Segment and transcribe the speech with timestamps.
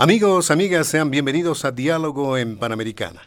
[0.00, 3.20] Amigos, amigas, sean bienvenidos a Diálogo en Panamericana.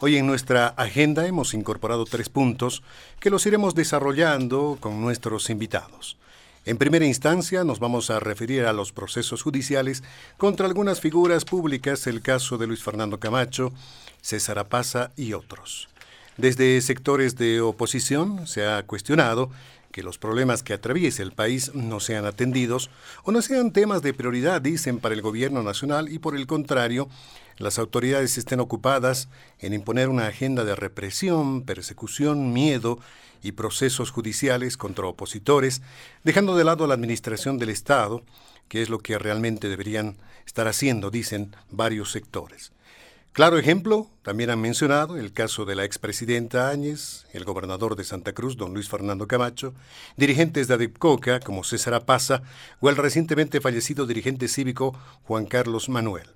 [0.00, 2.82] Hoy en nuestra agenda hemos incorporado tres puntos
[3.20, 6.16] que los iremos desarrollando con nuestros invitados.
[6.64, 10.02] En primera instancia nos vamos a referir a los procesos judiciales
[10.36, 13.72] contra algunas figuras públicas, el caso de Luis Fernando Camacho,
[14.20, 15.88] César Apaza y otros.
[16.36, 19.48] Desde sectores de oposición se ha cuestionado
[19.96, 22.90] que los problemas que atraviesa el país no sean atendidos
[23.24, 27.08] o no sean temas de prioridad, dicen, para el gobierno nacional y por el contrario,
[27.56, 32.98] las autoridades estén ocupadas en imponer una agenda de represión, persecución, miedo
[33.42, 35.80] y procesos judiciales contra opositores,
[36.24, 38.22] dejando de lado la administración del Estado,
[38.68, 42.70] que es lo que realmente deberían estar haciendo, dicen varios sectores.
[43.36, 48.32] Claro ejemplo, también han mencionado el caso de la expresidenta Áñez, el gobernador de Santa
[48.32, 49.74] Cruz, don Luis Fernando Camacho,
[50.16, 52.40] dirigentes de Adepcoca como César Apaza
[52.80, 56.30] o el recientemente fallecido dirigente cívico Juan Carlos Manuel.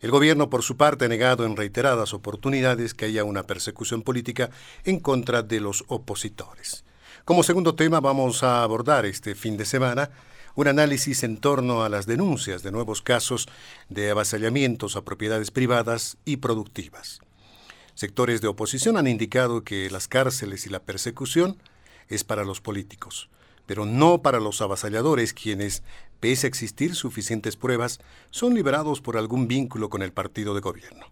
[0.00, 4.50] El gobierno, por su parte, ha negado en reiteradas oportunidades que haya una persecución política
[4.84, 6.82] en contra de los opositores.
[7.24, 10.10] Como segundo tema vamos a abordar este fin de semana
[10.56, 13.48] un análisis en torno a las denuncias de nuevos casos
[13.88, 17.20] de avasallamientos a propiedades privadas y productivas.
[17.94, 21.58] Sectores de oposición han indicado que las cárceles y la persecución
[22.08, 23.30] es para los políticos,
[23.66, 25.82] pero no para los avasalladores quienes,
[26.20, 27.98] pese a existir suficientes pruebas,
[28.30, 31.06] son liberados por algún vínculo con el partido de gobierno.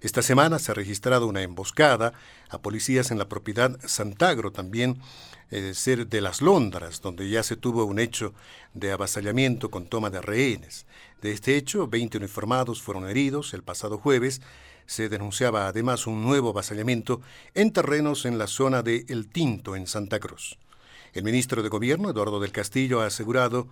[0.00, 2.12] Esta semana se ha registrado una emboscada
[2.50, 5.00] a policías en la propiedad Santagro, también
[5.52, 8.32] eh, ser de las Londras, donde ya se tuvo un hecho
[8.72, 10.86] de avasallamiento con toma de rehenes.
[11.20, 14.40] De este hecho, 20 uniformados fueron heridos el pasado jueves.
[14.86, 17.20] Se denunciaba además un nuevo avasallamiento
[17.52, 20.58] en terrenos en la zona de El Tinto, en Santa Cruz.
[21.12, 23.68] El ministro de Gobierno, Eduardo del Castillo, ha asegurado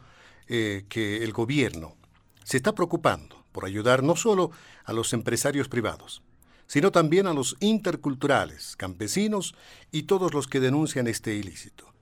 [0.48, 1.96] eh, que el gobierno
[2.44, 4.50] se está preocupando por ayudar no solo
[4.84, 6.22] a los empresarios privados,
[6.70, 9.56] sino también a los interculturales, campesinos
[9.90, 11.92] y todos los que denuncian este ilícito.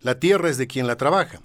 [0.00, 1.42] La tierra es de quien la trabaja,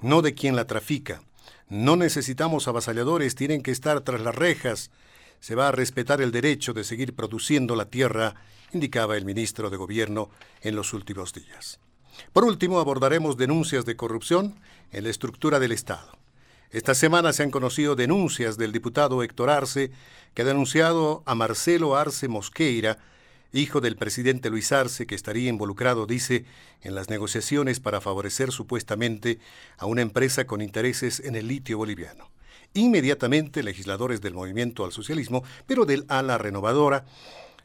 [0.00, 1.22] no de quien la trafica.
[1.68, 4.90] No necesitamos avasalladores, tienen que estar tras las rejas.
[5.38, 8.34] Se va a respetar el derecho de seguir produciendo la tierra,
[8.72, 10.28] indicaba el ministro de Gobierno
[10.60, 11.78] en los últimos días.
[12.32, 14.56] Por último, abordaremos denuncias de corrupción
[14.90, 16.18] en la estructura del Estado.
[16.72, 19.90] Esta semana se han conocido denuncias del diputado Héctor Arce,
[20.32, 22.96] que ha denunciado a Marcelo Arce Mosqueira,
[23.52, 26.46] hijo del presidente Luis Arce, que estaría involucrado, dice,
[26.80, 29.38] en las negociaciones para favorecer supuestamente
[29.76, 32.30] a una empresa con intereses en el litio boliviano.
[32.72, 37.04] Inmediatamente, legisladores del movimiento al socialismo, pero del ala renovadora,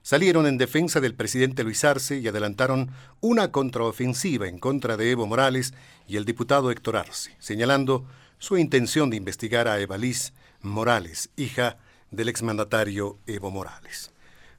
[0.01, 2.91] salieron en defensa del presidente Luis Arce y adelantaron
[3.22, 5.74] una contraofensiva en contra de Evo Morales
[6.09, 8.06] y el diputado Héctor Arce, señalando
[8.40, 11.78] su intención de investigar a Evalís Morales, hija
[12.12, 14.12] del exmandatario Evo Morales.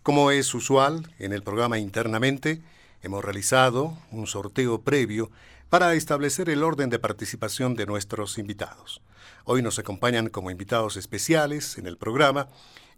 [0.03, 2.61] Como es usual en el programa internamente,
[3.03, 5.31] hemos realizado un sorteo previo
[5.69, 9.01] para establecer el orden de participación de nuestros invitados.
[9.45, 12.49] Hoy nos acompañan como invitados especiales en el programa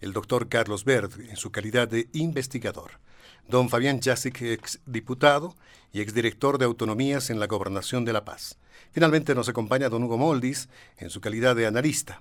[0.00, 2.92] el doctor Carlos Verde, en su calidad de investigador,
[3.48, 5.54] don Fabián Jasic, ex diputado
[5.92, 8.58] y exdirector de autonomías en la Gobernación de La Paz,
[8.92, 12.20] Finalmente nos acompaña don Hugo Moldis en su calidad de analista.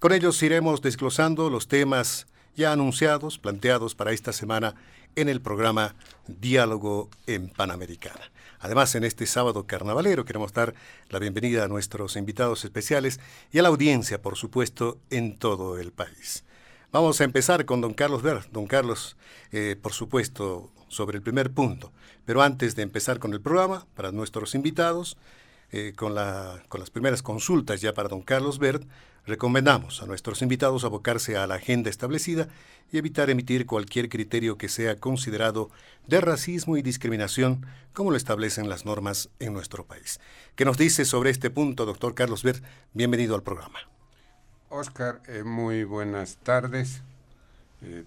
[0.00, 2.26] Con ellos iremos desglosando los temas
[2.56, 4.74] ya anunciados, planteados para esta semana
[5.14, 5.94] en el programa
[6.26, 8.32] Diálogo en Panamericana.
[8.58, 10.74] Además, en este sábado carnavalero queremos dar
[11.10, 13.20] la bienvenida a nuestros invitados especiales
[13.52, 16.44] y a la audiencia, por supuesto, en todo el país.
[16.90, 18.50] Vamos a empezar con don Carlos Ver.
[18.50, 19.18] Don Carlos,
[19.52, 21.92] eh, por supuesto, sobre el primer punto.
[22.24, 25.18] Pero antes de empezar con el programa, para nuestros invitados,
[25.70, 26.14] eh, con,
[26.68, 28.88] con las primeras consultas ya para don Carlos Bert,
[29.26, 32.48] recomendamos a nuestros invitados abocarse a la agenda establecida
[32.90, 35.68] y evitar emitir cualquier criterio que sea considerado
[36.06, 40.20] de racismo y discriminación, como lo establecen las normas en nuestro país.
[40.56, 42.64] ¿Qué nos dice sobre este punto, doctor Carlos Bert?
[42.94, 43.78] Bienvenido al programa.
[44.70, 47.00] Oscar, eh, muy buenas tardes.
[47.80, 48.04] Eh,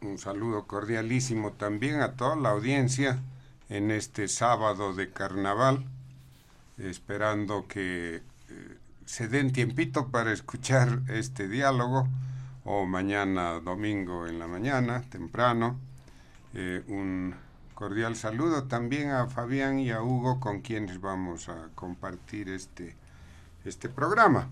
[0.00, 3.18] un saludo cordialísimo también a toda la audiencia
[3.68, 5.84] en este sábado de carnaval
[6.78, 12.06] esperando que eh, se den tiempito para escuchar este diálogo
[12.64, 15.78] o mañana domingo en la mañana, temprano.
[16.86, 17.34] Un
[17.74, 22.94] cordial saludo también a Fabián y a Hugo con quienes vamos a compartir este,
[23.64, 24.48] este programa.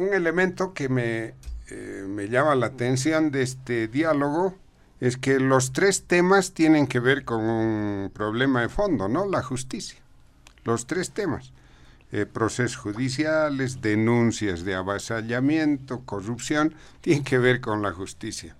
[0.00, 1.34] Un elemento que me,
[2.08, 4.54] me llama la atención de este diálogo
[5.00, 9.26] es que los tres temas tienen que ver con un problema de fondo, ¿no?
[9.26, 9.98] La justicia.
[10.64, 11.52] Los tres temas.
[12.12, 18.56] Eh, procesos judiciales, denuncias de avasallamiento, corrupción, tienen que ver con la justicia,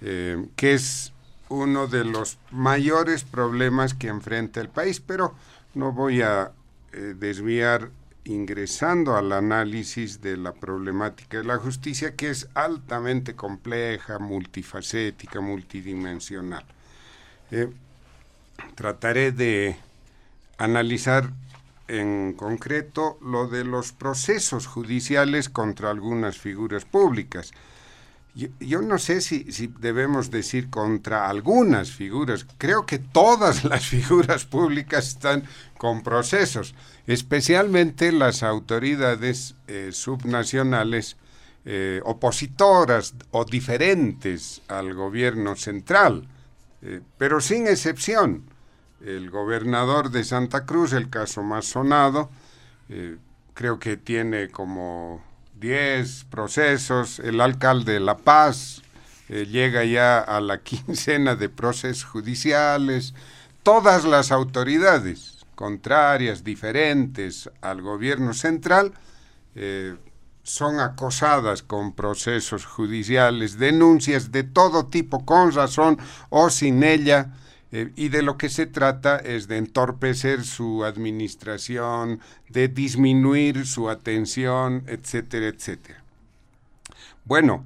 [0.00, 1.12] eh, que es
[1.50, 5.34] uno de los mayores problemas que enfrenta el país, pero
[5.74, 6.52] no voy a
[6.92, 7.90] eh, desviar
[8.24, 16.64] ingresando al análisis de la problemática de la justicia, que es altamente compleja, multifacética, multidimensional.
[17.50, 17.68] Eh,
[18.74, 19.76] trataré de
[20.58, 21.30] analizar
[21.88, 27.52] en concreto lo de los procesos judiciales contra algunas figuras públicas.
[28.34, 32.46] Yo, no sé si, si, debemos decir contra algunas figuras.
[32.58, 35.44] Creo que todas las figuras públicas están
[35.76, 36.74] con procesos
[37.12, 41.16] especialmente las autoridades eh, subnacionales
[41.64, 46.28] eh, opositoras o diferentes al gobierno central,
[46.82, 48.44] eh, pero sin excepción.
[49.04, 52.28] El gobernador de Santa Cruz, el caso más sonado,
[53.54, 55.22] creo que tiene como
[55.60, 58.82] 10 procesos, el alcalde de La Paz
[59.28, 63.14] llega ya a la quincena de procesos judiciales,
[63.62, 68.94] todas las autoridades contrarias, diferentes al gobierno central,
[69.54, 69.94] eh,
[70.42, 75.98] son acosadas con procesos judiciales, denuncias de todo tipo, con razón
[76.30, 77.34] o sin ella,
[77.72, 83.88] eh, y de lo que se trata es de entorpecer su administración, de disminuir su
[83.88, 86.02] atención, etcétera, etcétera.
[87.24, 87.64] Bueno,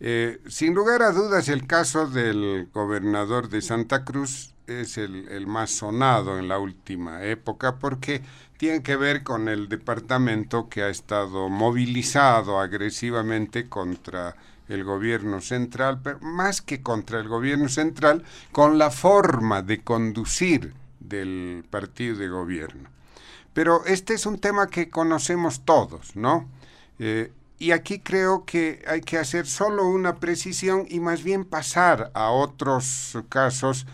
[0.00, 5.70] eh, sin lugar a dudas el caso del gobernador de Santa Cruz es el, más
[5.70, 8.22] sonado en la última época porque
[8.56, 14.36] tiene que ver con el departamento que ha estado movilizado agresivamente contra
[14.68, 20.74] el gobierno central, pero más que contra el gobierno central, con la forma de conducir
[21.00, 22.88] del partido de gobierno.
[23.52, 26.48] Pero este es un tema que conocemos todos, ¿no?
[26.98, 32.10] Eh, y aquí creo que hay que hacer solo una precisión y más bien pasar
[32.14, 33.86] a otros casos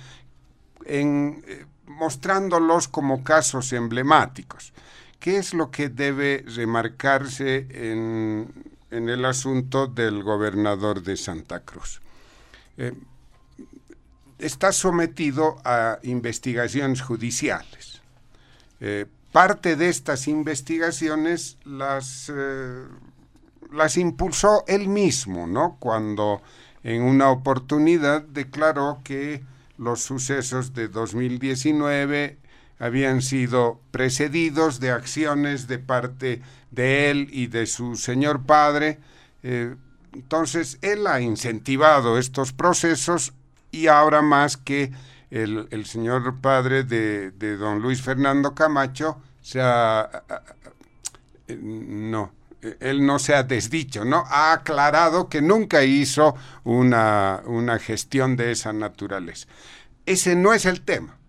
[0.86, 4.72] en, eh, mostrándolos como casos emblemáticos.
[5.18, 12.00] ¿Qué es lo que debe remarcarse en, el asunto del gobernador de Santa Cruz?
[12.76, 12.92] Eh,
[14.38, 18.02] está sometido a investigaciones judiciales.
[18.80, 22.32] Eh, parte de estas investigaciones las,
[23.70, 25.76] las impulsó él mismo, ¿no?
[25.78, 26.42] Cuando
[26.82, 29.42] en una oportunidad declaró que
[29.78, 32.39] los sucesos de 2019
[32.80, 38.98] habían sido precedidos de acciones de parte de él y de su señor padre.
[39.42, 39.76] Eh,
[40.14, 43.34] entonces, él ha incentivado estos procesos
[43.70, 44.92] y ahora más que
[45.30, 49.20] el, señor padre de, don Luis Fernando Camacho.
[49.54, 50.06] Eh,
[51.60, 52.32] no,
[52.80, 54.24] él no se ha desdicho, ¿no?
[54.28, 56.34] Ha aclarado que nunca hizo
[56.64, 59.46] una, una gestión de esa naturaleza.
[60.06, 61.19] Ese no es el tema.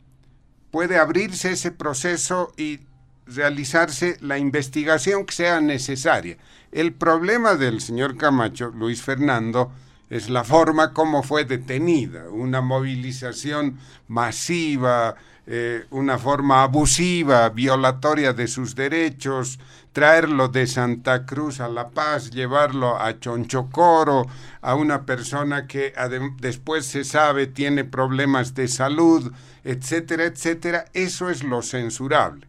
[0.71, 2.79] Puede abrirse ese proceso y
[3.25, 6.37] realizarse la investigación que sea necesaria.
[6.71, 9.71] El problema del señor Camacho, Luis Fernando,
[10.09, 15.15] es la forma como fue detenida, una movilización masiva,
[15.47, 19.59] eh, una forma abusiva, violatoria de sus derechos,
[19.91, 24.27] traerlo de Santa Cruz a La Paz, llevarlo a Chonchocoro,
[24.61, 25.93] a una persona que
[26.39, 29.33] después se sabe tiene problemas de salud,
[29.63, 32.47] etcétera, etcétera, eso es lo censurable.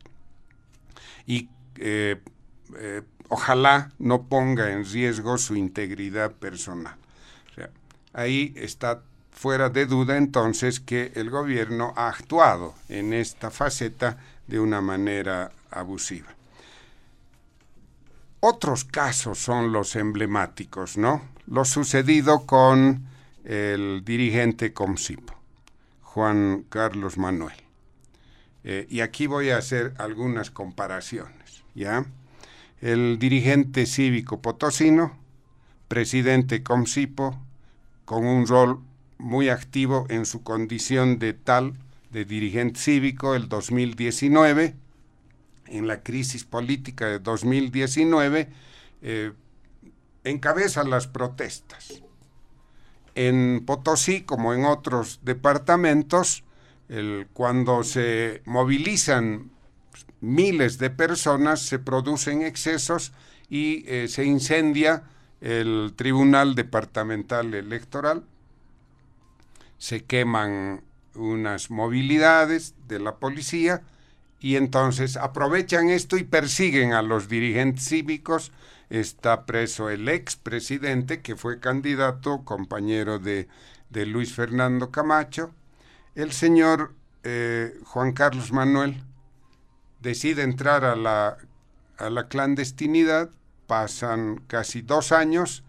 [1.26, 2.20] Y eh,
[2.76, 6.96] eh, ojalá no ponga en riesgo su integridad personal.
[8.12, 9.02] ahí está
[9.42, 15.50] fuera de duda entonces que el gobierno ha actuado en esta faceta de una manera
[15.68, 16.28] abusiva.
[18.38, 21.22] Otros casos son los emblemáticos, ¿no?
[21.48, 23.04] Lo sucedido con
[23.42, 25.34] el dirigente Comsipo,
[26.02, 27.56] Juan Carlos Manuel.
[28.62, 32.06] Eh, y aquí voy a hacer algunas comparaciones, ¿ya?
[32.80, 35.16] El dirigente cívico potosino,
[35.88, 37.36] presidente Comsipo,
[38.04, 38.78] con un rol
[39.22, 41.74] muy activo en su condición de tal
[42.10, 44.74] de dirigente cívico el 2019,
[45.66, 48.48] en la crisis política de 2019,
[49.00, 49.32] eh,
[50.24, 52.02] encabeza las protestas.
[53.14, 56.44] En Potosí, como en otros departamentos,
[57.32, 59.50] cuando se movilizan
[60.20, 63.12] miles de personas, se producen excesos
[63.48, 65.04] y eh, se incendia
[65.40, 68.24] el Tribunal Departamental Electoral,
[69.82, 70.84] se queman
[71.16, 73.82] unas movilidades de la policía
[74.38, 78.52] y entonces aprovechan esto y persiguen a los dirigentes cívicos.
[78.90, 83.48] Está preso el ex presidente que fue candidato, compañero de,
[83.90, 85.52] Luis Fernando Camacho.
[86.14, 89.02] El señor eh, Juan Carlos Manuel
[90.00, 91.38] decide entrar a la,
[91.98, 93.30] a la clandestinidad,
[93.66, 95.64] pasan casi dos años,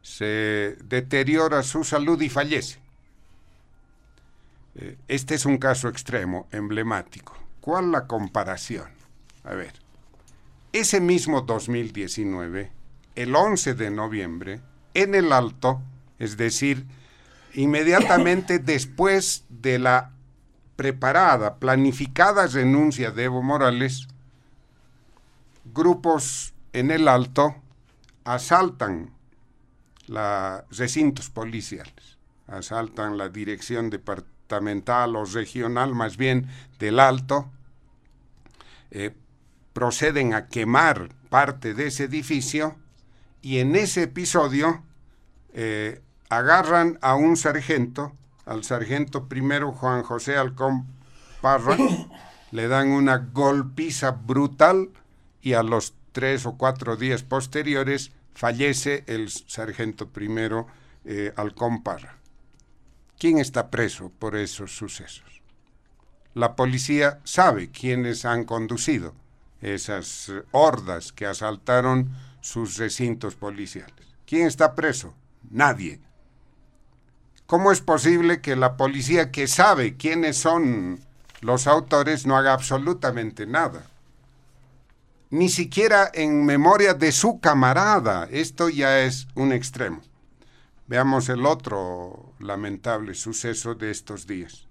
[0.00, 2.87] se deteriora su salud y fallece.
[4.78, 7.36] Eh, este es un caso extremo, emblemático.
[7.60, 8.88] ¿Cuál la comparación?
[9.42, 9.72] A ver,
[10.72, 12.70] ese mismo 2019,
[13.16, 14.60] el 11 de noviembre,
[14.94, 15.82] en el Alto,
[16.20, 16.86] es decir,
[17.54, 20.12] inmediatamente después de la
[20.76, 24.06] preparada, planificada renuncia de Evo Morales,
[25.64, 27.56] grupos en el Alto
[28.22, 29.10] asaltan
[30.06, 33.98] los recintos policiales, asaltan la dirección de
[34.48, 36.46] o regional, más bien
[36.78, 37.50] del Alto,
[38.90, 39.14] eh,
[39.72, 42.76] proceden a quemar parte de ese edificio
[43.42, 44.82] y en ese episodio
[45.52, 46.00] eh,
[46.30, 48.12] agarran a un sargento,
[48.46, 50.86] al sargento primero Juan José Alcón
[51.40, 51.76] Parra,
[52.50, 54.90] le dan una golpiza brutal
[55.42, 60.66] y a los tres o cuatro días posteriores fallece el sargento primero
[61.04, 62.17] eh, Alcón Parra.
[63.18, 65.42] ¿Quién está preso por esos sucesos?
[66.34, 69.12] La policía sabe quiénes han conducido
[69.60, 72.10] esas eh, hordas que asaltaron
[72.40, 74.06] sus recintos policiales.
[74.24, 75.14] ¿Quién está preso?
[75.50, 76.00] Nadie.
[77.46, 81.00] ¿Cómo es posible que la policía que sabe quiénes son
[81.40, 83.84] los autores no haga absolutamente nada?
[85.30, 88.28] Ni siquiera en memoria de su camarada.
[88.30, 90.02] Esto ya es un extremo.
[90.88, 94.68] Veamos el otro lamentable suceso de estos días.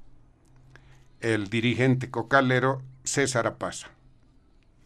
[1.20, 3.90] El dirigente cocalero César Apaza.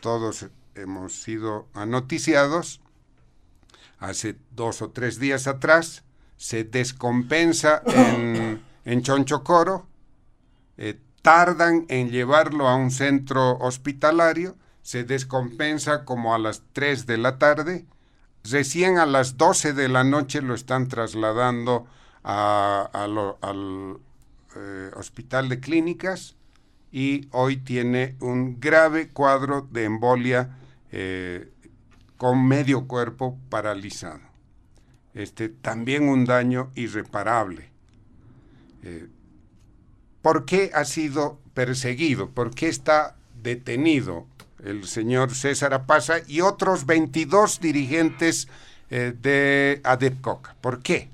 [0.01, 2.81] Todos hemos sido anoticiados.
[3.97, 6.03] Hace dos o tres días atrás
[6.35, 9.87] se descompensa en, en Chonchocoro.
[10.75, 14.57] Eh, tardan en llevarlo a un centro hospitalario.
[14.81, 17.85] Se descompensa como a las tres de la tarde
[18.43, 21.87] Recién a las 12 de la noche lo están trasladando
[22.23, 23.97] al
[24.55, 26.35] eh, hospital de clínicas
[26.91, 30.57] y hoy tiene un grave cuadro de embolia
[30.91, 31.51] eh,
[32.17, 34.19] con medio cuerpo paralizado.
[35.13, 37.69] Este, también un daño irreparable.
[38.83, 39.07] Eh,
[40.21, 42.29] ¿Por qué ha sido perseguido?
[42.29, 44.27] ¿Por qué está detenido?
[44.63, 48.47] El señor César Apaza y otros 22 dirigentes
[48.89, 50.53] eh, de ADEPCOC.
[50.55, 51.09] ¿Por qué?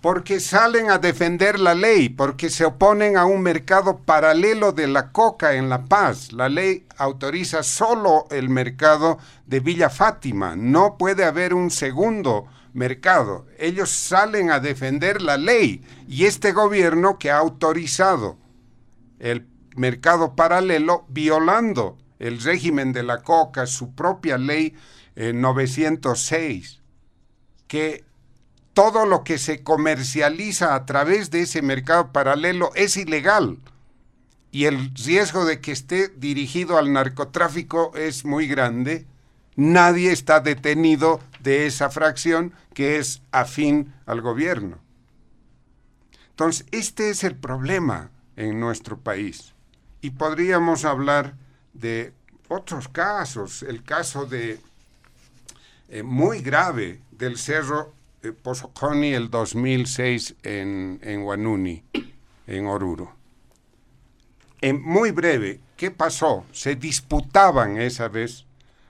[0.00, 5.10] Porque salen a defender la ley, porque se oponen a un mercado paralelo de la
[5.10, 6.32] coca en La Paz.
[6.32, 13.46] La ley autoriza solo el mercado de Villa Fátima, no puede haber un segundo mercado.
[13.58, 18.36] Ellos salen a defender la ley y este gobierno que ha autorizado
[19.18, 24.74] el mercado paralelo violando el régimen de la coca, su propia ley
[25.16, 26.80] 906, eh,
[27.66, 28.04] que
[28.72, 33.58] todo lo que se comercializa a través de ese mercado paralelo es ilegal
[34.50, 39.06] y el riesgo de que esté dirigido al narcotráfico es muy grande,
[39.56, 44.78] nadie está detenido de esa fracción que es afín al gobierno.
[46.30, 49.54] Entonces, este es el problema en nuestro país.
[50.00, 51.34] Y podríamos hablar
[51.78, 52.12] de
[52.48, 54.58] otros casos, el caso de
[55.88, 57.92] eh, muy grave del Cerro
[58.22, 61.82] eh, Pozoconi el 2006 en, en Wanuni,
[62.46, 63.14] en Oruro.
[64.60, 66.44] En muy breve, ¿qué pasó?
[66.52, 68.44] Se disputaban esa vez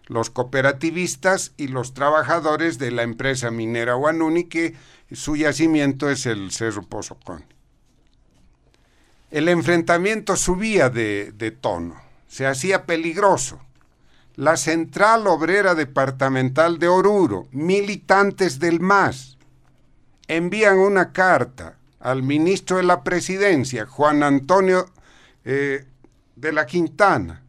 [0.07, 4.75] los cooperativistas y los trabajadores de la empresa minera Wanuni, que
[5.13, 7.45] su yacimiento es el Cerro Pozoconi.
[9.31, 13.59] El enfrentamiento subía de, de tono, se hacía peligroso.
[14.37, 19.37] La Central Obrera Departamental de Oruro, militantes del MAS,
[20.29, 24.87] envían una carta al ministro de la Presidencia, Juan Antonio
[25.45, 25.87] eh,
[26.37, 27.43] de la Quintana,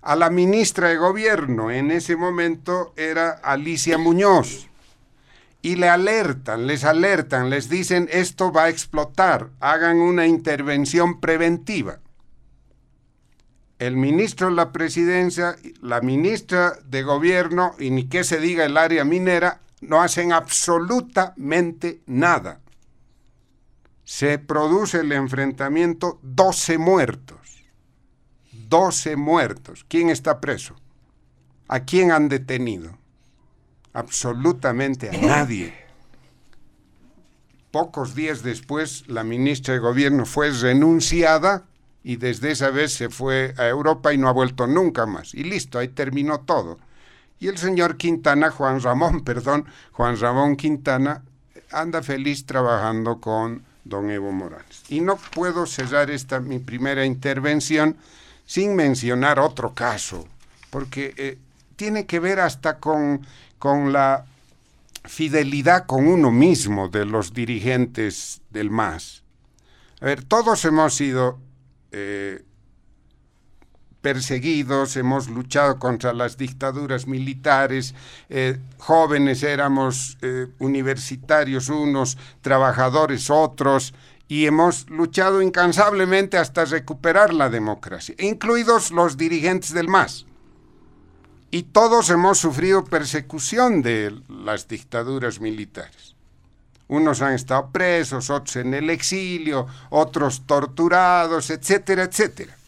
[0.00, 4.68] a la ministra de Gobierno, en ese momento era Alicia Muñoz,
[5.60, 12.00] y le alertan, les alertan, les dicen esto va a explotar, hagan una intervención preventiva.
[13.80, 18.76] El ministro de la presidencia, la ministra de gobierno y ni qué se diga el
[18.76, 22.60] área minera no hacen absolutamente nada.
[24.04, 27.64] Se produce el enfrentamiento, 12 muertos.
[28.52, 29.86] 12 muertos.
[29.88, 30.76] ¿Quién está preso?
[31.66, 32.98] ¿A quién han detenido?
[33.94, 35.72] Absolutamente a nadie.
[37.70, 41.69] Pocos días después, la ministra de Gobierno fue renunciada
[42.02, 45.34] y desde esa vez se fue a Europa y no ha vuelto nunca más.
[45.34, 46.78] Y listo, ahí terminó todo.
[47.38, 51.22] Y el señor Quintana, Juan Ramón, perdón, Juan Ramón Quintana,
[51.70, 54.82] anda feliz trabajando con don Evo Morales.
[54.88, 57.96] Y no puedo cerrar esta mi primera intervención
[58.46, 60.26] sin mencionar otro caso,
[60.70, 61.38] porque eh,
[61.76, 63.26] tiene que ver hasta con,
[63.58, 64.26] con la
[65.04, 69.22] fidelidad con uno mismo de los dirigentes del MAS.
[70.00, 71.38] A ver, todos hemos sido
[71.92, 72.44] eh,
[74.00, 77.94] perseguidos, hemos luchado contra las dictaduras militares,
[78.28, 83.94] eh, jóvenes éramos eh, universitarios unos, trabajadores otros,
[84.26, 90.26] y hemos luchado incansablemente hasta recuperar la democracia, incluidos los dirigentes del MAS.
[91.50, 96.14] Y todos hemos sufrido persecución de las dictaduras militares.
[96.90, 102.60] Unos han estado presos, otros en el exilio, otros torturados, etcétera, etcétera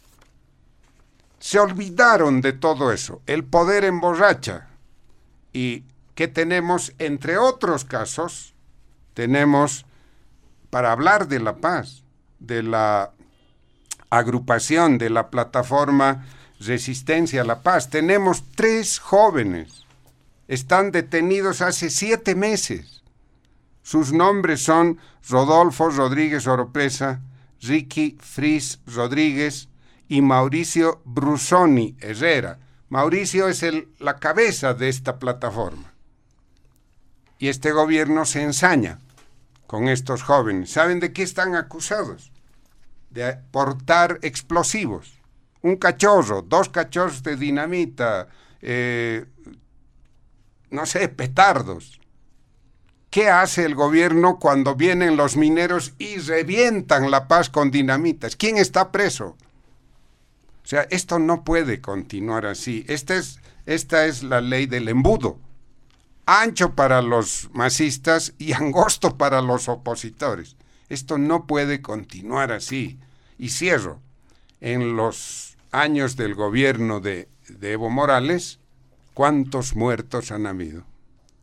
[1.42, 3.20] se olvidaron de todo eso.
[3.26, 4.68] El poder emborracha.
[5.52, 5.82] Y
[6.14, 8.54] que tenemos, entre otros casos,
[9.12, 9.84] tenemos,
[10.70, 12.04] para hablar de la paz,
[12.38, 13.10] de la
[14.08, 16.24] agrupación, de la plataforma
[16.60, 19.84] Resistencia a la Paz, tenemos tres jóvenes.
[20.46, 23.01] Están detenidos hace siete meses.
[23.82, 27.20] Sus nombres son Rodolfo Rodríguez Oropesa,
[27.60, 29.68] Ricky Fris Rodríguez,
[30.12, 32.58] y Mauricio Brusoni Herrera.
[32.90, 35.94] Mauricio es el, la cabeza de esta plataforma.
[37.38, 38.98] Y este gobierno se ensaña
[39.66, 40.70] con estos jóvenes.
[40.70, 42.30] ¿Saben de qué están acusados?
[43.08, 45.14] De portar explosivos.
[45.62, 48.28] Un cachorro, dos cachorros de dinamita,
[48.60, 49.24] eh,
[50.68, 52.01] no sé, petardos.
[53.12, 58.36] ¿Qué hace el gobierno cuando vienen los mineros y revientan la paz con dinamitas?
[58.36, 59.36] ¿Quién está preso?
[60.64, 62.86] O sea, esto no puede continuar así.
[62.88, 65.38] Esta es, esta es la ley del embudo.
[66.24, 70.56] Ancho para los masistas y angosto para los opositores.
[70.88, 72.98] Esto no puede continuar así.
[73.36, 74.00] Y cierro.
[74.62, 78.58] En los años del gobierno de, de Evo Morales,
[79.12, 80.90] ¿cuántos muertos han habido?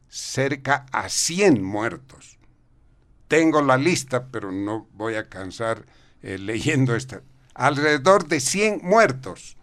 [0.09, 2.37] Cerca a 100 muertos.
[3.27, 5.85] Tengo la lista, pero no voy a cansar
[6.21, 7.21] eh, leyendo esta
[7.59, 9.57] alrededor de 100 muertos.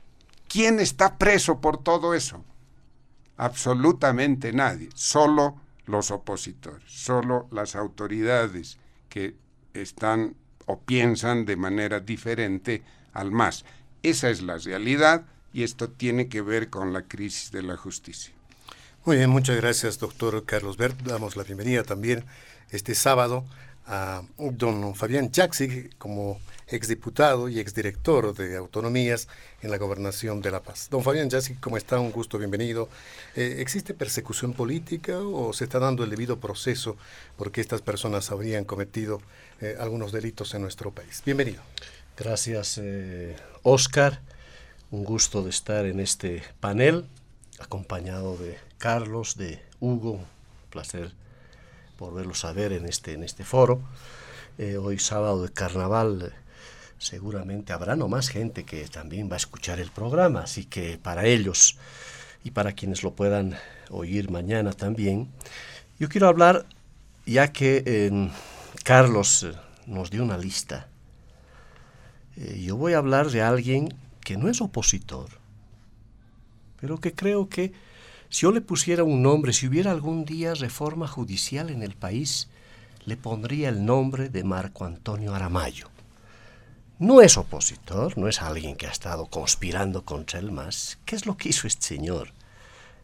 [0.49, 2.45] ¿Quién está preso por todo eso?
[3.39, 8.79] Absolutamente nadie, solo los opositores, solo las autoridades
[9.09, 9.35] que
[9.73, 12.83] están o piensan de manera diferente
[13.15, 13.65] al MAS.
[14.03, 18.36] Esa es la realidad y esto tiene que ver con la crisis de la justicia.
[19.07, 21.01] Muy bien, muchas gracias, doctor Carlos Bert.
[21.03, 22.25] Damos la bienvenida también
[22.73, 23.45] este sábado
[23.87, 29.29] a don Fabián Jaxi como exdiputado y exdirector de autonomías
[29.63, 30.89] en la gobernación de La Paz.
[30.91, 32.01] Don Fabián Jaxi, ¿cómo está?
[32.01, 32.89] Un gusto, bienvenido.
[33.37, 36.97] Eh, ¿Existe persecución política o se está dando el debido proceso
[37.37, 39.23] porque estas personas habrían cometido
[39.61, 41.23] eh, algunos delitos en nuestro país?
[41.25, 41.63] Bienvenido.
[42.17, 44.21] Gracias, eh, Oscar.
[44.91, 47.07] Un gusto de estar en este panel,
[47.59, 50.21] acompañado de Carlos, de Hugo.
[50.71, 51.13] Placer
[51.99, 53.81] volverlos a ver en este, en este foro.
[54.59, 56.35] Eh, hoy sábado de carnaval
[56.99, 61.27] seguramente habrá no más gente que también va a escuchar el programa, así que para
[61.27, 61.77] ellos
[62.45, 63.57] y para quienes lo puedan
[63.91, 65.29] oír mañana también.
[65.99, 66.67] Yo quiero hablar,
[67.27, 68.31] ya que eh,
[68.85, 69.53] Carlos eh,
[69.87, 70.89] nos dio una lista,
[72.37, 75.31] eh, yo voy a hablar de alguien que no es opositor,
[76.81, 77.73] pero que creo que
[78.29, 82.49] si yo le pusiera un nombre, si hubiera algún día reforma judicial en el país,
[83.05, 85.89] le pondría el nombre de Marco Antonio Aramayo.
[86.99, 90.99] No es opositor, no es alguien que ha estado conspirando contra el MAS.
[91.05, 92.31] ¿Qué es lo que hizo este señor?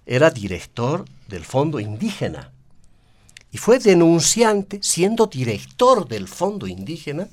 [0.07, 2.51] Era director del Fondo Indígena
[3.53, 7.29] y fue denunciante, siendo director del Fondo Indígena,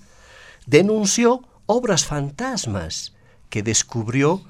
[0.65, 3.13] denunció obras fantasmas
[3.49, 4.43] que descubrió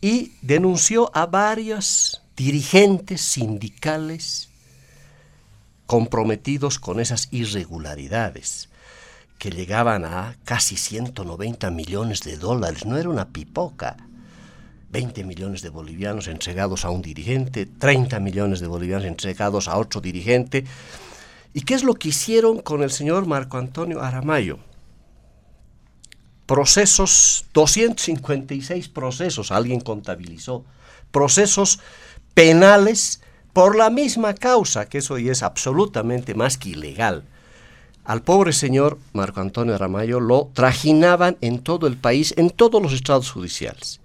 [0.00, 4.48] y denunció a varios dirigentes sindicales
[5.86, 8.68] comprometidos con esas irregularidades
[9.38, 12.84] que llegaban a casi 190 millones de dólares.
[12.86, 13.96] No era una pipoca.
[14.90, 20.00] 20 millones de bolivianos entregados a un dirigente, 30 millones de bolivianos entregados a otro
[20.00, 20.64] dirigente.
[21.52, 24.58] ¿Y qué es lo que hicieron con el señor Marco Antonio Aramayo?
[26.46, 30.64] Procesos, 256 procesos, alguien contabilizó,
[31.10, 31.80] procesos
[32.34, 33.20] penales
[33.52, 37.24] por la misma causa, que eso ya es absolutamente más que ilegal
[38.06, 42.92] al pobre señor Marco Antonio Aramayo lo trajinaban en todo el país, en todos los
[42.92, 44.00] estados judiciales.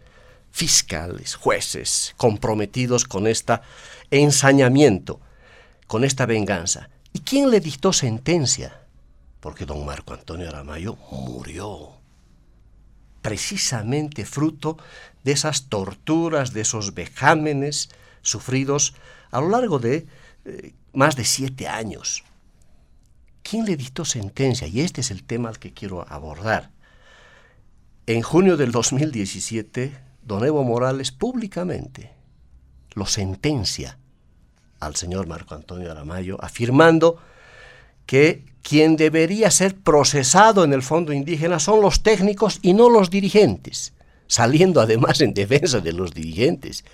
[0.49, 3.59] Fiscales, jueces, comprometidos con este
[4.09, 5.19] ensañamiento,
[5.85, 6.89] con esta venganza.
[7.13, 8.81] ¿Y quién le dictó sentencia?
[9.39, 12.00] Porque don Marco Antonio Aramayo murió.
[13.21, 14.77] Precisamente fruto
[15.23, 17.89] de esas torturas, de esos vejámenes
[18.21, 18.95] sufridos
[19.31, 20.07] a lo largo de
[20.45, 22.23] eh, más de siete años.
[23.43, 24.67] ¿Quién le dictó sentencia?
[24.67, 26.71] Y este es el tema al que quiero abordar.
[28.07, 32.11] En junio del 2017, don Evo Morales públicamente
[32.93, 33.97] lo sentencia
[34.79, 37.21] al señor Marco Antonio Aramayo, afirmando
[38.05, 43.09] que quien debería ser procesado en el fondo indígena son los técnicos y no los
[43.09, 43.93] dirigentes,
[44.27, 46.85] saliendo además en defensa de los dirigentes.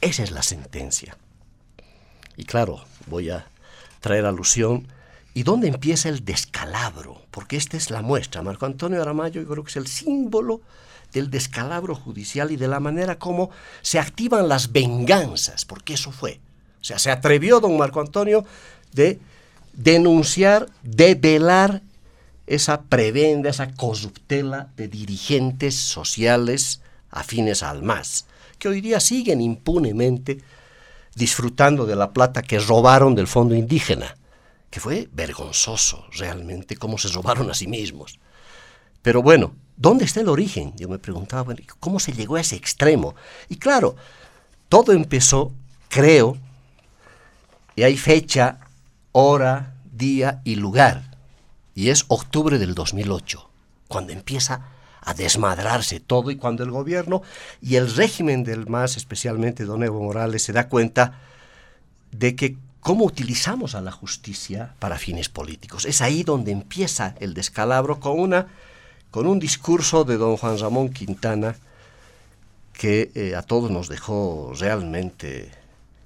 [0.00, 1.16] Esa es la sentencia.
[2.36, 3.46] Y claro, voy a
[4.00, 4.86] traer alusión
[5.32, 7.22] ¿Y dónde empieza el descalabro?
[7.30, 8.42] Porque esta es la muestra.
[8.42, 10.60] Marco Antonio Aramayo yo creo que es el símbolo
[11.12, 13.50] del descalabro judicial y de la manera como
[13.82, 16.40] se activan las venganzas, porque eso fue.
[16.80, 18.44] O sea, se atrevió don Marco Antonio
[18.92, 19.20] de
[19.72, 21.82] denunciar, de velar
[22.46, 26.80] esa prebenda, esa corruptela de dirigentes sociales
[27.10, 28.26] afines al MAS,
[28.58, 30.40] que hoy día siguen impunemente
[31.14, 34.16] disfrutando de la plata que robaron del fondo indígena
[34.70, 38.18] que fue vergonzoso realmente cómo se robaron a sí mismos.
[39.02, 40.72] Pero bueno, ¿dónde está el origen?
[40.76, 43.14] Yo me preguntaba, ¿cómo se llegó a ese extremo?
[43.48, 43.96] Y claro,
[44.68, 45.52] todo empezó,
[45.88, 46.36] creo,
[47.74, 48.60] y hay fecha,
[49.12, 51.16] hora, día y lugar,
[51.74, 53.48] y es octubre del 2008,
[53.88, 54.68] cuando empieza
[55.00, 57.22] a desmadrarse todo y cuando el gobierno
[57.60, 61.20] y el régimen del MAS, especialmente don Evo Morales, se da cuenta
[62.12, 65.84] de que cómo utilizamos a la justicia para fines políticos.
[65.84, 68.48] Es ahí donde empieza el descalabro con, una,
[69.10, 71.56] con un discurso de don Juan Ramón Quintana
[72.72, 75.50] que eh, a todos nos dejó realmente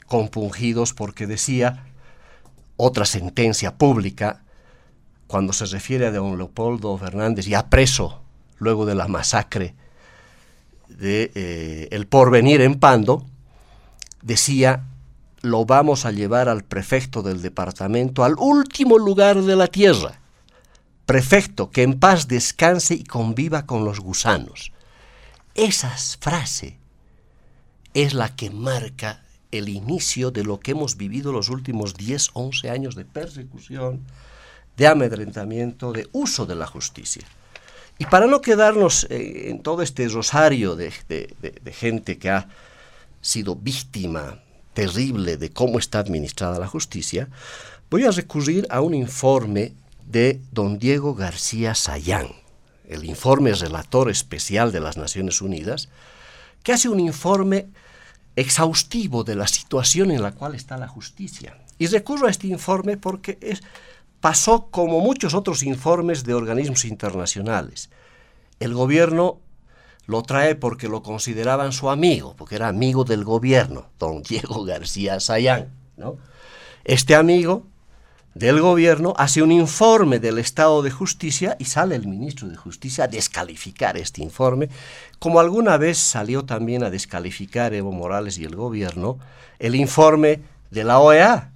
[0.07, 1.87] compungidos porque decía
[2.77, 4.43] otra sentencia pública
[5.27, 8.23] cuando se refiere a don Leopoldo Fernández ya preso
[8.59, 9.75] luego de la masacre
[10.89, 13.27] de eh, El Porvenir en Pando,
[14.23, 14.85] decía
[15.41, 20.21] lo vamos a llevar al prefecto del departamento, al último lugar de la tierra.
[21.05, 24.73] Prefecto, que en paz descanse y conviva con los gusanos.
[25.55, 26.79] Esa frase
[27.93, 29.24] es la que marca
[29.59, 34.01] el inicio de lo que hemos vivido los últimos 10, 11 años de persecución,
[34.77, 37.23] de amedrentamiento, de uso de la justicia.
[37.99, 40.91] Y para no quedarnos eh, en todo este rosario de
[41.73, 42.49] gente que ha
[43.21, 44.41] sido víctima
[44.75, 47.29] terrible de cómo está administrada la justicia,
[47.91, 49.73] voy a recurrir a un informe
[50.05, 52.29] de don Diego García Sayán,
[52.87, 55.89] el informe relator especial de las Naciones Unidas,
[56.63, 57.69] que hace un informe
[58.37, 61.59] exhaustivo de la situación en la cual está la justicia.
[61.79, 63.63] Y recurro a este informe porque es,
[64.21, 67.91] pasó como muchos otros informes de organismos internacionales.
[68.61, 69.41] El gobierno
[70.07, 75.21] lo trae porque lo consideraban su amigo, porque era amigo del gobierno, don Diego García
[75.21, 75.73] Sayán.
[75.97, 76.17] ¿no?
[76.85, 77.67] Este amigo
[78.35, 83.05] del gobierno hace un informe del estado de justicia y sale el ministro de justicia
[83.05, 84.69] a descalificar este informe,
[85.19, 89.19] como alguna vez salió también a descalificar Evo Morales y el gobierno
[89.61, 91.53] el informe de la OEA,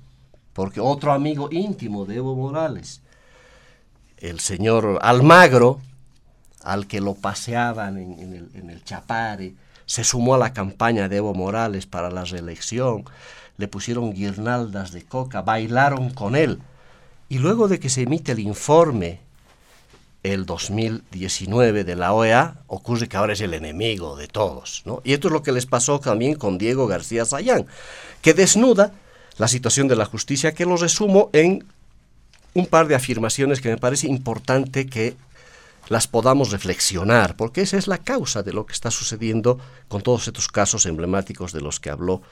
[0.52, 3.02] porque otro amigo íntimo de Evo Morales,
[4.18, 5.80] el señor Almagro,
[6.62, 11.34] al que lo paseaban en, el, el Chapare, se sumó a la campaña de Evo
[11.34, 13.04] Morales para la reelección,
[13.58, 16.60] le pusieron guirnaldas de coca, bailaron con él.
[17.28, 19.20] Y luego de que se emite el informe
[20.22, 24.82] el 2019 de la OEA, ocurre que ahora es el enemigo de todos.
[24.84, 25.02] ¿no?
[25.04, 27.66] Y esto es lo que les pasó también con Diego García Sayán,
[28.22, 28.92] que desnuda
[29.36, 31.64] la situación de la justicia, que lo resumo en
[32.54, 35.16] un par de afirmaciones que me parece importante que
[35.88, 40.26] las podamos reflexionar, porque esa es la causa de lo que está sucediendo con todos
[40.26, 42.22] estos casos emblemáticos de los que habló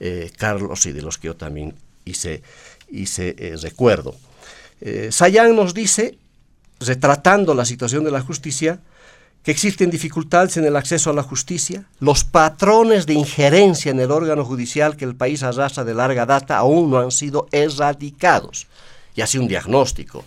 [0.00, 1.74] eh, Carlos y de los que yo también
[2.04, 2.42] hice,
[2.90, 4.14] hice eh, recuerdo.
[4.80, 6.18] Eh, Sayán nos dice,
[6.80, 8.80] retratando la situación de la justicia,
[9.42, 14.10] que existen dificultades en el acceso a la justicia, los patrones de injerencia en el
[14.10, 18.66] órgano judicial que el país arrastra de larga data aún no han sido erradicados.
[19.16, 20.24] Y así un diagnóstico.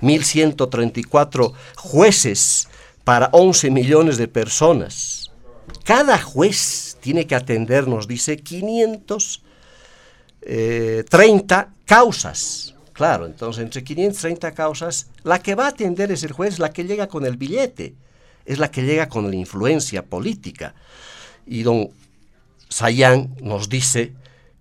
[0.00, 2.68] 1.134 jueces
[3.04, 5.30] para 11 millones de personas.
[5.84, 9.42] Cada juez tiene que atender, nos dice, 530
[10.42, 11.04] eh,
[11.84, 12.74] causas.
[12.92, 16.84] Claro, entonces entre 530 causas, la que va a atender es el juez, la que
[16.84, 17.94] llega con el billete,
[18.46, 20.74] es la que llega con la influencia política.
[21.44, 21.90] Y don
[22.68, 24.12] Sayán nos dice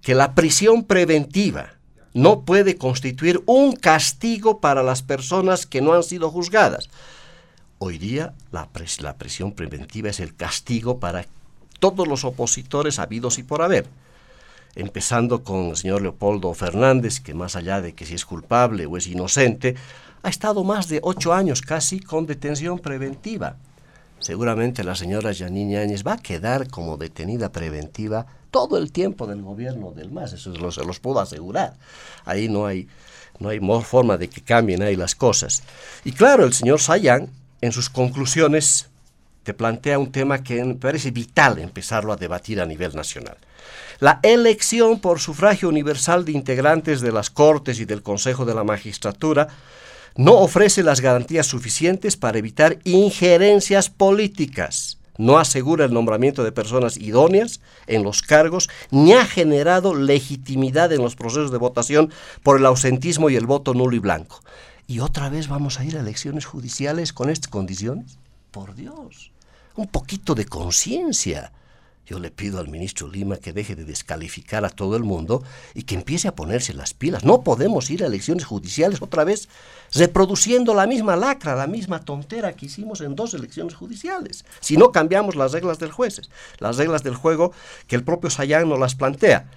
[0.01, 1.73] que la prisión preventiva
[2.13, 6.89] no puede constituir un castigo para las personas que no han sido juzgadas.
[7.77, 8.67] Hoy día la,
[8.99, 11.25] la prisión preventiva es el castigo para
[11.81, 13.87] todos los opositores habidos y por haber,
[14.75, 18.95] empezando con el señor Leopoldo Fernández, que más allá de que si es culpable o
[18.97, 19.75] es inocente,
[20.21, 23.57] ha estado más de ocho años casi con detención preventiva.
[24.19, 29.41] Seguramente la señora Janine Áñez va a quedar como detenida preventiva todo el tiempo del
[29.41, 31.73] gobierno del MAS, eso se los puedo asegurar.
[32.25, 32.87] Ahí no hay,
[33.39, 35.63] no hay forma de que cambien ahí las cosas.
[36.05, 37.29] Y claro, el señor Sayán,
[37.61, 38.90] en sus conclusiones,
[39.43, 43.37] te plantea un tema que me parece vital empezarlo a debatir a nivel nacional.
[43.99, 48.63] La elección por sufragio universal de integrantes de las Cortes y del Consejo de la
[48.63, 49.47] Magistratura
[50.15, 56.97] no ofrece las garantías suficientes para evitar injerencias políticas, no asegura el nombramiento de personas
[56.97, 62.11] idóneas en los cargos, ni ha generado legitimidad en los procesos de votación
[62.43, 64.41] por el ausentismo y el voto nulo y blanco.
[64.87, 68.17] ¿Y otra vez vamos a ir a elecciones judiciales con estas condiciones?
[68.51, 69.31] Por Dios,
[69.75, 71.53] un poquito de conciencia.
[72.05, 75.41] Yo le pido al ministro Lima que deje de descalificar a todo el mundo
[75.73, 77.23] y que empiece a ponerse las pilas.
[77.23, 79.47] No podemos ir a elecciones judiciales otra vez
[79.93, 84.43] reproduciendo la misma lacra, la misma tontera que hicimos en dos elecciones judiciales.
[84.59, 87.53] Si no cambiamos las reglas del jueces, las reglas del juego
[87.87, 89.49] que el propio Sayán nos las plantea.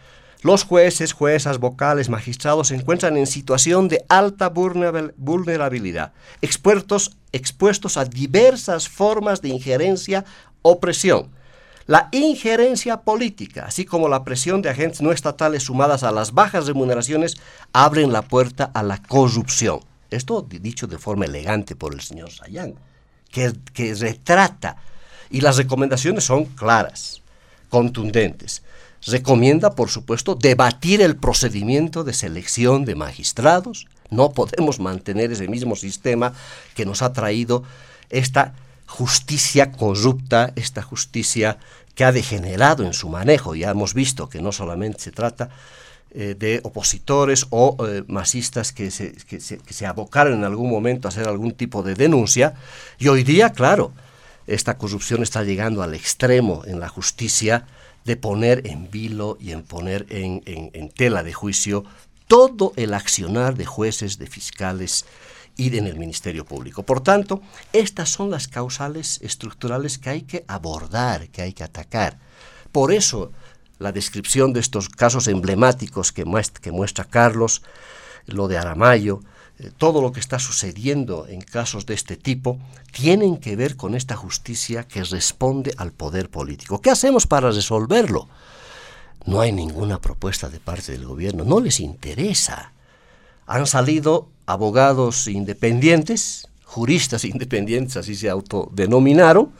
[0.44, 8.04] Los jueces, juezas, vocales, magistrados se encuentran en situación de alta vulnerabilidad, expuestos, expuestos a
[8.04, 10.26] diversas formas de injerencia
[10.60, 11.30] o presión.
[11.86, 16.66] La injerencia política, así como la presión de agentes no estatales sumadas a las bajas
[16.66, 17.38] remuneraciones,
[17.72, 19.80] abren la puerta a la corrupción.
[20.10, 22.74] Esto dicho de forma elegante por el señor Sayán,
[23.30, 24.76] que, que retrata,
[25.30, 27.22] y las recomendaciones son claras,
[27.70, 28.62] contundentes
[29.06, 33.86] recomienda, por supuesto, debatir el procedimiento de selección de magistrados.
[34.10, 36.32] No podemos mantener ese mismo sistema
[36.74, 37.64] que nos ha traído
[38.10, 38.54] esta
[38.86, 41.58] justicia corrupta, esta justicia
[41.94, 43.54] que ha degenerado en su manejo.
[43.54, 45.50] Ya hemos visto que no solamente se trata
[46.12, 50.70] eh, de opositores o eh, masistas que se, que, se, que se abocaron en algún
[50.70, 52.54] momento a hacer algún tipo de denuncia.
[52.98, 53.92] Y hoy día, claro,
[54.46, 57.66] esta corrupción está llegando al extremo en la justicia
[58.04, 61.84] de poner en vilo y en poner en, tela de juicio
[62.26, 65.04] todo el accionar de jueces, de fiscales
[65.56, 66.82] y en el Ministerio Público.
[66.82, 72.18] Por tanto, estas son las causales estructurales que hay que abordar, que hay que atacar.
[72.72, 73.30] Por eso,
[73.78, 77.62] la descripción de estos casos emblemáticos que muestra, que muestra Carlos,
[78.26, 79.20] lo de Aramayo,
[79.78, 82.58] todo lo que está sucediendo en casos de este tipo
[82.92, 86.80] tienen que ver con esta justicia que responde al poder político.
[86.80, 88.28] ¿Qué hacemos para resolverlo?
[89.26, 92.72] No hay ninguna propuesta de parte del gobierno, no les interesa.
[93.46, 99.52] Han salido abogados independientes, juristas independientes, así se autodenominaron,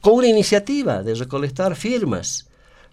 [0.00, 2.47] con una iniciativa de recolectar firmas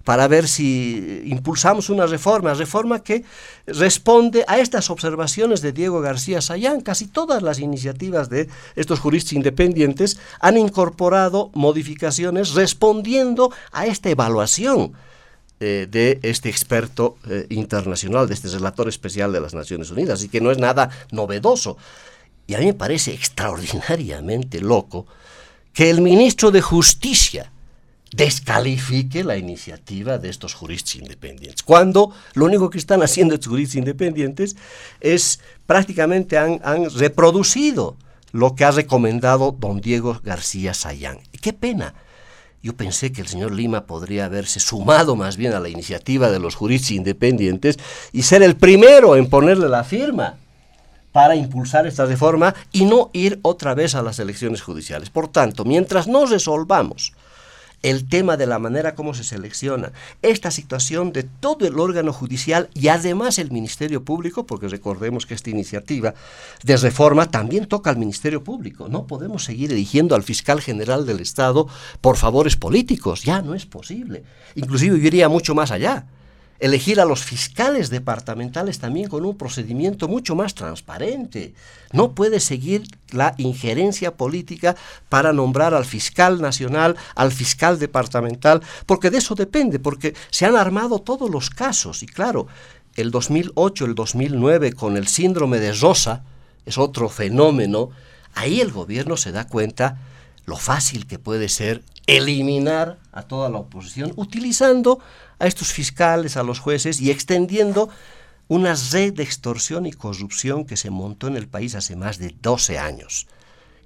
[0.06, 3.26] para ver si impulsamos una reforma, reforma que
[3.66, 6.82] responde a estas observaciones de Diego García Sayán.
[6.82, 14.94] Casi todas las iniciativas de estos juristas independientes han incorporado modificaciones respondiendo a esta evaluación
[15.60, 20.30] eh, de este experto eh, internacional, de este relator especial de las Naciones Unidas, y
[20.30, 21.78] que no es nada novedoso.
[22.46, 25.08] Y a mí me parece extraordinariamente loco
[25.74, 27.52] que el ministro de Justicia,
[28.16, 33.76] descalifique la iniciativa de estos juristas independientes, cuando lo único que están haciendo estos juristas
[33.76, 34.56] independientes
[35.02, 36.60] es prácticamente han,
[36.96, 37.98] reproducido
[38.32, 41.20] lo que ha recomendado don Diego García Sayán.
[41.42, 41.94] Qué pena.
[42.62, 46.40] Yo pensé que el señor Lima podría haberse sumado más bien a la iniciativa de
[46.40, 47.78] los juristas independientes
[48.12, 50.38] y ser el primero en ponerle la firma
[51.12, 55.10] para impulsar esta reforma y no ir otra vez a las elecciones judiciales.
[55.10, 57.14] Por tanto, mientras no resolvamos
[57.86, 59.92] el tema de la manera como se selecciona,
[60.24, 65.36] esta situación de todo el órgano judicial y además el Ministerio Público, porque recordemos que
[65.36, 66.16] esta iniciativa
[66.64, 68.88] de reforma también toca al Ministerio Público.
[68.90, 71.68] No podemos seguir eligiendo al fiscal general del Estado
[72.02, 74.24] por favores políticos, ya no es posible.
[74.56, 76.08] Inclusive yo iría mucho más allá
[76.60, 81.54] elegir a los fiscales departamentales también con un procedimiento mucho más transparente.
[81.92, 84.76] No puede seguir la injerencia política
[85.10, 90.56] para nombrar al fiscal nacional, al fiscal departamental, porque de eso depende, porque se han
[90.56, 92.04] armado todos los casos.
[92.04, 92.48] Y claro,
[92.96, 96.24] el 2008, el 2009, con el síndrome de Rosa,
[96.66, 97.90] es otro fenómeno,
[98.34, 100.00] ahí el gobierno se da cuenta
[100.46, 105.00] lo fácil que puede ser eliminar a toda la oposición utilizando
[105.40, 107.90] a estos fiscales, a los jueces y extendiendo
[108.48, 112.36] una red de extorsión y corrupción que se montó en el país hace más de
[112.42, 113.28] 12 años,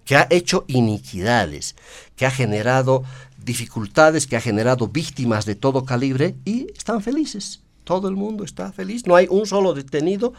[0.06, 1.76] que ha hecho iniquidades,
[2.16, 3.04] que ha generado
[3.38, 7.62] dificultades, que ha generado víctimas de todo calibre y están felices.
[7.84, 9.08] Todo el mundo está feliz.
[9.08, 10.34] No hay un solo detenido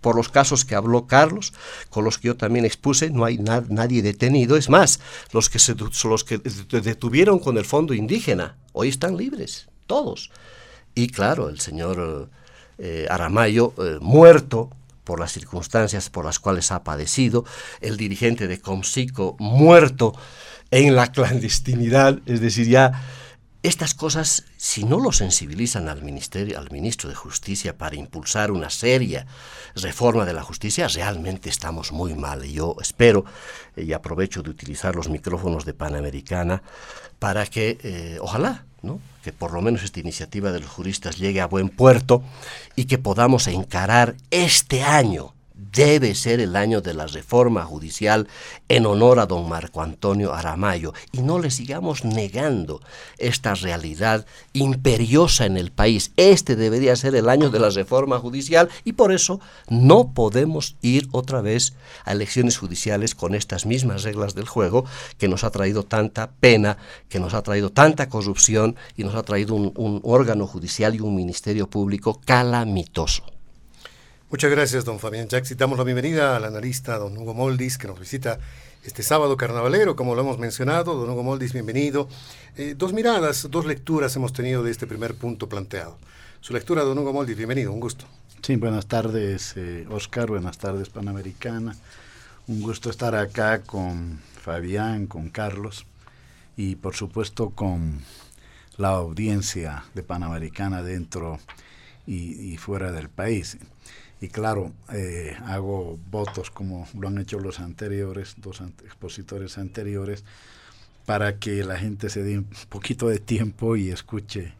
[0.00, 1.52] por los casos que habló Carlos,
[1.90, 4.56] con los que yo también expuse, no hay nadie detenido.
[4.56, 5.00] Es más,
[5.32, 10.30] los que, se, los que detuvieron con el fondo indígena, hoy están libres, todos.
[10.94, 12.28] Y claro, el señor
[12.80, 14.70] eh, Aramayo, eh, muerto
[15.02, 17.44] por las circunstancias por las cuales ha padecido,
[17.80, 20.14] el dirigente de Comsico, muerto
[20.70, 23.02] en la clandestinidad, es decir, ya
[23.64, 28.70] estas cosas, si no lo sensibilizan al ministerio, al ministro de Justicia para impulsar una
[28.70, 29.26] seria
[29.74, 32.44] reforma de la justicia, realmente estamos muy mal.
[32.44, 33.24] Y yo espero
[33.74, 36.62] eh, y aprovecho de utilizar los micrófonos de Panamericana
[37.18, 39.00] para que, ojalá, ¿no?
[39.22, 42.22] que por lo menos esta iniciativa de los juristas llegue a buen puerto
[42.76, 48.28] y que podamos encarar este año debe ser el año de la reforma judicial
[48.68, 52.80] en honor a don Marco Antonio Aramayo y no le sigamos negando
[53.18, 56.12] esta realidad imperiosa en el país.
[56.16, 61.08] Este debería ser el año de la reforma judicial y por eso no podemos ir
[61.10, 64.84] otra vez a elecciones judiciales con estas mismas reglas del juego
[65.18, 69.24] que nos ha traído tanta pena, que nos ha traído tanta corrupción y nos ha
[69.24, 73.37] traído un, un órgano judicial y un ministerio público calamitoso.
[74.30, 75.56] Muchas gracias, don Fabián Jackson.
[75.56, 78.38] Damos la bienvenida al analista don Hugo Moldis, que nos visita
[78.84, 80.96] este sábado carnavalero, como lo hemos mencionado.
[80.96, 82.10] Don Hugo Moldis, bienvenido.
[82.54, 85.96] Eh, dos miradas, dos lecturas hemos tenido de este primer punto planteado.
[86.42, 88.04] Su lectura, don Hugo Moldis, bienvenido, un gusto.
[88.42, 91.74] Sí, buenas tardes, eh, Oscar, buenas tardes, Panamericana.
[92.48, 95.86] Un gusto estar acá con Fabián, con Carlos
[96.54, 98.02] y por supuesto con
[98.76, 101.38] la audiencia de Panamericana dentro
[102.06, 103.58] y fuera del país.
[104.20, 110.24] Y claro, eh, hago votos como lo han hecho los anteriores, dos expositores anteriores,
[111.06, 114.54] para que la gente se dé un poquito de tiempo y escuche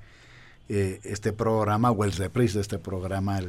[0.68, 3.40] eh, este programa o el reprise de este programa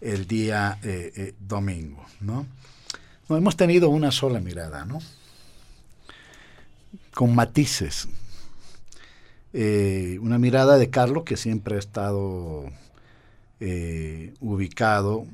[0.00, 2.46] el, día eh, domingo, ¿no?
[3.28, 4.98] No hemos tenido una sola mirada, ¿no?
[7.14, 8.08] Con matices.
[9.52, 12.68] una mirada de Carlos que siempre ha estado
[13.64, 15.24] eh, ubicado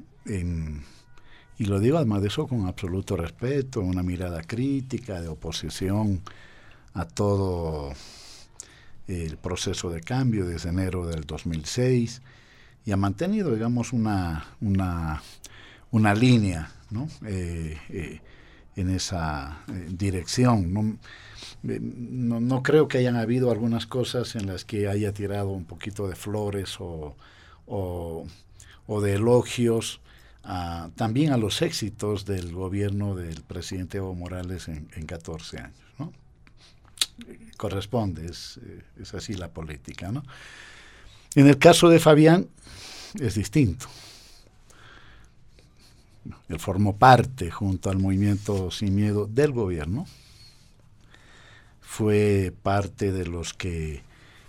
[1.59, 6.21] y lo digo además de eso con absoluto respeto, una mirada crítica de oposición
[6.93, 7.95] a todo
[9.07, 12.21] el proceso de cambio desde enero del 2006
[12.85, 15.23] y ha mantenido, digamos, una, una,
[15.91, 17.09] una línea ¿no?
[17.25, 18.21] Eh, eh,
[18.77, 20.75] en esa dirección.
[20.75, 20.99] No,
[22.41, 26.15] no, creo que hayan habido algunas cosas en las que haya tirado un poquito de
[26.15, 27.17] flores o,
[27.69, 28.27] o,
[29.03, 30.01] de elogios
[30.97, 35.79] también a los éxitos del gobierno del presidente Evo Morales en, 14 años.
[35.99, 36.13] ¿no?
[37.57, 38.59] Corresponde, es,
[39.01, 40.11] es, así la política.
[40.11, 40.23] ¿no?
[41.35, 42.49] En el caso de Fabián
[43.21, 43.87] es distinto.
[46.49, 50.07] Él formó parte, junto al movimiento Sin Miedo, del gobierno.
[51.81, 54.03] Fue parte de los que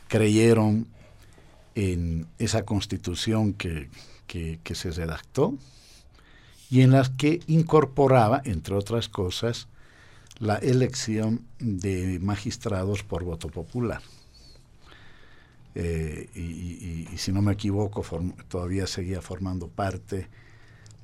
[0.08, 0.88] creyeron
[1.80, 3.90] en esa constitución que,
[4.28, 5.56] que se redactó
[6.70, 9.68] y en las que incorporaba, entre otras cosas,
[10.40, 14.02] la elección de magistrados por voto popular.
[15.76, 18.04] Eh, y, si no me equivoco,
[18.48, 20.28] todavía seguía formando parte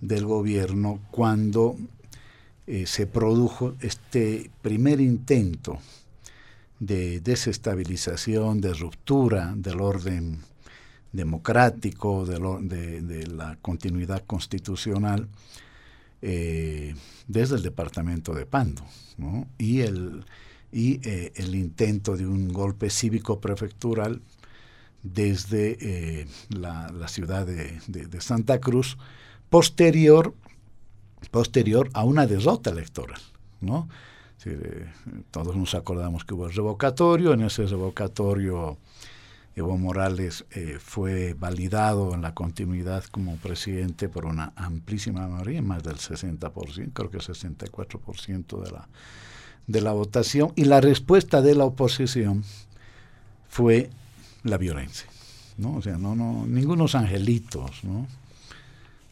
[0.02, 1.76] del gobierno cuando
[2.68, 5.80] eh, se produjo este primer intento
[6.80, 10.40] de desestabilización, de ruptura del orden
[11.16, 15.28] democrático, de, la continuidad constitucional,
[16.22, 16.96] eh,
[17.28, 18.84] desde el departamento de Pando,
[19.58, 20.26] y, el,
[20.72, 21.00] y
[21.36, 24.22] el intento de un golpe cívico prefectural
[25.06, 28.98] desde eh, la, ciudad de, Santa Cruz,
[29.50, 30.34] posterior,
[31.30, 33.22] posterior a una derrota electoral.
[34.46, 34.86] Eh,
[35.32, 38.78] todos nos acordamos que hubo el revocatorio, en ese revocatorio
[39.56, 45.82] Evo Morales eh, fue validado en la continuidad como presidente por una amplísima mayoría, más
[45.84, 48.90] del 60%, creo que el 64% de la,
[49.68, 52.44] de la votación, y la respuesta de la oposición
[53.48, 53.90] fue
[54.44, 55.08] la violencia.
[55.58, 55.76] ¿no?
[55.76, 58.08] O sea, no, no, ningunos angelitos, ¿no?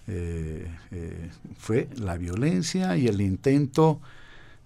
[0.05, 4.01] Eh, eh, fue la violencia y el intento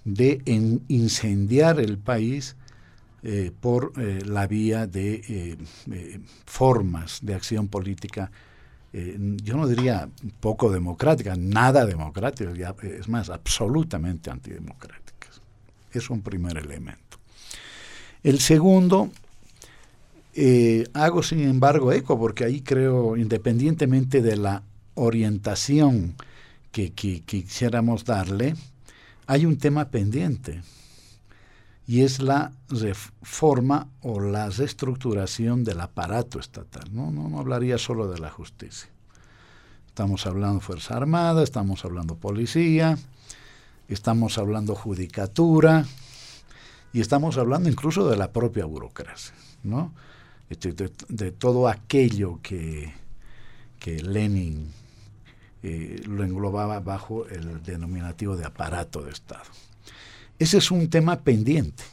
[0.04, 0.42] de
[0.88, 2.56] incendiar el país
[3.24, 5.58] eh, por la vía de
[6.46, 8.32] formas de acción política,
[8.94, 10.10] yo no diría
[10.40, 15.42] poco democrática, nada democrática, es más, absolutamente antidemocráticas.
[15.92, 17.18] Es un primer elemento.
[18.24, 19.12] El segundo
[20.40, 24.62] eh, hago sin embargo eco porque ahí creo, independientemente de la
[24.94, 26.14] orientación
[26.72, 28.54] que, quisiéramos darle,
[29.26, 30.62] hay un tema pendiente
[31.88, 36.84] y es la reforma o la reestructuración del aparato estatal.
[36.92, 38.90] No, no, no hablaría solo de la justicia.
[39.88, 42.98] Estamos hablando Fuerza Armada, estamos hablando policía,
[43.88, 45.86] estamos hablando judicatura
[46.92, 49.34] y estamos hablando incluso de la propia burocracia.
[49.64, 49.94] ¿no?
[50.50, 52.94] Este, de, todo aquello que,
[53.80, 54.72] que Lenin
[55.64, 59.46] eh, lo englobaba bajo el denominativo de aparato de Estado.
[60.40, 61.84] Ese es un tema pendiente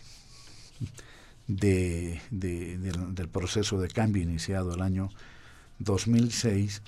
[1.46, 5.10] de, del, proceso de cambio iniciado el año
[5.78, 6.82] 2006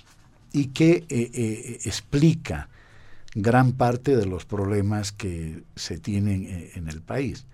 [0.53, 2.69] y que eh, eh, explica
[3.33, 7.45] gran parte de los problemas que se tienen en el país.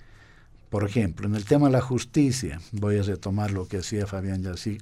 [0.70, 4.44] Por ejemplo, en el tema de la justicia, voy a retomar lo que decía Fabián
[4.44, 4.80] Yací,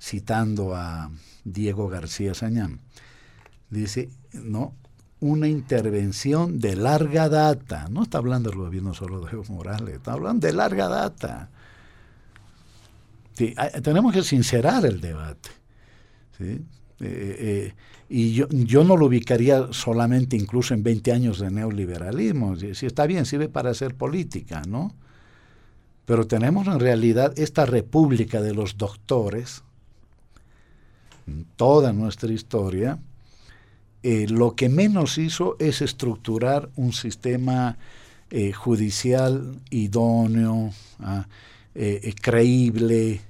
[0.00, 1.10] citando a
[1.44, 2.80] Diego García Sañán.
[3.70, 4.74] Dice, no,
[5.20, 7.88] una intervención de larga data.
[7.90, 11.50] No está hablando del gobierno solo de Evo Morales, está hablando de larga data.
[13.82, 15.50] tenemos que sincerar el debate.
[16.38, 16.60] Eh,
[17.00, 17.74] eh,
[18.08, 22.56] y yo, yo, no lo ubicaría solamente incluso en 20 años de neoliberalismo.
[22.56, 24.94] Si está bien, sirve para hacer política, ¿no?
[26.04, 29.64] Pero tenemos en realidad esta república de los doctores,
[31.26, 33.00] en toda nuestra historia,
[34.02, 37.76] eh, lo que menos hizo es estructurar un sistema
[38.30, 40.70] eh, judicial idóneo,
[41.74, 43.20] eh, creíble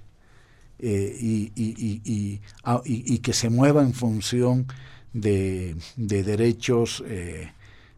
[0.78, 2.38] y,
[3.18, 4.66] que se mueva en función
[5.12, 7.02] de, de derechos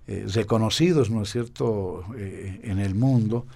[0.06, 3.46] reconocidos, ¿no es cierto?, en el mundo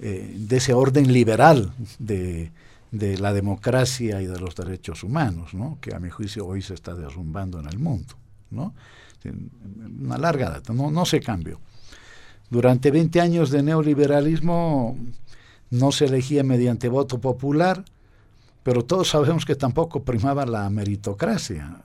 [0.00, 2.50] eh, de ese orden liberal de,
[2.90, 7.58] la democracia y de los derechos humanos, que a mi juicio hoy se está derrumbando
[7.60, 8.14] en el mundo.
[8.54, 8.74] ¿No?
[10.00, 11.58] Una larga data, no, no se cambió.
[12.50, 14.96] Durante 20 años de neoliberalismo
[15.70, 17.84] no se elegía mediante voto popular,
[18.62, 21.82] pero todos sabemos que tampoco primaba la meritocracia,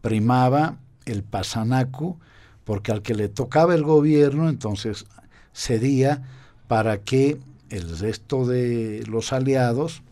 [0.00, 2.18] primaba el pasanacu,
[2.64, 5.06] porque al que le tocaba el gobierno entonces
[5.52, 6.22] cedía
[6.68, 7.38] para que
[7.70, 10.02] el resto de los aliados,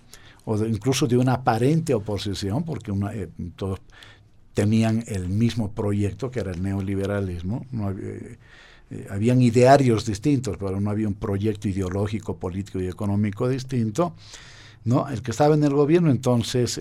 [0.45, 3.81] o incluso de una aparente oposición, porque eh, todos
[4.59, 8.39] tenían el mismo proyecto, que era el neoliberalismo, no eh,
[8.91, 14.15] eh, habían idearios distintos, pero no había un proyecto ideológico, político y económico distinto.
[14.85, 15.09] ¿no?
[15.09, 16.81] El que estaba en el gobierno entonces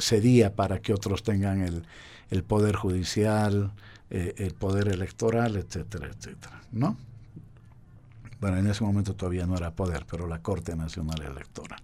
[0.00, 1.82] cedía para que otros tengan el,
[2.30, 3.72] el poder judicial,
[4.08, 6.62] el poder electoral, etcétera, etcétera.
[6.72, 6.96] ¿no?
[8.40, 11.82] Bueno, en ese momento todavía no era poder, pero la Corte Nacional Electoral.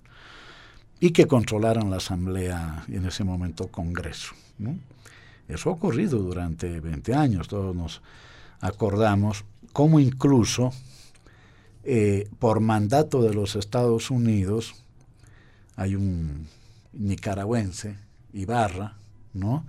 [1.00, 4.32] y que controlaran la Asamblea en ese momento Congreso.
[5.48, 8.02] Eso ha ocurrido durante 20 años, todos nos
[8.60, 10.72] acordamos, como incluso
[11.84, 14.74] eh, por mandato de los Estados Unidos,
[15.76, 16.46] hay un
[16.92, 17.96] nicaragüense,
[18.32, 18.96] Ibarra,
[19.34, 19.66] ¿no?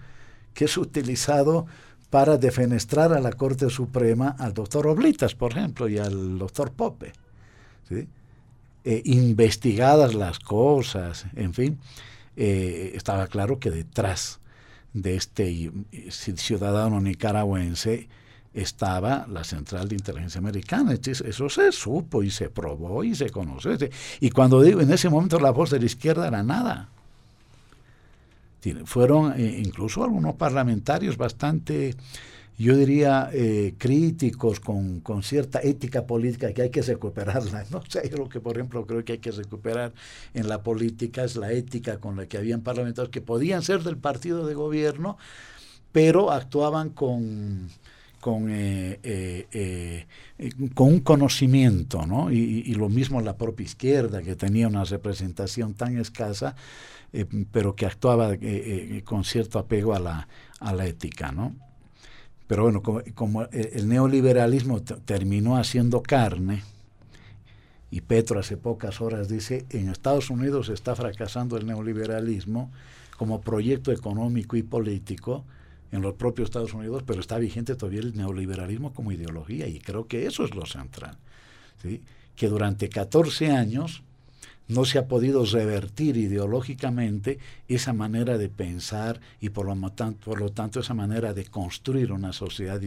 [0.53, 1.65] que es utilizado
[2.09, 7.11] para defenestrar a la Corte Suprema al doctor Oblitas, por ejemplo, y al doctor Pope.
[7.89, 11.79] Eh, investigadas las cosas, en fin,
[12.37, 14.39] eh, estaba claro que detrás
[14.95, 15.71] de este
[16.37, 18.07] ciudadano nicaragüense
[18.53, 20.93] estaba la Central de Inteligencia Americana.
[20.93, 23.77] Eso se supo y se probó y se conoció.
[24.21, 26.89] Y cuando digo, en ese momento la voz de la izquierda era nada.
[28.85, 31.93] Fueron eh, incluso algunos parlamentarios bastante,
[32.57, 37.65] yo diría, eh, críticos con, cierta ética política que hay que recuperarla.
[37.71, 37.79] ¿no?
[37.79, 39.93] O lo que, por ejemplo, creo que hay que recuperar
[40.33, 43.97] en la política es la ética con la que habían parlamentarios que podían ser del
[43.97, 45.17] partido de gobierno,
[45.91, 47.69] pero actuaban con,
[48.19, 50.05] con, eh,
[50.73, 52.31] con un conocimiento, ¿no?
[52.31, 56.55] Y, y, lo mismo la propia izquierda, que tenía una representación tan escasa,
[57.15, 60.27] eh, pero que actuaba eh, eh, con cierto apego a la,
[60.59, 61.55] a la ética, ¿no?
[62.47, 66.63] Pero bueno, como, el neoliberalismo terminó haciendo carne,
[67.89, 72.71] y Petro hace pocas horas dice, en Estados Unidos está fracasando el neoliberalismo
[73.17, 75.45] como proyecto económico y político
[75.91, 80.07] en los propios Estados Unidos, pero está vigente todavía el neoliberalismo como ideología, y creo
[80.07, 81.17] que eso es lo central,
[82.35, 84.03] que durante 14 años
[84.67, 90.39] no se ha podido revertir ideológicamente esa manera de pensar y por lo, tanto, por
[90.39, 92.81] lo tanto esa manera de construir una sociedad,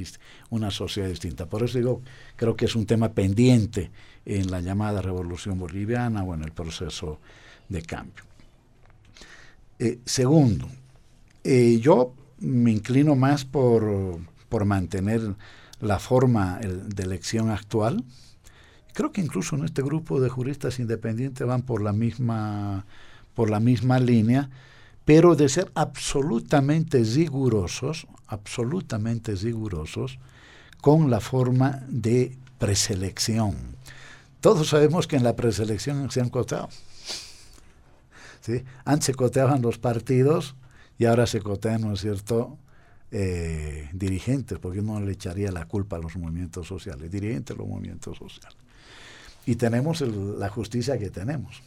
[0.51, 1.47] una sociedad distinta.
[1.47, 2.03] Por eso digo,
[2.37, 3.91] creo que es un tema pendiente
[4.25, 7.21] en la llamada revolución boliviana o en el proceso
[7.69, 8.25] de cambio.
[9.79, 10.69] Eh, segundo,
[11.45, 14.19] eh, yo me inclino más por,
[14.49, 15.37] por mantener
[15.81, 18.05] la forma de elección actual,
[18.99, 22.85] creo que incluso en este grupo de juristas independientes van por la misma,
[23.33, 24.51] por la misma línea,
[25.05, 30.19] pero de ser absolutamente rigurosos, absolutamente rigurosos
[30.81, 33.55] con la forma de preselección.
[34.41, 36.69] Todos sabemos que en la preselección se han coteado.
[38.41, 38.65] ¿sí?
[38.85, 40.57] Antes se coteaban los partidos
[40.99, 42.59] y ahora se cotean, ¿no es cierto?,
[43.13, 47.69] eh, dirigentes, porque no le echaría la culpa a los movimientos sociales, dirigentes de los
[47.69, 48.68] movimientos sociales
[49.49, 51.63] y tenemos la justicia que tenemos.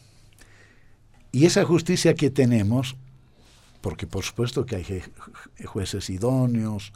[1.31, 2.95] Y esa justicia que tenemos,
[3.81, 5.03] porque por supuesto que hay
[5.65, 6.93] jueces idóneos,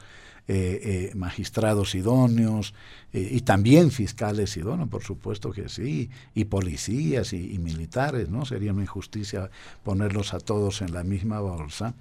[0.48, 2.76] eh, eh, magistrados idóneos
[3.14, 8.46] eh, y también fiscales idóneos, por supuesto que sí, y policías y, militares, ¿no?
[8.46, 9.50] Sería una injusticia
[9.84, 11.96] ponerlos a todos en la misma bolsa,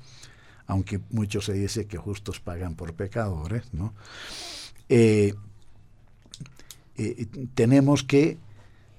[0.66, 3.95] aunque muchos se dice que justos pagan por pecadores, ¿no?
[7.55, 8.37] tenemos que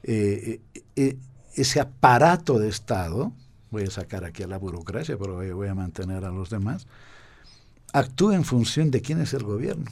[0.08, 1.18] eh, eh, eh,
[1.56, 3.34] ese aparato de Estado,
[3.72, 6.86] voy a sacar aquí a la burocracia, pero voy, a mantener a los demás,
[7.91, 9.86] actúa en función de quién es el gobierno.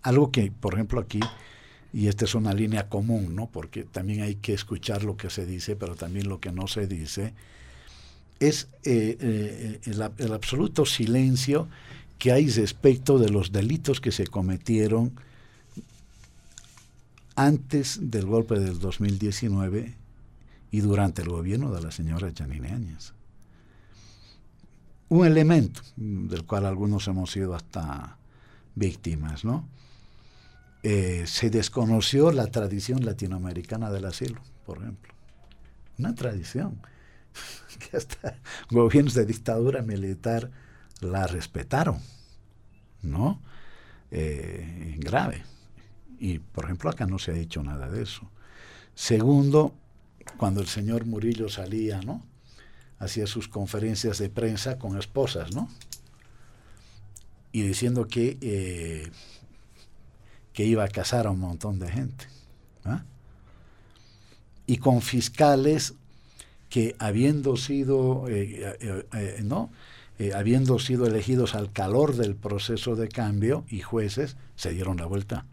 [0.00, 1.20] Algo que, por ejemplo, aquí,
[1.92, 3.48] y esta es una línea común, ¿no?
[3.48, 6.86] porque también hay que escuchar lo que se dice, pero también lo que no se
[6.86, 7.34] dice,
[8.40, 11.68] es el, el absoluto silencio
[12.18, 15.12] que hay respecto de los delitos que se cometieron
[17.36, 19.94] antes del golpe del 2019
[20.70, 23.12] y durante el gobierno de la señora Janine Áñez.
[25.08, 28.18] Un elemento del cual algunos hemos sido hasta
[28.74, 29.68] víctimas, ¿no?
[30.82, 35.14] Eh, se desconoció la tradición latinoamericana del asilo, por ejemplo.
[35.98, 36.80] Una tradición
[37.78, 38.38] que hasta
[38.70, 40.50] gobiernos de dictadura militar
[41.00, 41.98] la respetaron,
[43.02, 43.40] ¿no?
[44.10, 45.44] Eh, grave.
[46.18, 48.30] Y, por ejemplo, acá no se ha dicho nada de eso.
[48.94, 49.74] Segundo,
[50.36, 52.22] cuando el señor Murillo salía, ¿no?
[52.98, 55.68] Hacía sus conferencias de prensa con esposas, ¿no?
[57.52, 59.10] Y diciendo que, eh,
[60.52, 62.26] que iba a casar a un montón de gente.
[62.84, 63.04] ¿ah?
[64.66, 65.94] Y con fiscales
[66.70, 69.70] que habiendo sido, eh, eh, ¿no?
[70.34, 75.46] habiendo sido elegidos al calor del proceso de cambio y jueces, se dieron la vuelta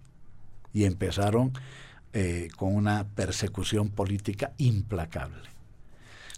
[0.74, 1.54] y empezaron
[2.14, 5.50] eh, con una persecución política implacable.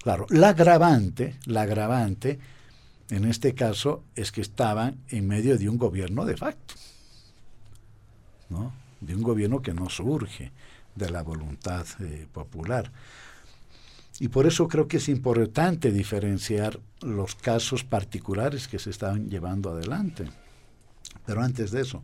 [0.01, 2.39] Claro, la agravante, la agravante
[3.09, 6.75] en este caso es que estaban en medio de un gobierno de facto,
[8.49, 8.73] ¿no?
[9.01, 10.51] de un gobierno que no surge
[10.95, 12.91] de la voluntad eh, popular.
[14.19, 19.71] Y por eso creo que es importante diferenciar los casos particulares que se están llevando
[19.71, 20.25] adelante.
[21.25, 22.01] Pero antes de eso,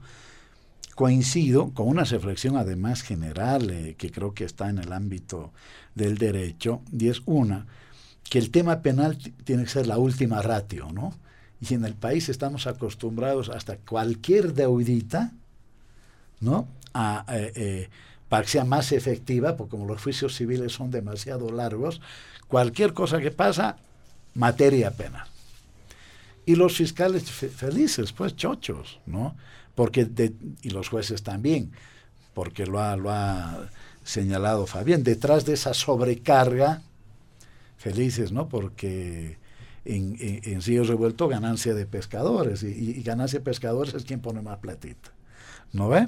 [1.02, 5.52] coincido con una reflexión además general eh, que creo que está en el ámbito
[5.96, 7.66] del derecho, y es una,
[8.30, 11.16] que el tema penal tiene que ser la última ratio, ¿no?
[11.60, 15.32] Y en el país estamos acostumbrados hasta cualquier deudita,
[16.40, 16.68] ¿no?
[16.94, 17.90] A, eh, eh,
[18.30, 22.00] para que sea más efectiva, porque como los juicios civiles son demasiado largos,
[22.48, 23.78] cualquier cosa que pasa,
[24.36, 25.26] materia penal.
[26.46, 29.36] Y los fiscales felices, pues chochos, ¿no?
[29.76, 30.10] Porque
[30.62, 31.72] y los jueces también,
[32.34, 33.70] porque lo ha, lo ha
[34.04, 36.82] señalado Fabián, detrás de esa sobrecarga,
[37.78, 38.48] felices, ¿no?
[38.50, 39.38] Porque
[39.86, 44.60] en, en, Río Revuelto ganancia de pescadores, y, ganancia de pescadores es quien pone más
[44.60, 45.12] platita,
[45.74, 46.08] ¿no ve?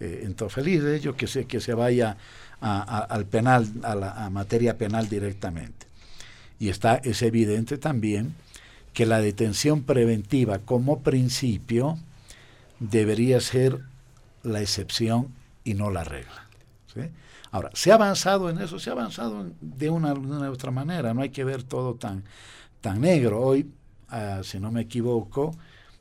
[0.00, 2.16] Eh, entonces, feliz de ello que se, que se vaya
[2.60, 5.86] al penal, a la materia penal directamente.
[6.58, 8.34] Y está, es evidente también
[8.92, 11.98] que la detención preventiva como principio
[12.80, 13.80] debería ser
[14.42, 15.28] la excepción
[15.64, 16.46] y no la regla.
[17.50, 21.14] Ahora, se ha avanzado en eso, se ha avanzado de una, de una otra manera,
[21.14, 22.24] no hay que ver todo tan,
[22.80, 23.40] tan negro.
[23.40, 23.70] Hoy,
[24.08, 25.52] ah, si no me equivoco,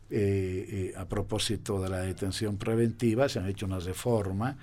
[0.10, 4.58] eh, eh, a propósito de la detención preventiva, se ha hecho una reforma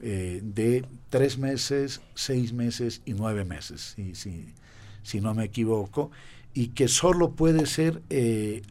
[0.00, 4.54] eh, de tres meses, seis meses y nueve meses, si, si,
[5.02, 6.10] si no me equivoco,
[6.54, 8.02] y que solo puede ser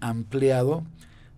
[0.01, 0.86] ampliado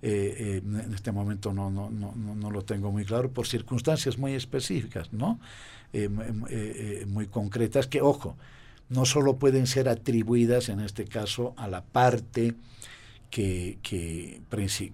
[0.02, 5.14] en este momento no, no, no, no, lo tengo muy claro, por circunstancias muy específicas,
[5.14, 5.40] ¿no?
[7.08, 8.36] muy concretas, que, ojo,
[8.90, 12.56] no solo pueden ser atribuidas, en este caso, a la parte
[13.30, 14.42] que, que,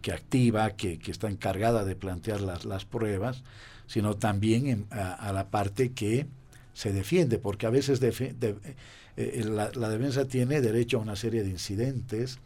[0.01, 3.43] que activa, que, que, está encargada de plantear las, las pruebas,
[3.87, 6.27] sino también a, la parte que
[6.73, 12.37] se defiende, porque a veces eh, la, defensa tiene derecho a una serie de incidentes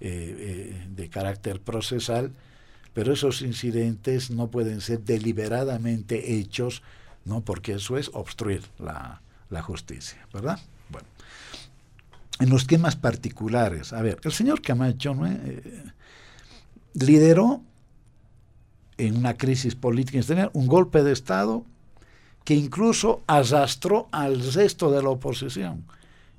[0.00, 2.32] eh, eh, de carácter procesal,
[2.94, 6.82] pero esos incidentes no pueden ser deliberadamente hechos,
[7.24, 7.42] ¿no?
[7.42, 9.20] porque eso es obstruir la,
[9.62, 10.58] justicia, ¿verdad?
[10.90, 11.06] Bueno,
[12.38, 15.14] en los temas particulares, a ver, el señor Camacho.
[15.26, 15.84] Eh,
[16.94, 17.62] lideró
[18.98, 21.64] en una crisis política un golpe de Estado
[22.44, 25.84] que incluso arrastró al resto de la oposición.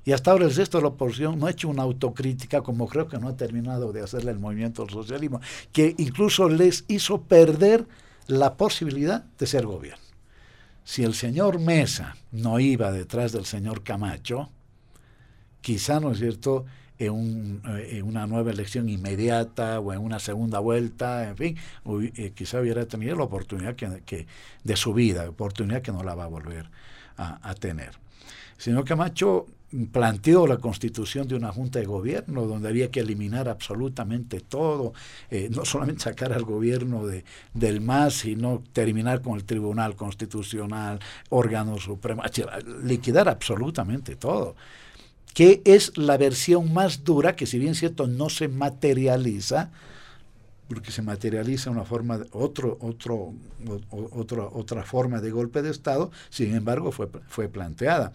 [0.04, 3.08] Y hasta ahora el resto de la oposición no ha hecho una autocrítica, como creo
[3.08, 5.40] que no ha terminado de hacerle el movimiento del socialismo,
[5.72, 7.86] que incluso les hizo perder
[8.26, 10.02] la posibilidad de ser gobierno.
[10.84, 14.50] Si el señor Mesa no iba detrás del señor Camacho,
[15.60, 16.64] quizá, ¿no es cierto?,
[16.98, 21.56] en, eh, una nueva elección inmediata o en una segunda vuelta, en fin,
[22.16, 24.26] eh, quizá hubiera tenido la oportunidad que,
[24.62, 26.70] de su vida, oportunidad que no la va a volver
[27.16, 27.90] a, tener.
[28.56, 29.46] Señor Camacho
[29.90, 34.92] planteó la constitución de una junta de gobierno donde había que eliminar absolutamente todo,
[35.30, 41.00] eh, no solamente sacar al gobierno de, del MAS, sino terminar con el Tribunal Constitucional,
[41.30, 42.22] órgano supremo,
[42.82, 44.54] liquidar absolutamente todo
[45.34, 49.70] que es la versión más dura, que si bien cierto no se materializa,
[50.72, 53.34] porque se materializa una forma, otro, otro,
[53.90, 58.12] otro, otra forma de golpe de Estado, sin embargo fue, fue planteada.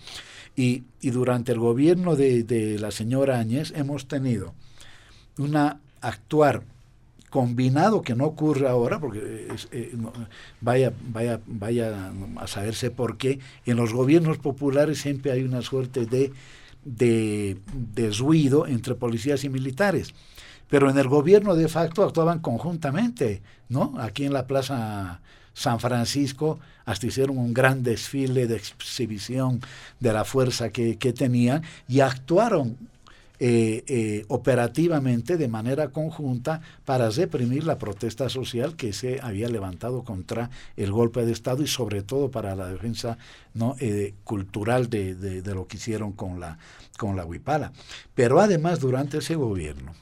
[0.55, 4.55] Y, y durante el gobierno de, de, la señora Áñez hemos tenido
[5.37, 6.63] una actuar
[7.29, 9.95] combinado que no ocurre ahora, porque eh,
[10.59, 16.07] vaya, vaya, vaya a saberse por qué, en los gobiernos populares siempre hay una suerte
[16.07, 16.31] de
[16.87, 20.13] de, de entre policías y militares.
[20.69, 23.95] Pero en el gobierno de facto actuaban conjuntamente, ¿no?
[23.99, 25.21] Aquí en la Plaza
[25.53, 29.61] San Francisco hasta hicieron un gran desfile de exhibición
[29.99, 32.77] de la fuerza que, que tenían y actuaron
[33.39, 40.03] eh, eh, operativamente de manera conjunta para reprimir la protesta social que se había levantado
[40.03, 43.19] contra el golpe de Estado y sobre todo para la defensa
[43.53, 43.75] ¿no?
[43.79, 46.57] Eh, cultural de, de, lo que hicieron con la,
[46.97, 47.73] con la Huipala.
[48.15, 49.93] Pero además durante ese gobierno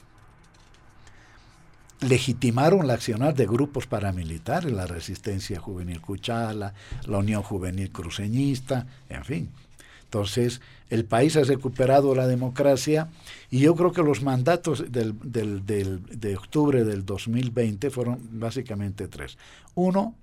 [2.01, 6.73] legitimaron la accionar de grupos paramilitares, la Resistencia Juvenil Cuchala,
[7.05, 9.49] la Unión Juvenil Cruceñista, en fin.
[10.03, 13.09] Entonces, el país ha recuperado la democracia
[13.49, 19.37] y yo creo que los mandatos del, de octubre del 2020 fueron básicamente tres.
[19.73, 20.15] Uno,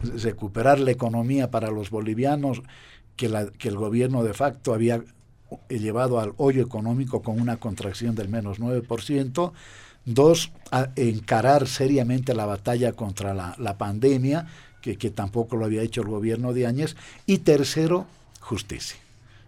[0.00, 2.62] recuperar la economía para los bolivianos
[3.16, 5.02] que, la, que el gobierno de facto había
[5.68, 9.52] llevado al hoyo económico con una contracción del menos 9%.
[10.10, 10.50] Dos,
[10.96, 14.46] encarar seriamente la batalla contra la, la pandemia,
[14.80, 16.96] que, que, tampoco lo había hecho el gobierno de Áñez.
[17.26, 18.06] Y tercero,
[18.40, 18.96] justicia.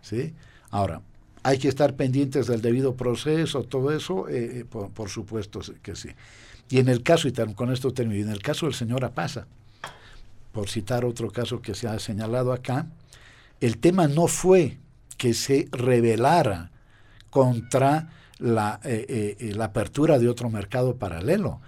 [0.02, 0.34] ¿sí?
[0.70, 1.00] Ahora,
[1.42, 6.10] hay que estar pendientes del debido proceso, todo eso, eh, por, por, supuesto que sí.
[6.68, 9.46] Y en el caso, y con esto termino, en el caso del señor Apaza,
[10.52, 12.86] por citar otro caso que se ha señalado acá,
[13.60, 14.76] el tema no fue
[15.16, 16.70] que se rebelara
[17.30, 18.10] contra
[18.40, 21.60] la, eh, eh, la apertura de otro mercado paralelo.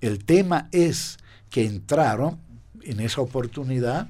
[0.00, 1.18] El tema es
[1.50, 2.38] que entraron
[2.82, 4.08] en esa oportunidad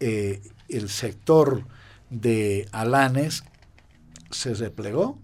[0.00, 1.64] eh, el sector
[2.10, 3.44] de Alanes
[4.30, 5.18] se replegó.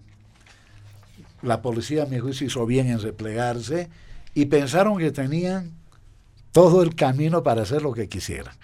[1.41, 3.89] La policía, a mi juicio, hizo bien en replegarse
[4.33, 5.71] y pensaron que tenían
[6.51, 8.55] todo el camino para hacer lo que quisieran.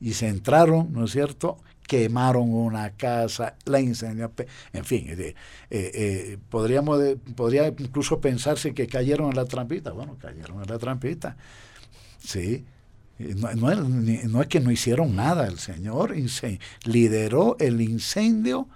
[0.00, 4.34] Y se entraron, ¿no es cierto?, quemaron una casa, la incendiaron,
[4.72, 5.34] en fin, eh,
[5.70, 7.00] eh, podríamos
[7.34, 11.36] podría incluso pensarse que cayeron en la trampita, bueno, cayeron en la trampita,
[12.18, 12.64] sí,
[13.18, 16.14] no, no, es que no hicieron nada, el señor
[16.84, 18.68] lideró el incendio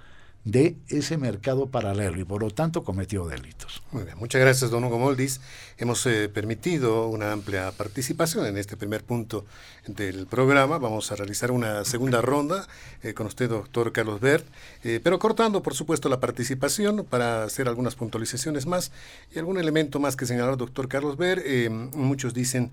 [0.47, 3.83] de ese mercado paralelo y por lo tanto cometió delitos.
[3.91, 5.41] Muy bien, muchas gracias, don Hugo Moldis.
[5.77, 9.45] Hemos eh, permitido una amplia participación en este primer punto
[9.89, 10.79] del programa.
[10.79, 12.69] Vamos a realizar una segunda ronda
[13.03, 14.47] eh, con usted, doctor Carlos Bert,
[14.85, 18.93] eh, pero cortando, por supuesto, la participación para hacer algunas puntualizaciones más
[19.35, 21.45] y algún elemento más que señalar doctor Carlos Bert.
[21.93, 22.71] muchos dicen,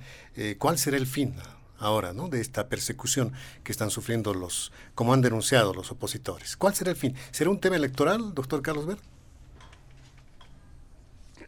[0.59, 1.33] ¿cuál será el fin?
[1.83, 2.29] Ahora, ¿no?
[2.29, 6.57] De esta persecución que están sufriendo los, como han denunciado los opositores.
[6.57, 7.15] ¿Cuál será el fin?
[7.31, 8.97] ¿Será un tema electoral, doctor Carlos Ver?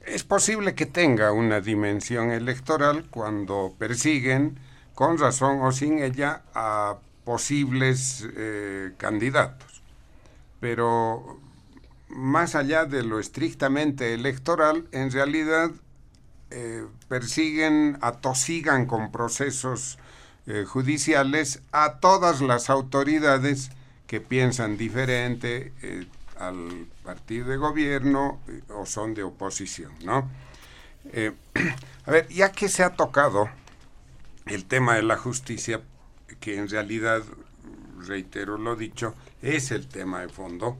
[0.06, 4.60] Es posible que tenga una dimensión electoral cuando persiguen,
[4.94, 9.82] con razón o sin ella, a posibles eh, candidatos.
[10.60, 11.40] Pero
[12.10, 15.72] más allá de lo estrictamente electoral, en realidad
[16.52, 19.98] eh, persiguen, atosigan con procesos
[20.48, 23.72] eh, judiciales a todas las autoridades
[24.06, 26.06] que piensan diferente eh,
[26.38, 30.30] al partido de gobierno eh, o son de oposición, ¿no?
[32.06, 33.50] a ver, ya que se ha tocado
[34.46, 35.82] el tema de la justicia,
[36.40, 37.24] que en realidad,
[38.06, 40.78] reitero lo dicho, es el tema de fondo,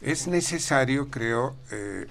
[0.00, 1.56] es necesario, creo,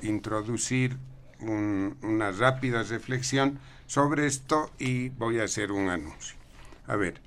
[0.02, 0.98] introducir
[1.40, 6.43] una rápida reflexión sobre esto y voy a hacer un anuncio.
[6.88, 7.22] A ver,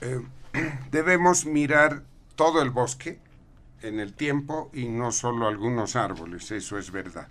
[0.00, 0.20] eh,
[0.90, 2.02] debemos mirar
[2.36, 3.18] todo el bosque
[3.82, 7.28] en el tiempo y no solo algunos árboles, eso es verdad.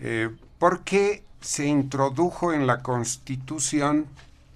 [0.00, 4.06] Eh, ¿Por qué se introdujo en la Constitución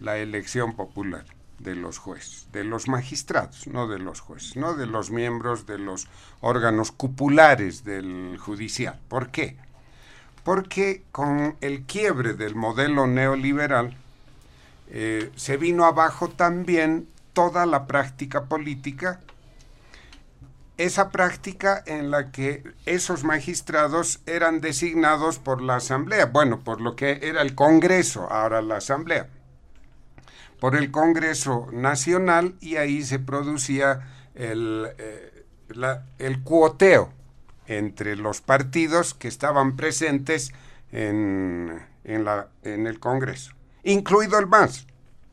[0.01, 1.25] la elección popular
[1.59, 5.79] de los jueces, de los magistrados, no de los jueces, no de los miembros de
[5.79, 6.09] los
[6.41, 8.99] órganos cupulares del judicial?
[9.09, 9.57] ¿Por qué?
[10.45, 13.97] Porque con el quiebre del modelo neoliberal,
[14.89, 19.21] eh, se vino abajo también toda la práctica política,
[20.77, 26.97] esa práctica en la que esos magistrados eran designados por la Asamblea, bueno, por lo
[26.97, 29.29] que era el Congreso, ahora la Asamblea,
[30.61, 34.01] por el Congreso Nacional y ahí se producía
[34.35, 37.13] el, eh, cuoteo
[37.67, 40.53] entre los partidos que estaban presentes
[40.93, 43.55] en el Congreso
[43.85, 44.87] incluido el MAS.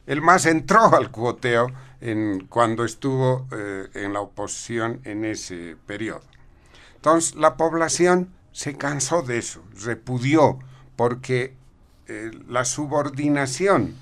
[0.06, 1.68] El MAS entró al cuoteo
[2.02, 6.24] en, cuando estuvo eh, en la oposición en ese periodo.
[6.96, 10.60] Entonces, la población se cansó de eso, repudió,
[10.96, 11.56] porque
[12.08, 13.96] eh, la subordinación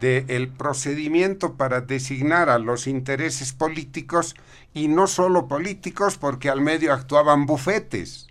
[0.00, 4.36] del procedimiento para designar a los intereses políticos,
[4.74, 8.26] y no solo políticos, porque al medio actuaban bufetes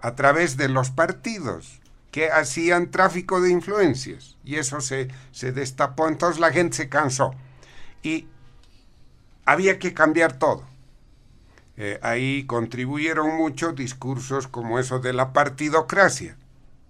[0.00, 1.80] a través de los partidos
[2.10, 7.34] que hacían tráfico de influencias y eso se, se destapó, entonces la gente se cansó
[8.02, 8.26] y
[9.44, 10.64] había que cambiar todo.
[11.76, 16.36] Eh, ahí contribuyeron mucho discursos como eso de la partidocracia,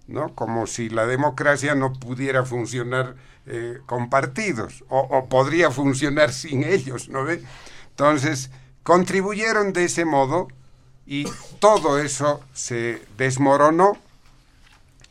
[0.07, 0.33] ¿no?
[0.33, 3.15] Como si la democracia no pudiera funcionar
[3.45, 7.43] eh, con partidos o, o, podría funcionar sin ellos, ¿no ve?
[7.91, 8.49] Entonces,
[8.83, 10.47] contribuyeron de ese modo
[11.05, 11.25] y
[11.59, 13.97] todo eso se desmoronó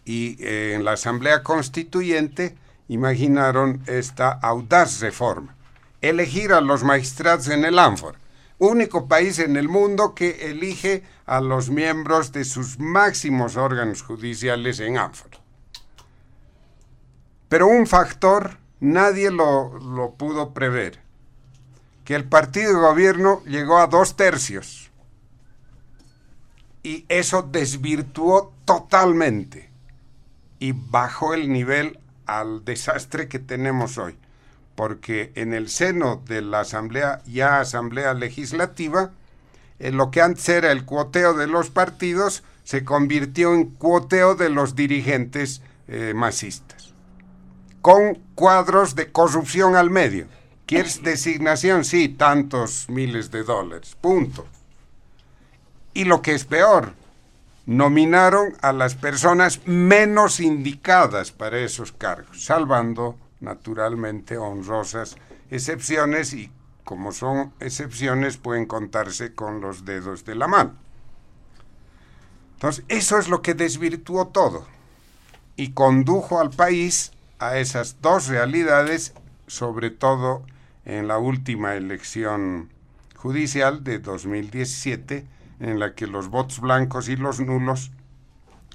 [0.09, 2.57] y eh, en la Asamblea Constituyente
[2.89, 5.55] imaginaron esta audaz reforma.
[6.01, 8.19] Elegir a los magistrados en el ánfora.
[8.57, 14.81] Único país en el mundo que elige a los miembros de sus máximos órganos judiciales
[14.81, 15.39] en ánfora.
[17.51, 21.01] Pero un factor nadie lo, lo pudo prever,
[22.07, 24.91] que el partido de gobierno llegó a dos tercios.
[26.83, 29.68] Y eso desvirtuó totalmente
[30.59, 34.17] y bajó el nivel al desastre que tenemos hoy.
[34.75, 39.11] porque en el seno de la Asamblea, ya Asamblea Legislativa,
[39.81, 44.51] en lo que antes era el cuoteo de los partidos, se convirtió en cuoteo de
[44.51, 46.95] los dirigentes eh, masistas,
[47.81, 50.29] con cuadros de corrupción al medio.
[50.67, 51.85] ¿Quieres designación?
[51.85, 54.47] Sí, tantos miles de dólares, punto.
[55.93, 56.93] Y lo que es peor,
[57.69, 65.17] nominaron a las personas menos indicadas para esos cargos, salvando naturalmente honrosas
[65.51, 66.51] excepciones y
[66.85, 70.73] como son excepciones pueden contarse con los dedos de la mano.
[72.55, 74.67] Entonces, eso es lo que desvirtuó todo
[75.57, 79.13] y condujo al país a esas dos realidades,
[79.47, 80.43] sobre todo
[80.87, 82.71] en la última elección
[83.15, 85.27] judicial de 2017,
[85.61, 87.91] en la que los votos blancos y los nulos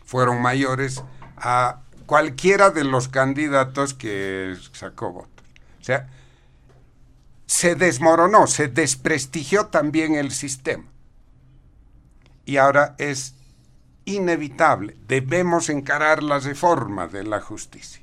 [0.06, 1.04] fueron mayores
[1.38, 5.46] a cualquiera de los candidatos que sacó votos.
[5.80, 6.08] O sea,
[7.46, 10.86] se desmoronó, se desprestigió también el sistema.
[12.46, 13.36] Y ahora es
[14.06, 14.98] inevitable.
[15.08, 18.02] Debemos encarar la reforma de la justicia.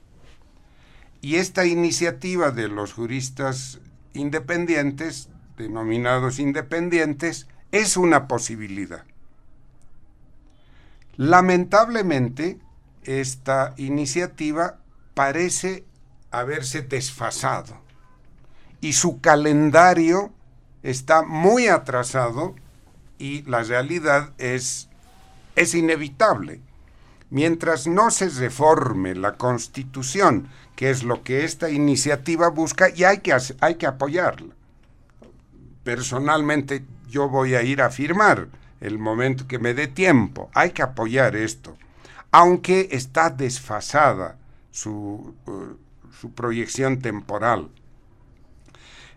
[1.21, 3.81] Y esta iniciativa de los juristas
[4.15, 9.05] independientes, denominados independientes, es una posibilidad.
[11.17, 12.59] Lamentablemente,
[13.05, 14.79] esta iniciativa
[15.15, 15.85] parece
[16.31, 17.77] haberse desfasado
[18.81, 20.33] y su calendario
[20.83, 22.55] está muy atrasado
[23.19, 24.91] y la realidad es
[25.57, 26.61] es inevitable.
[27.29, 33.19] Mientras no se reforme la Constitución, que es lo que esta iniciativa busca, y hay
[33.19, 34.55] que, hay que apoyarla.
[35.85, 38.49] Personalmente yo voy a ir a firmar
[38.81, 40.51] el momento que me dé tiempo.
[40.55, 41.77] Hay que apoyar esto.
[42.33, 44.39] Aunque está desfasada
[44.71, 45.77] su, uh,
[46.19, 47.69] su proyección temporal.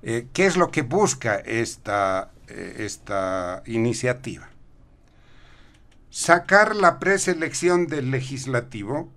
[0.02, 4.50] Eh, ¿Qué es lo que busca esta, eh, esta iniciativa?
[6.14, 9.12] sacar la preselección del legislativo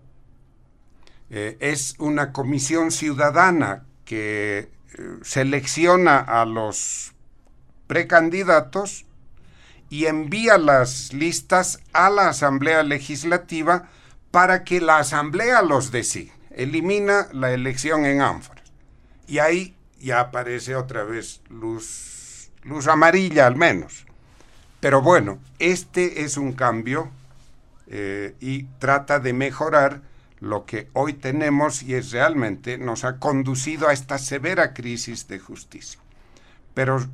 [1.29, 4.71] eh, es una comisión ciudadana que eh,
[5.21, 7.13] selecciona a los
[7.87, 9.07] precandidatos
[9.89, 13.89] y envía las listas a la Asamblea Legislativa
[14.31, 16.33] para que la Asamblea los designe.
[16.51, 18.65] Elimina la elección en ánforas.
[19.29, 24.07] Y ahí ya aparece otra vez luz, luz amarilla al menos.
[24.81, 27.11] Pero bueno, este es un cambio
[27.89, 30.03] eh, y trata de mejorar
[30.41, 35.39] lo que hoy tenemos y es realmente nos ha conducido a esta severa crisis de
[35.39, 36.01] justicia.
[36.75, 37.07] Pero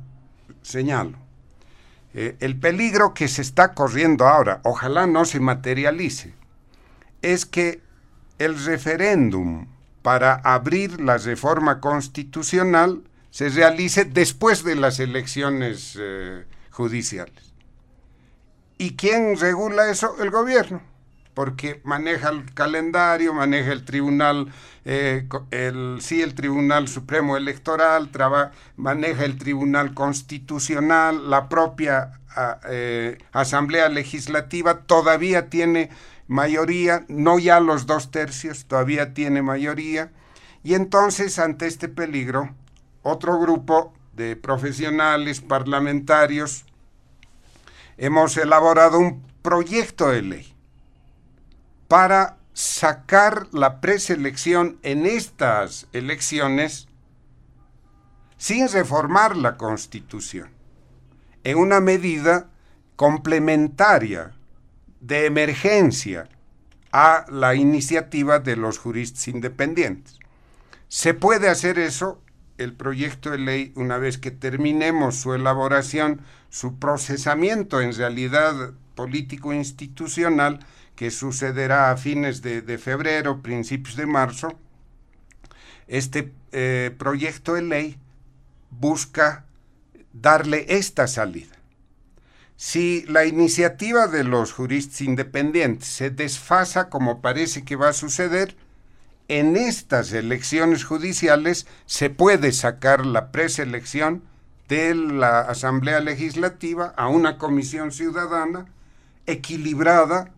[0.63, 1.17] señalo,
[2.13, 6.33] eh, el peligro que se está corriendo ahora, ojalá no se materialice,
[7.21, 7.81] es que
[8.39, 9.67] el referéndum
[10.01, 17.53] para abrir la reforma constitucional se realice después de las elecciones eh, judiciales.
[18.77, 20.21] ¿Y quién regula eso?
[20.21, 20.81] El gobierno,
[21.33, 24.51] porque maneja el calendario, maneja el tribunal,
[24.85, 25.27] eh,
[25.99, 28.09] sí, el Tribunal Supremo Electoral,
[28.75, 32.19] maneja el Tribunal Constitucional, la propia
[32.69, 35.89] eh, Asamblea Legislativa todavía tiene
[36.27, 40.11] mayoría, no ya los dos tercios, todavía tiene mayoría.
[40.63, 42.53] Y entonces, ante este peligro,
[43.01, 46.65] otro grupo de profesionales parlamentarios
[47.97, 50.52] hemos elaborado un proyecto de ley
[51.93, 56.87] para sacar la preselección en estas elecciones
[58.35, 60.49] sin reformar la Constitución,
[61.43, 62.49] en una medida
[62.95, 64.31] complementaria
[65.01, 66.29] de emergencia
[66.91, 70.17] a la iniciativa de los juristas independientes.
[70.87, 72.23] Se puede hacer eso,
[72.57, 79.53] el proyecto de ley, una vez que terminemos su elaboración, su procesamiento en realidad político
[79.53, 80.65] institucional
[80.95, 84.57] que sucederá a fines de, febrero, principios de marzo,
[85.87, 87.97] este eh, proyecto de ley
[88.69, 89.45] busca
[90.13, 91.55] darle esta salida.
[92.55, 98.55] Si la iniciativa de los juristas independientes se desfasa como parece que va a suceder,
[99.27, 104.23] en estas elecciones judiciales se puede sacar la preselección
[104.67, 108.65] de la Asamblea Legislativa a una comisión ciudadana
[109.25, 110.31] equilibrada.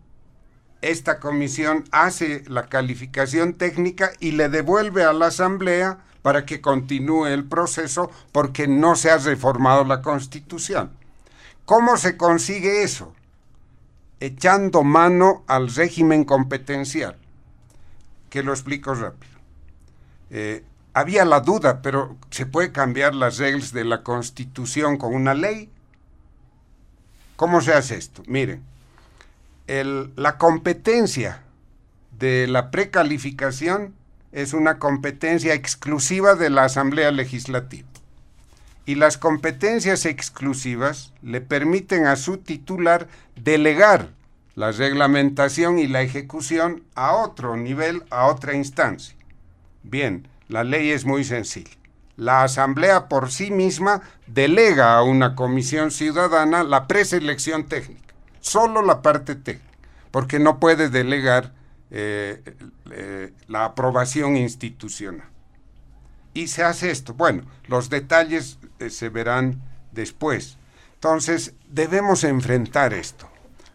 [0.86, 7.26] Esta comisión hace la calificación técnica y le devuelve a la Asamblea para que continúe
[7.26, 10.92] el proceso porque no se ha reformado la Constitución.
[11.64, 13.12] ¿Cómo se consigue eso?
[14.20, 17.16] Echando mano al régimen competencial,
[18.30, 19.40] que lo explico rápido.
[20.30, 20.62] Eh,
[20.94, 25.68] había la duda, pero ¿se puede cambiar las reglas de la Constitución con una ley?
[27.34, 28.22] ¿Cómo se hace esto?
[28.28, 28.62] Miren,
[29.66, 31.42] la competencia
[32.18, 33.94] de la precalificación
[34.32, 37.88] es una competencia exclusiva de la Asamblea Legislativa.
[38.84, 44.10] Y las competencias exclusivas le permiten a su titular delegar
[44.54, 49.16] la reglamentación y la ejecución a otro nivel, a otra instancia.
[49.82, 51.70] Bien, la ley es muy sencilla.
[52.16, 58.05] La Asamblea por sí misma delega a una comisión ciudadana la preselección técnica,
[58.46, 59.66] solo la parte técnica,
[60.10, 61.52] porque no puede delegar
[61.90, 62.42] eh,
[62.90, 65.28] eh, la aprobación institucional.
[66.32, 67.14] Y se hace esto.
[67.14, 69.60] Bueno, los detalles eh, se verán
[69.92, 70.58] después.
[70.94, 73.28] Entonces, debemos enfrentar esto.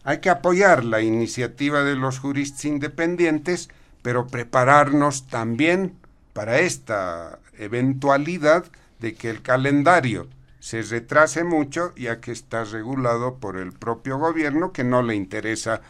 [0.04, 3.70] Hay que apoyar la iniciativa de los juristas independientes,
[4.02, 5.98] pero prepararnos también
[6.34, 8.66] para esta eventualidad
[9.00, 10.28] de que el calendario
[10.62, 15.82] se retrase mucho, ya que está regulado por el propio gobierno que no le interesa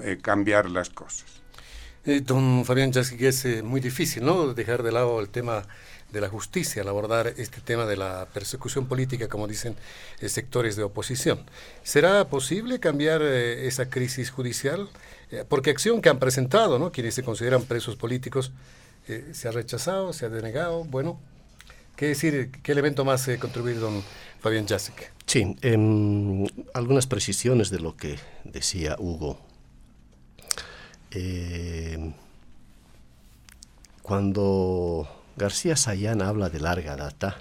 [0.00, 1.42] eh, cambiar las cosas.
[2.04, 4.54] Eh, don Fabián que es eh, muy difícil, ¿no?
[4.54, 5.64] Dejar de lado el tema
[6.12, 9.74] de la justicia al abordar este tema de la persecución política, como dicen
[10.24, 11.44] sectores de oposición.
[11.82, 14.88] ¿Será posible cambiar esa crisis judicial?
[15.48, 16.92] porque acción que han presentado, ¿no?
[16.92, 18.52] Quienes se consideran presos políticos,
[19.32, 20.84] se ha rechazado, se ha denegado.
[20.84, 21.18] Bueno,
[22.02, 22.50] ¿qué decir?
[22.64, 24.02] ¿Qué elemento más eh, don
[24.40, 25.12] Fabián Jacek?
[25.24, 26.44] Sí, em,
[26.74, 29.38] algunas precisiones de lo que decía Hugo.
[31.12, 32.12] Em,
[34.02, 37.36] cuando García Sayán habla de larga data,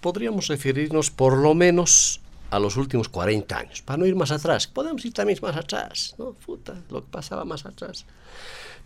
[0.00, 4.66] podríamos referirnos por lo menos a los últimos 40 años, para no ir más atrás.
[4.66, 6.32] Podemos ir también más atrás, ¿no?
[6.32, 8.06] Puta, lo que pasaba más atrás.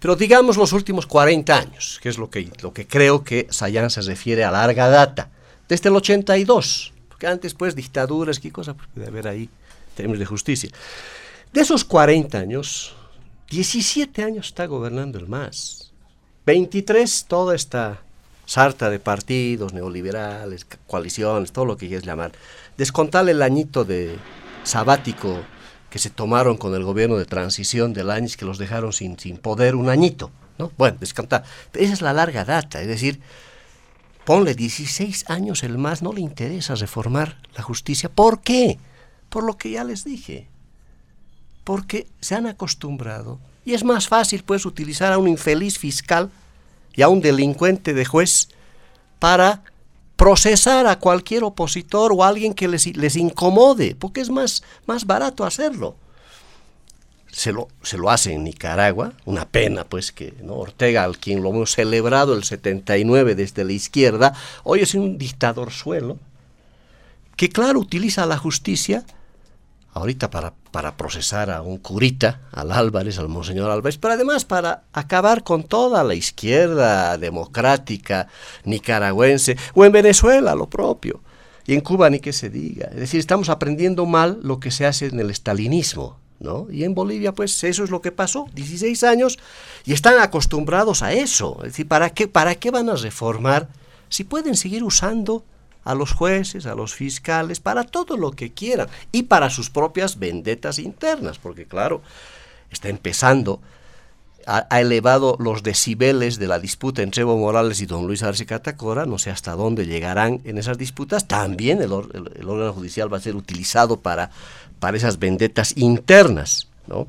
[0.03, 3.89] Pero digamos los últimos 40 años, que es lo que, lo que creo que Sayán
[3.89, 5.31] se refiere a larga data,
[5.69, 9.49] desde el 82, porque antes pues dictaduras, qué cosa puede haber ahí,
[9.95, 10.71] términos de justicia.
[11.53, 12.97] De esos 40 años,
[13.51, 15.93] 17 años está gobernando el MAS,
[16.47, 18.01] 23 toda esta
[18.45, 22.33] sarta de partidos neoliberales, coaliciones, todo lo que quieras llamar.
[22.77, 24.17] Descontar el añito de
[24.65, 25.39] sabático
[25.93, 29.37] que se tomaron con el gobierno de transición del año que los dejaron sin, sin
[29.37, 30.31] poder un añito.
[30.59, 30.73] ¿no?
[30.79, 31.45] Bueno, descontar.
[31.75, 33.21] Esa es la larga data, es decir,
[34.25, 38.09] ponle 16 años el más, no le interesa reformar la justicia.
[38.09, 38.79] ¿Por qué?
[39.29, 40.49] Por lo que ya les dije.
[41.63, 43.39] Porque se han acostumbrado.
[43.67, 46.31] Y es más fácil, pues, utilizar a un infeliz fiscal
[46.95, 48.49] y a un delincuente de juez
[49.19, 49.63] para
[50.17, 55.07] procesar a cualquier opositor o a alguien que les, les incomode, porque es más, más
[55.07, 55.97] barato hacerlo.
[57.31, 60.57] Se lo, se lo, hace en Nicaragua, una pena pues que ¿no?
[60.57, 64.35] Ortega, al quien lo hemos celebrado el 79 desde la izquierda,
[64.65, 66.19] hoy es un dictador suelo,
[67.37, 69.05] que claro utiliza la justicia
[69.93, 74.85] ahorita para, para procesar a un curita, al Álvarez, al Monseñor Álvarez, pero además para
[74.93, 78.29] acabar con toda la izquierda democrática
[78.65, 81.21] nicaragüense, o en Venezuela lo propio,
[81.67, 82.89] y en Cuba ni que se diga.
[82.89, 86.21] Es decir, estamos aprendiendo mal lo que se hace en el estalinismo.
[86.41, 86.67] ¿No?
[86.73, 89.39] Y en Bolivia, pues eso es lo que pasó, 16 años,
[89.85, 91.59] y están acostumbrados a eso.
[91.59, 93.69] Es decir, ¿para qué, para qué van a reformar
[94.09, 95.45] si pueden seguir usando
[95.85, 100.19] a los jueces, a los fiscales, para todo lo que quieran y para sus propias
[100.19, 102.03] vendetas internas, porque claro,
[102.71, 103.61] está empezando,
[104.47, 109.07] ha, elevado los decibeles de la disputa entre Evo Morales y don Luis Arce Catacora,
[109.07, 113.37] no sé hasta dónde llegarán en esas disputas, también el, órgano judicial va a ser
[113.37, 114.31] utilizado para,
[114.79, 116.69] para esas vendetas internas.
[116.87, 117.07] ¿no?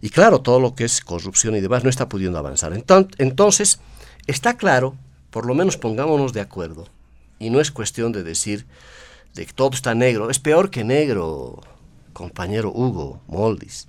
[0.00, 2.72] Y claro, todo lo que es corrupción y demás no está pudiendo avanzar.
[3.18, 3.78] Entonces,
[4.26, 4.96] está claro,
[5.30, 6.88] por lo menos pongámonos de acuerdo,
[7.42, 8.66] y no es cuestión de decir
[9.34, 10.30] de que todo está negro.
[10.30, 11.60] Es peor que negro,
[12.12, 13.88] compañero Hugo Moldis.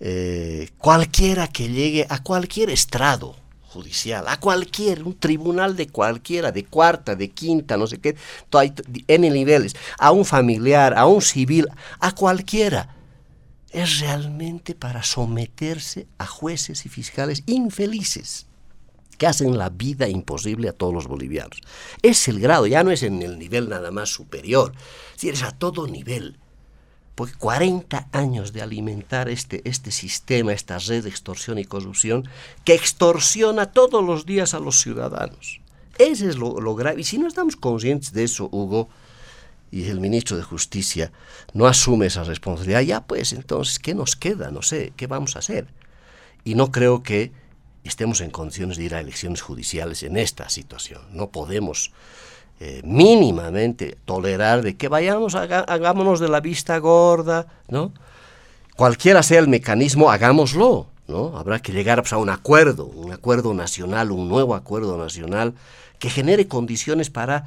[0.00, 3.36] Eh, cualquiera que llegue a cualquier estrado
[3.68, 8.16] judicial, a cualquier, un tribunal de cualquiera, de cuarta, de quinta, no sé qué,
[9.06, 11.68] en niveles, a un familiar, a un civil,
[12.00, 12.96] a cualquiera,
[13.70, 18.46] es realmente para someterse a jueces y fiscales infelices
[19.22, 21.60] que hacen la vida imposible a todos los bolivianos.
[22.02, 24.72] Es el grado, ya no es en el nivel nada más superior,
[25.14, 26.40] si es a todo nivel.
[27.14, 32.28] Porque 40 años de alimentar este, este sistema, esta red de extorsión y corrupción,
[32.64, 35.60] que extorsiona todos los días a los ciudadanos.
[35.98, 37.02] Ese es lo, lo grave.
[37.02, 38.88] Y si no estamos conscientes de eso, Hugo,
[39.70, 41.12] y el ministro de Justicia
[41.54, 44.50] no asume esa responsabilidad, ya pues entonces, ¿qué nos queda?
[44.50, 45.68] No sé, ¿qué vamos a hacer?
[46.42, 47.40] Y no creo que
[47.84, 51.02] estemos en condiciones de ir a elecciones judiciales en esta situación.
[51.12, 51.92] No podemos
[52.60, 57.92] eh, mínimamente tolerar de que vayamos, hagámonos de la vista gorda, ¿no?
[58.76, 61.36] Cualquiera sea el mecanismo, hagámoslo, ¿no?
[61.36, 65.54] Habrá que llegar pues, a un acuerdo, un acuerdo nacional, un nuevo acuerdo nacional
[66.02, 67.46] que genere condiciones para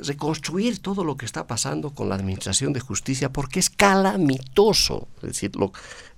[0.00, 5.08] reconstruir todo lo que está pasando con la administración de justicia, porque es calamitoso.
[5.16, 5.52] Es decir,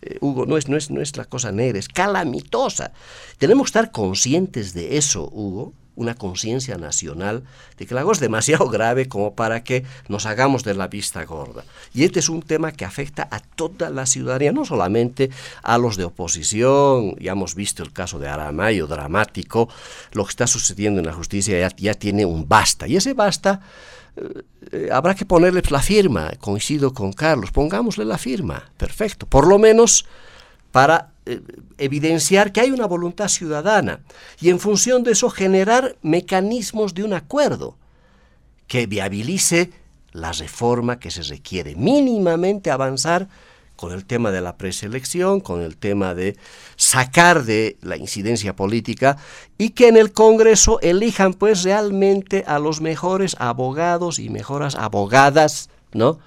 [0.02, 2.92] eh, Hugo, no es, no, es, no es la cosa negra, es calamitosa.
[3.38, 7.42] Tenemos que estar conscientes de eso, Hugo, una conciencia nacional
[7.76, 11.24] de que la cosa es demasiado grave como para que nos hagamos de la vista
[11.24, 11.64] gorda.
[11.92, 15.30] Y este es un tema que afecta a toda la ciudadanía, no solamente
[15.62, 19.68] a los de oposición, ya hemos visto el caso de Aramayo, dramático,
[20.12, 23.60] lo que está sucediendo en la justicia ya, tiene un basta, y ese basta
[24.16, 29.48] eh, eh, habrá que ponerle la firma, coincido con Carlos, pongámosle la firma, perfecto, por
[29.48, 30.06] lo menos
[30.70, 31.42] para eh,
[31.76, 34.00] evidenciar que hay una voluntad ciudadana
[34.40, 37.76] y en función de eso generar mecanismos de un acuerdo
[38.66, 39.70] que viabilice
[40.12, 43.28] la reforma que se requiere, mínimamente avanzar
[43.76, 46.36] con el tema de la preselección, con el tema de
[46.76, 49.18] sacar de la incidencia política
[49.58, 55.68] y que en el Congreso elijan pues realmente a los mejores abogados y mejores abogadas,
[55.92, 56.18] ¿no?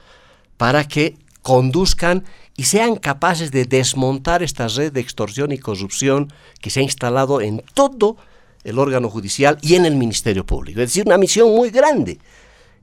[0.57, 2.25] Para que conduzcan
[2.55, 7.41] y sean capaces de desmontar esta red de extorsión y corrupción que se ha instalado
[7.41, 8.17] en todo
[8.63, 10.81] el órgano judicial y en el Ministerio Público.
[10.81, 12.19] Es decir, una misión muy grande.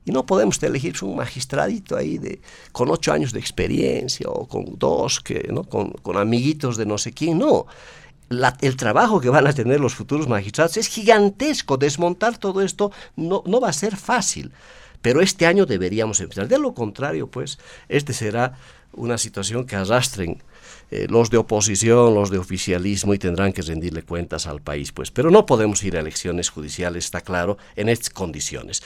[0.05, 2.41] Y no podemos elegir un magistradito ahí de,
[2.71, 5.63] con ocho años de experiencia o con dos, que, ¿no?
[5.63, 7.37] con, amiguitos de no sé quién.
[7.37, 7.67] No.
[8.61, 11.77] el trabajo que van a tener los futuros magistrados es gigantesco.
[11.77, 14.51] Desmontar todo esto no, no va a ser fácil.
[15.01, 16.47] Pero este año deberíamos empezar.
[16.47, 18.57] De lo contrario, pues, este será
[18.93, 20.41] una situación que arrastren
[20.91, 25.11] eh, los de oposición, los de oficialismo y tendrán que rendirle cuentas al país, pues.
[25.11, 28.81] Pero no podemos ir a elecciones judiciales, está claro, en estas condiciones.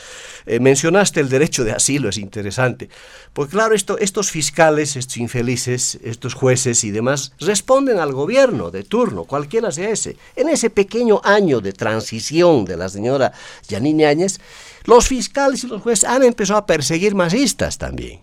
[0.45, 2.89] Eh, mencionaste el derecho de asilo, es interesante,
[3.31, 8.83] porque claro, esto, estos fiscales, estos infelices, estos jueces y demás, responden al gobierno de
[8.83, 10.17] turno, cualquiera sea ese.
[10.35, 13.31] En ese pequeño año de transición de la señora
[13.69, 14.41] Yanine Áñez,
[14.85, 18.19] los fiscales y los jueces han empezado a perseguir masistas también.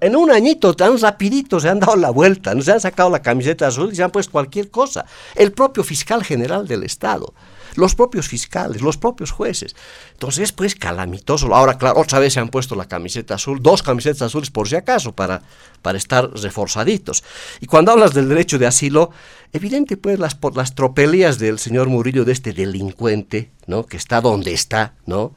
[0.00, 3.20] En un añito tan rapidito se han dado la vuelta, no se han sacado la
[3.20, 5.04] camiseta azul y se han puesto cualquier cosa.
[5.34, 7.34] El propio fiscal general del Estado,
[7.76, 9.76] los propios fiscales, los propios jueces.
[10.20, 11.54] Entonces, pues calamitoso.
[11.54, 14.76] Ahora, claro, otra vez se han puesto la camiseta azul, dos camisetas azules por si
[14.76, 15.40] acaso, para,
[15.80, 17.24] para estar reforzaditos.
[17.62, 19.12] Y cuando hablas del derecho de asilo,
[19.54, 23.86] evidente, pues las, las tropelías del señor Murillo, de este delincuente, ¿no?
[23.86, 25.32] Que está donde está, ¿no?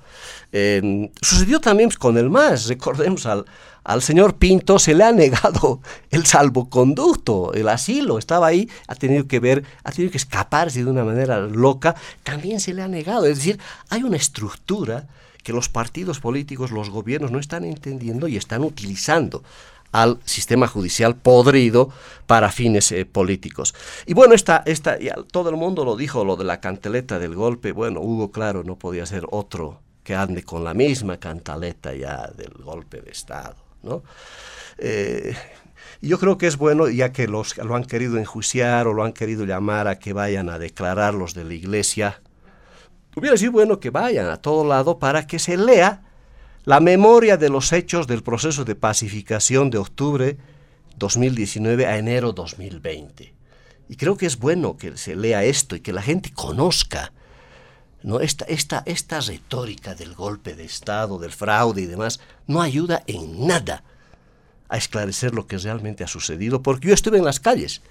[0.51, 3.45] Eh, sucedió también con el MAS, recordemos al
[3.83, 9.27] al señor Pinto se le ha negado el salvoconducto, el asilo, estaba ahí, ha tenido
[9.27, 13.25] que ver, ha tenido que escaparse de una manera loca, también se le ha negado.
[13.25, 13.59] Es decir,
[13.89, 14.72] hay una estructura
[15.43, 19.43] que los partidos políticos, los gobiernos no están entendiendo y están utilizando
[19.91, 21.89] al sistema judicial podrido
[22.25, 23.75] para fines eh, políticos.
[24.07, 24.97] Y bueno, esta, esta,
[25.31, 28.75] todo el mundo lo dijo, lo de la canteleta del golpe, bueno, Hugo, claro, no
[28.75, 33.55] podía ser otro que ande con la misma cantaleta ya del golpe de Estado.
[33.83, 34.03] ¿no?
[34.79, 35.35] Eh,
[36.01, 39.13] yo creo que es bueno, ya que los lo han querido enjuiciar o lo han
[39.13, 42.19] querido llamar a que vayan a declarar los de la iglesia,
[43.15, 46.01] hubiera sido bueno que vayan a todo lado para que se lea
[46.65, 50.37] la memoria de los hechos del proceso de pacificación de octubre
[50.97, 53.33] 2019 a enero 2020.
[53.89, 57.11] Y creo que es bueno que se lea esto y que la gente conozca
[58.03, 58.19] ¿no?
[58.19, 63.47] Esta, esta, esta retórica del golpe de Estado, del fraude y demás, no ayuda en
[63.47, 63.83] nada
[64.67, 67.81] a esclarecer lo que realmente ha sucedido, porque yo estuve en las calles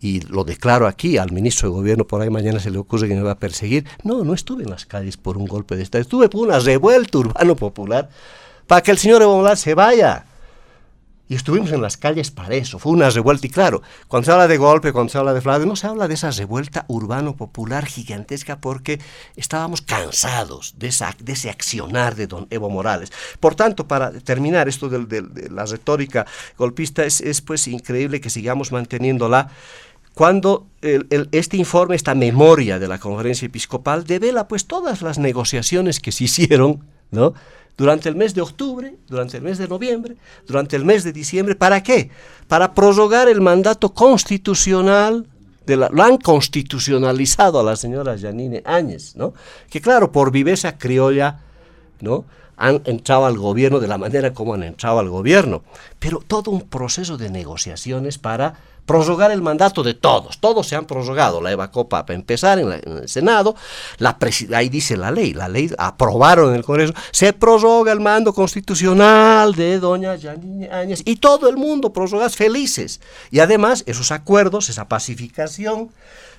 [0.00, 3.14] y lo declaro aquí al ministro de Gobierno, por ahí mañana se le ocurre que
[3.14, 3.86] me va a perseguir.
[4.04, 7.18] No, no estuve en las calles por un golpe de Estado, estuve por una revuelta
[7.18, 8.08] urbano popular
[8.66, 10.24] para que el señor Evo Morales se vaya.
[11.30, 13.46] Y estuvimos en las calles para eso, fue una revuelta.
[13.46, 16.08] Y claro, cuando se habla de golpe, cuando se habla de fraude, no se habla
[16.08, 18.98] de esa revuelta urbano-popular gigantesca porque
[19.36, 23.12] estábamos cansados de, esa, de ese accionar de don Evo Morales.
[23.40, 26.24] Por tanto, para terminar esto de, la retórica
[26.56, 29.50] golpista, es, es, pues increíble que sigamos manteniéndola
[30.18, 30.66] cuando
[31.30, 36.24] este informe, esta memoria de la conferencia episcopal, devela pues todas las negociaciones que se
[36.24, 36.82] hicieron,
[37.12, 37.34] ¿no?
[37.76, 41.54] durante el mes de octubre, durante el mes de noviembre, durante el mes de diciembre.
[41.54, 42.10] ¿Para qué?
[42.48, 45.24] Para prorrogar el mandato constitucional.
[45.64, 49.34] De la, lo han constitucionalizado a la señora Janine Áñez, ¿no?
[49.70, 51.42] Que claro, por viveza criolla,
[52.00, 52.24] ¿no?
[52.56, 55.62] Han entrado al gobierno de la manera como han entrado al gobierno.
[56.00, 58.54] Pero todo un proceso de negociaciones para
[58.88, 60.38] prorrogar el mandato de todos.
[60.38, 61.42] Todos se han prorrogado.
[61.42, 63.54] La Eva Copa para empezar en, el Senado.
[63.98, 64.16] La
[64.54, 65.34] ahí dice la ley.
[65.34, 66.94] La ley aprobaron en el Congreso.
[67.10, 71.02] Se prorroga el mando constitucional de doña Yanine Áñez.
[71.04, 73.02] Y todo el mundo prorrogas felices.
[73.30, 75.90] Y además esos acuerdos, esa pacificación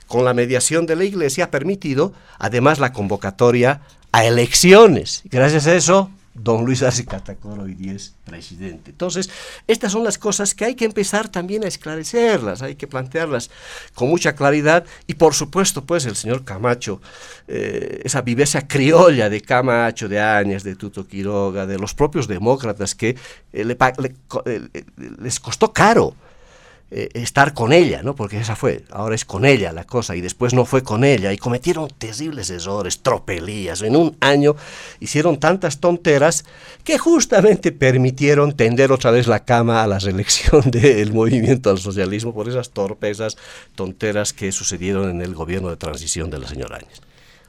[0.07, 3.81] con la mediación de la Iglesia ha permitido además la convocatoria
[4.11, 5.21] a elecciones.
[5.25, 8.91] Gracias a eso don Luis Arce Catacoro hoy día es presidente.
[8.91, 9.29] Entonces,
[9.67, 13.49] estas son las cosas que hay que empezar también a esclarecerlas, hay que plantearlas
[13.93, 17.01] con mucha claridad y por supuesto, pues el señor Camacho,
[17.47, 22.95] eh, esa viveza criolla de Camacho, de Áñez, de Tuto Quiroga, de los propios demócratas
[22.95, 23.15] que
[23.53, 23.77] eh,
[24.45, 24.85] eh,
[25.19, 26.15] les costó caro
[26.91, 28.15] eh, estar con ella, ¿no?
[28.15, 31.31] Porque esa fue, ahora es con ella la cosa, y después no fue con ella,
[31.31, 33.83] y cometieron terribles errores, tropelías.
[33.83, 34.55] En un año
[34.99, 36.45] hicieron tantas tonteras
[36.83, 42.33] que justamente permitieron tender otra vez la cama a la reelección del movimiento al socialismo
[42.33, 43.37] por esas torpezas,
[43.75, 47.01] tonteras que sucedieron en el gobierno de transición de la señora Áñez.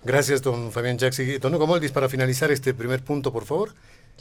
[0.04, 1.26] Gracias, don Fabián Jackson.
[1.40, 3.74] Don Hugo para finalizar este primer punto, por favor,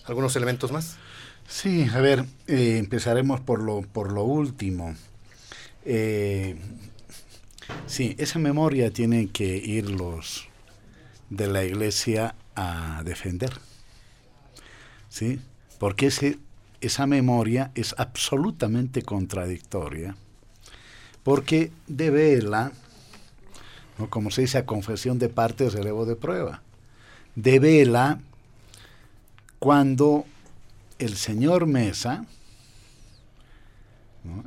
[0.05, 0.95] ¿algunos elementos más?
[1.49, 4.95] Sí, a ver, eh, empezaremos por lo, por lo último.
[5.85, 6.55] Eh,
[7.85, 10.47] sí, esa memoria tiene que ir los
[11.29, 13.53] de la iglesia a defender.
[15.09, 15.39] ¿Sí?
[15.79, 16.39] Porque ese,
[16.81, 20.15] esa memoria es absolutamente contradictoria.
[21.23, 22.71] Porque devela,
[23.97, 24.09] ¿no?
[24.09, 26.61] como se dice, a confesión de parte relevo de prueba.
[27.35, 28.19] Devela
[29.59, 30.25] cuando
[30.97, 32.25] el señor Mesa,
[34.23, 34.43] ¿no?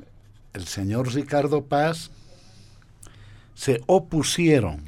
[0.53, 2.11] El señor Ricardo Paz
[3.55, 4.85] se opusieron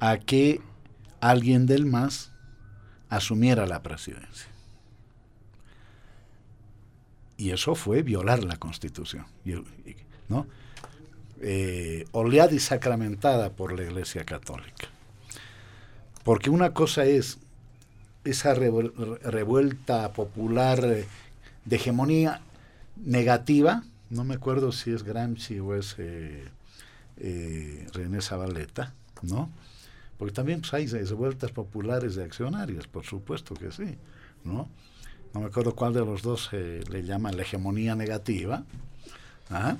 [0.00, 0.60] a que
[1.20, 2.32] alguien del MAS
[3.08, 4.48] asumiera la presidencia.
[7.38, 9.26] Y eso fue violar la constitución,
[10.28, 10.46] ¿no?
[11.42, 14.88] Eh, oleada y sacramentada por la Iglesia Católica.
[16.24, 17.38] Porque una cosa es
[18.24, 21.06] esa revuelta popular de
[21.76, 22.40] hegemonía
[23.04, 26.44] negativa, no me acuerdo si es Gramsci o es eh,
[27.18, 29.50] eh, René Zabaleta, ¿no?
[30.18, 33.96] Porque también pues, hay revueltas populares de accionarios, por supuesto que sí,
[34.44, 34.68] ¿no?
[35.34, 38.64] No me acuerdo cuál de los dos le llama la hegemonía negativa,
[39.50, 39.76] ¿ah?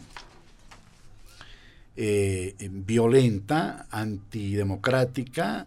[1.97, 5.67] eh, violenta, antidemocrática.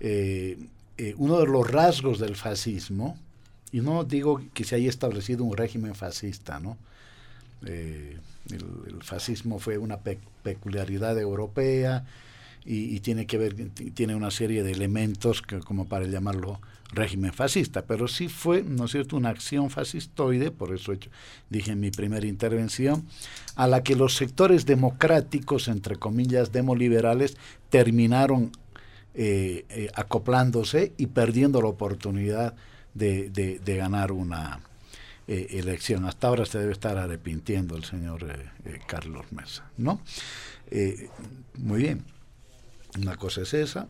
[0.00, 3.18] uno de los rasgos del fascismo
[3.74, 6.78] y no digo que se haya establecido un régimen fascista, ¿no?
[7.66, 8.16] Eh,
[8.52, 9.98] el, fascismo fue una
[10.44, 12.04] peculiaridad europea
[12.64, 13.56] y, tiene que ver,
[13.94, 16.60] tiene una serie de elementos que, como para llamarlo
[16.92, 20.92] régimen fascista, pero sí fue, ¿no es cierto?, una acción fascistoide, por eso
[21.50, 23.04] dije en mi primera intervención,
[23.56, 27.36] a la que los sectores democráticos, entre comillas, demoliberales,
[27.70, 28.52] terminaron
[29.14, 32.54] eh, eh, acoplándose y perdiendo la oportunidad
[32.94, 34.60] de, de, ganar una
[35.26, 36.04] eh, elección.
[36.06, 40.00] Hasta ahora se debe estar arrepintiendo el señor eh, eh, Carlos Mesa, ¿no?
[41.58, 42.04] muy bien,
[42.98, 43.86] una cosa es esa,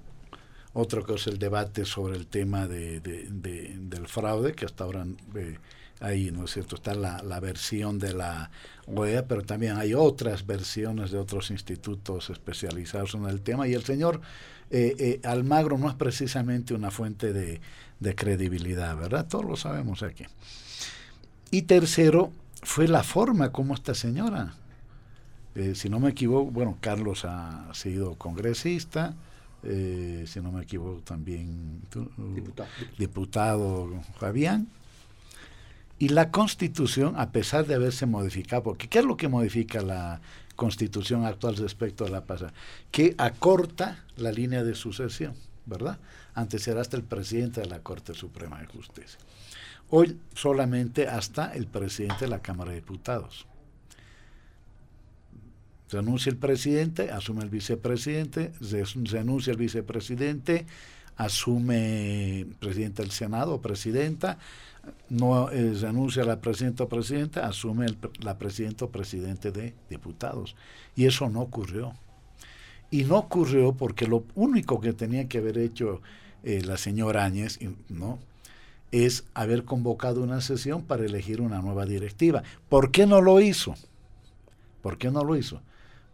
[0.74, 5.06] otra cosa es el debate sobre el tema de, del fraude, que hasta ahora
[6.00, 6.74] ahí, ¿no es cierto?
[6.76, 8.50] Está la, la, versión de la
[8.86, 13.84] OEA, pero también hay otras versiones de otros institutos especializados en el tema, y el
[13.84, 14.20] señor
[15.22, 17.62] Almagro no es precisamente una fuente de,
[18.00, 19.26] de credibilidad, ¿verdad?
[19.26, 20.24] Todos lo sabemos aquí.
[21.50, 24.54] Y tercero, fue la forma como esta señora,
[25.54, 29.14] eh, si no me equivoco, bueno, Carlos ha sido congresista,
[29.62, 31.80] eh, si no me equivoco también
[32.34, 32.68] diputado,
[32.98, 34.68] diputado Fabián,
[35.98, 40.20] y la constitución, a pesar de haberse modificado, porque ¿qué es lo que modifica la
[40.56, 42.52] constitución actual respecto a la pasada?
[42.90, 45.34] Que acorta la línea de sucesión,
[45.66, 45.98] ¿verdad?
[46.34, 49.18] Antes era hasta el presidente de la Corte Suprema de Justicia.
[49.90, 53.46] Hoy solamente hasta el presidente de la Cámara de Diputados.
[55.86, 60.66] Se anuncia el presidente, asume el vicepresidente, se, anuncia el vicepresidente,
[61.16, 64.38] asume el presidente del Senado o presidenta,
[65.08, 67.86] no eh, se anuncia la presidenta o presidenta, asume
[68.20, 70.56] la presidenta o presidente de diputados.
[70.96, 71.92] Y eso no ocurrió.
[72.90, 76.00] Y no ocurrió porque lo único que tenía que haber hecho
[76.44, 77.58] eh, la señora Áñez,
[77.88, 78.18] ¿no?
[79.02, 82.44] es haber convocado una sesión para elegir una nueva directiva.
[82.68, 83.74] ¿Por qué no lo hizo?
[84.82, 85.60] ¿Por qué no lo hizo?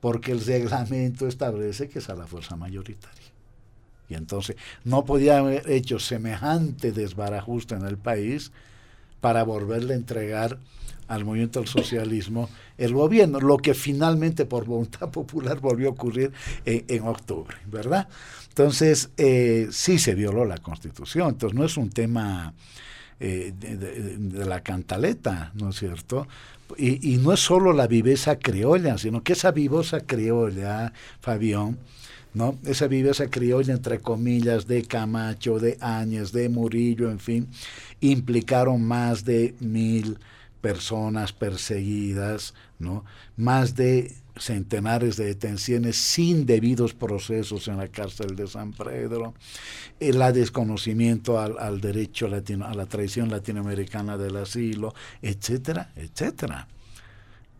[0.00, 3.26] Porque el reglamento establece que es a la fuerza mayoritaria.
[4.08, 8.50] Y entonces no podía haber hecho semejante desbarajuste en el país
[9.20, 10.58] para volverle a entregar
[11.06, 12.48] al movimiento del socialismo
[12.78, 16.32] el gobierno, lo que finalmente por voluntad popular volvió a ocurrir
[16.64, 18.08] en, octubre, ¿verdad?
[18.50, 22.52] Entonces, eh, sí se violó la constitución, entonces no es un tema
[23.18, 26.26] eh, de, la cantaleta, ¿no es cierto?
[26.76, 31.78] Y, y, no es solo la viveza criolla, sino que esa viveza criolla, Fabián,
[32.34, 32.58] ¿no?
[32.64, 37.48] Esa viveza criolla, entre comillas, de Camacho, de Áñez, de Murillo, en fin,
[38.00, 40.18] implicaron más de mil
[40.60, 43.04] personas perseguidas, ¿no?
[43.36, 49.34] Más de centenares de detenciones sin debidos procesos en la cárcel de San Pedro,
[50.00, 56.68] el desconocimiento al, derecho latino, a la tradición latinoamericana del asilo, etcétera, etcétera.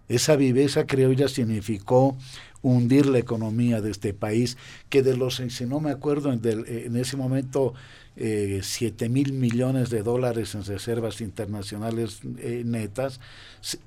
[0.09, 2.16] Esa viveza criolla significó
[2.62, 4.57] hundir la economía de este país,
[4.89, 7.74] que de los, si no me acuerdo, en, ese momento,
[8.16, 13.20] eh, 7 mil millones de dólares en reservas internacionales eh, netas,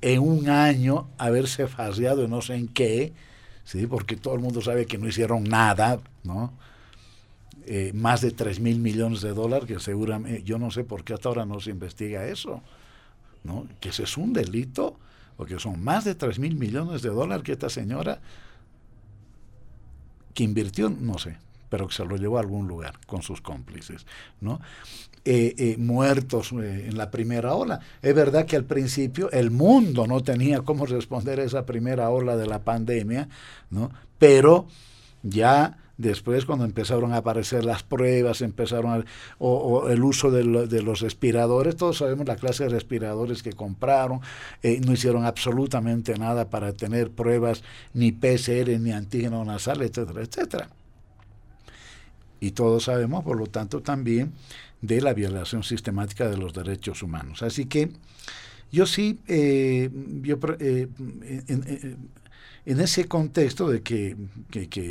[0.02, 3.14] en un año haberse farreado no sé en qué,
[3.64, 3.86] ¿sí?
[3.88, 6.54] porque todo el mundo sabe que no hicieron nada, ¿no?
[7.66, 11.14] Eh, más de 3 mil millones de dólares, que seguramente, yo no sé por qué
[11.14, 12.62] hasta ahora no se investiga eso,
[13.44, 13.68] ¿no?
[13.80, 14.98] que ese es un delito,
[15.38, 18.20] porque son más de 3 mil millones de dólares que esta señora
[20.34, 21.38] que invirtió, no sé,
[21.74, 24.06] pero que se lo llevó a algún lugar con sus cómplices,
[24.42, 24.62] ¿no?
[25.26, 27.80] Eh, eh, muertos eh, en la primera ola.
[28.00, 32.38] Es verdad que al principio el mundo no tenía cómo responder a esa primera ola
[32.38, 33.28] de la pandemia,
[33.72, 33.90] ¿no?
[34.20, 34.68] Pero
[35.24, 39.06] ya Después, cuando empezaron a aparecer las pruebas, empezaron a,
[39.38, 44.20] o, el uso de, los respiradores, todos sabemos la clase de respiradores que compraron,
[44.64, 47.64] no hicieron absolutamente nada para tener pruebas
[47.94, 50.70] ni PCR, ni antígeno nasal, etcétera, etcétera.
[52.44, 54.34] Y todos sabemos, por lo tanto, también
[54.82, 57.42] de la violación sistemática de los derechos humanos.
[57.42, 57.90] Así que
[58.70, 59.90] yo sí, eh,
[60.22, 60.90] yo, eh,
[62.66, 64.18] en ese contexto de que,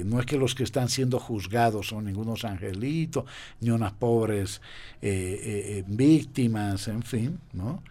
[0.07, 3.27] no es que los que están siendo juzgados son ningunos angelitos,
[3.61, 4.63] ni unas pobres
[5.03, 7.83] eh, víctimas, en fin, ¿no?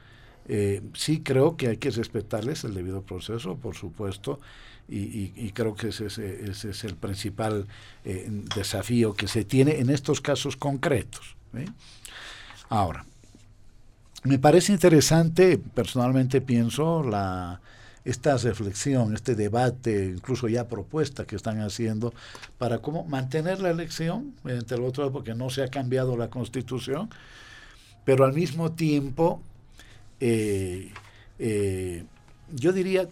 [0.96, 4.40] sí creo que hay que respetarles el debido proceso, por supuesto,
[4.94, 7.66] y, creo que ese, es el principal
[8.56, 11.36] desafío que se tiene en estos casos concretos.
[12.70, 13.06] Ahora,
[14.24, 17.62] me parece interesante, personalmente pienso, la
[18.04, 22.14] esta reflexión, este debate, incluso ya propuesta que están haciendo
[22.58, 27.10] para cómo mantener la elección, entre el otro, porque no se ha cambiado la constitución,
[28.04, 29.42] pero al mismo tiempo,
[30.20, 30.92] eh,
[31.38, 32.06] eh,
[32.54, 33.08] yo diría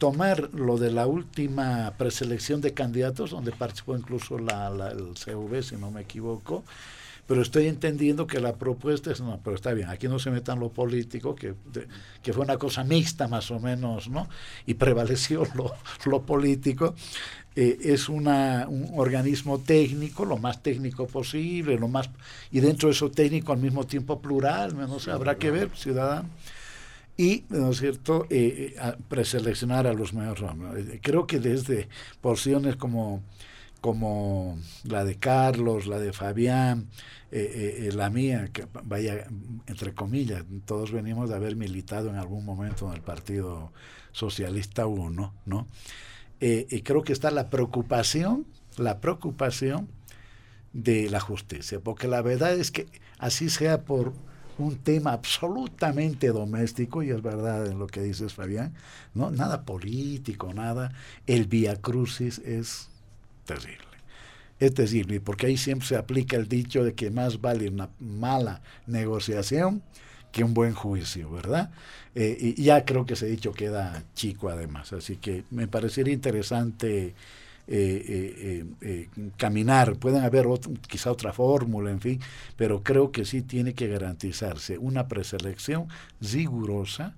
[0.00, 5.76] tomar lo de la última preselección de candidatos, donde participó incluso la, el CV, si
[5.76, 6.64] no me equivoco,
[7.26, 10.58] pero estoy entendiendo que la propuesta es, no, pero está bien, aquí no se metan
[10.58, 11.54] lo político, que,
[12.22, 14.26] que fue una cosa mixta más o menos, ¿no?
[14.64, 15.74] Y prevaleció lo,
[16.06, 16.94] lo político.
[17.54, 22.08] Eh, es una, un organismo técnico, lo más técnico posible, lo más
[22.50, 26.28] y dentro de eso técnico al mismo tiempo plural, no sé, habrá que ver, ciudadano.
[27.20, 31.00] Y, ¿no es cierto?, eh, eh preseleccionar a los mejores.
[31.02, 31.88] Creo que desde
[32.22, 33.22] porciones como
[33.80, 36.88] como la de Carlos, la de Fabián,
[37.32, 39.26] eh, eh, eh, la mía, que vaya,
[39.66, 43.72] entre comillas, todos venimos de haber militado en algún momento en el Partido
[44.12, 45.66] Socialista 1, ¿no?
[46.42, 48.46] y creo que está la preocupación,
[48.78, 49.88] la preocupación
[50.72, 52.86] de la justicia, porque la verdad es que
[53.18, 54.14] así sea por
[54.62, 58.74] un tema absolutamente doméstico, y es verdad en lo que dices, Fabián,
[59.14, 59.30] ¿no?
[59.30, 60.92] Nada político, nada.
[61.26, 62.88] El via crucis es
[63.44, 63.86] terrible.
[64.58, 68.60] Es decir, porque ahí siempre se aplica el dicho de que más vale una mala
[68.86, 69.82] negociación
[70.32, 71.70] que un buen juicio, ¿verdad?
[72.14, 77.14] Eh, y ya creo que ese dicho queda chico además, así que me parecería interesante
[77.72, 80.46] eh, eh, caminar, pueden haber
[80.88, 82.20] quizá otra fórmula, en fin,
[82.56, 85.86] pero creo que sí tiene que garantizarse una preselección
[86.20, 87.14] rigurosa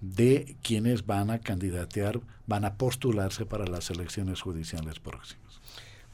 [0.00, 5.49] de quienes van a candidatear, van a postularse para las elecciones judiciales próximas.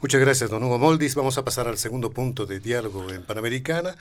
[0.02, 1.14] Muchas gracias, don Hugo Moldis.
[1.14, 3.96] Vamos a pasar al segundo punto de diálogo en Panamericana.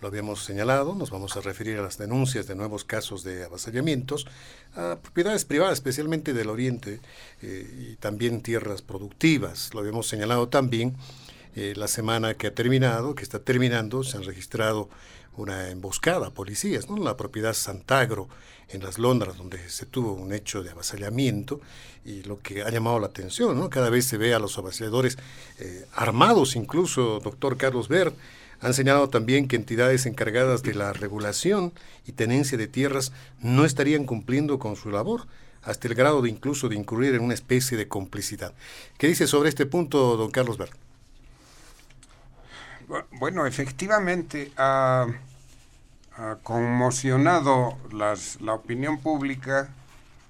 [0.00, 4.28] Lo habíamos señalado, nos vamos a referir a las denuncias de nuevos casos de avasallamientos
[4.76, 7.00] a propiedades privadas, especialmente del oriente
[7.42, 9.74] eh, y también tierras productivas.
[9.74, 10.94] Lo habíamos señalado también
[11.56, 14.88] eh, la semana que ha terminado, que está terminando, se han registrado
[15.36, 16.96] una emboscada a policías, ¿no?
[16.96, 18.28] la propiedad Santagro
[18.72, 21.60] en las Londras, donde se tuvo un hecho de avasallamiento
[22.04, 23.70] y lo que ha llamado la atención, ¿no?
[23.70, 25.18] cada vez se ve a los avasalladores
[25.58, 28.12] eh, armados, incluso doctor Carlos Ver,
[28.62, 31.72] Han señalado también que entidades encargadas de la regulación
[32.06, 33.10] y tenencia de tierras
[33.40, 35.26] no estarían cumpliendo con su labor,
[35.62, 38.52] hasta el grado de incluso de incurrir en una especie de complicidad.
[38.98, 40.70] ¿Qué dice sobre este punto, don Carlos Ver?
[43.12, 44.50] Bueno, efectivamente
[46.20, 49.70] ha, conmocionado la opinión pública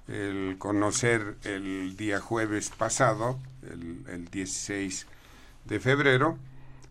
[0.07, 5.07] el conocer el día jueves pasado, el, el 16
[5.65, 6.37] de febrero,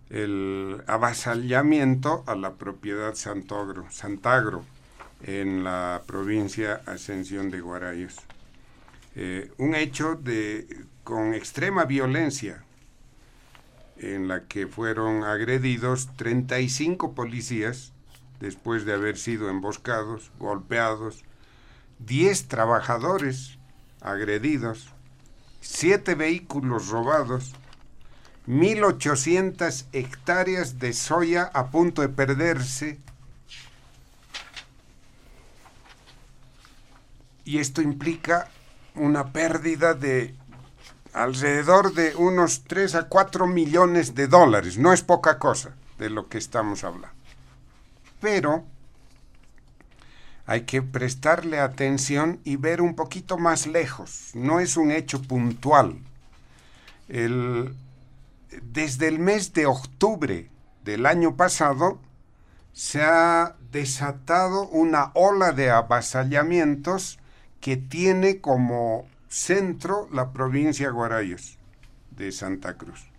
[0.09, 4.64] el avasallamiento a la propiedad Santogro, Santagro
[5.22, 8.16] en la provincia Ascensión de Guarayos.
[9.14, 10.66] Eh, un hecho de,
[11.05, 12.64] con extrema violencia
[13.98, 17.93] en la que fueron agredidos 35 policías
[18.40, 21.24] después de haber sido emboscados, golpeados,
[22.00, 23.58] 10 trabajadores
[24.00, 24.88] agredidos,
[25.60, 27.52] 7 vehículos robados,
[28.48, 32.98] 1.800 hectáreas de soya a punto de perderse.
[37.44, 38.48] Y esto implica
[38.94, 40.34] una pérdida de
[41.12, 44.78] alrededor de unos 3 a 4 millones de dólares.
[44.78, 47.19] No es poca cosa de lo que estamos hablando.
[48.20, 48.64] Pero
[50.47, 54.30] hay que prestarle atención y ver un poquito más lejos.
[54.34, 55.98] No es un hecho puntual.
[57.09, 60.48] desde el mes de octubre
[60.84, 62.01] del año pasado
[62.72, 67.18] se ha desatado una ola de avasallamientos
[67.60, 71.59] que tiene como centro la provincia Guarayos
[72.10, 73.10] de Santa Cruz.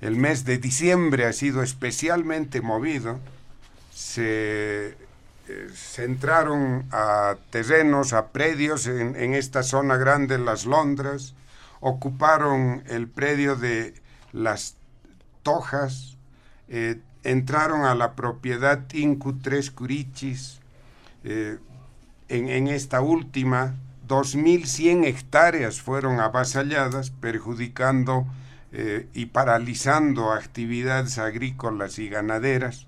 [0.00, 3.18] El mes de diciembre ha sido especialmente movido.
[3.96, 4.94] Se,
[5.48, 11.34] eh, entraron a terrenos, a predios en, esta zona grande, las Londras,
[11.80, 13.94] ocuparon el predio de
[14.34, 14.76] las
[15.42, 16.18] Tojas,
[16.68, 20.60] eh, entraron a la propiedad Incu Tres Curichis,
[21.24, 21.56] eh,
[22.28, 28.26] en, esta última, 2.100 hectáreas fueron avasalladas, perjudicando
[29.14, 32.85] y paralizando actividades agrícolas y ganaderas.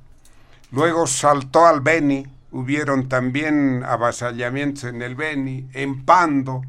[0.70, 6.62] Luego saltó al Beni, hubieron también avasallamientos en el Beni, en Pando.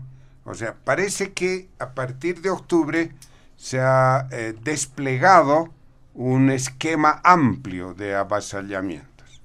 [0.45, 3.11] O sea, parece que a partir de octubre
[3.57, 5.73] se ha eh, desplegado
[6.13, 9.41] un esquema amplio de avasallamientos.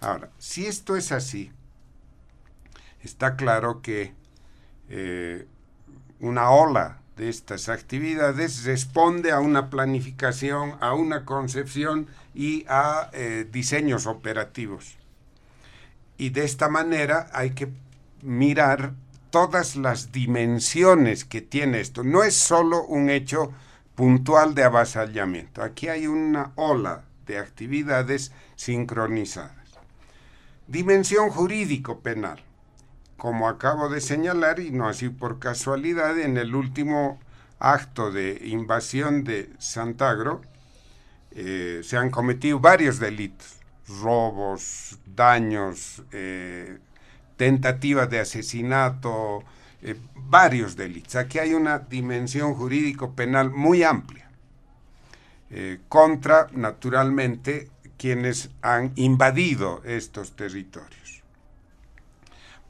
[0.00, 1.50] Ahora, si esto es así,
[3.02, 4.14] está claro que
[4.88, 5.46] eh,
[6.20, 13.46] una ola de estas actividades responde a una planificación, a una concepción y a eh,
[13.50, 14.96] diseños operativos.
[16.16, 17.68] Y de esta manera hay que
[18.22, 18.94] mirar
[19.30, 22.04] todas las dimensiones que tiene esto.
[22.04, 23.52] No es solo un hecho
[23.96, 25.62] puntual de avasallamiento.
[25.62, 29.56] Aquí hay una ola de actividades sincronizadas.
[30.68, 32.47] Dimensión jurídico-penal
[33.18, 37.18] como acabo de señalar, y no así por casualidad, en el último
[37.58, 40.40] acto de invasión de Santagro
[41.32, 43.56] eh, se han cometido varios delitos,
[44.00, 46.78] robos, daños, eh,
[47.36, 49.42] tentativas de asesinato,
[49.82, 51.16] eh, varios delitos.
[51.16, 54.26] Aquí hay una dimensión jurídico-penal muy amplia
[55.88, 60.97] contra, naturalmente, quienes han invadido estos territorios.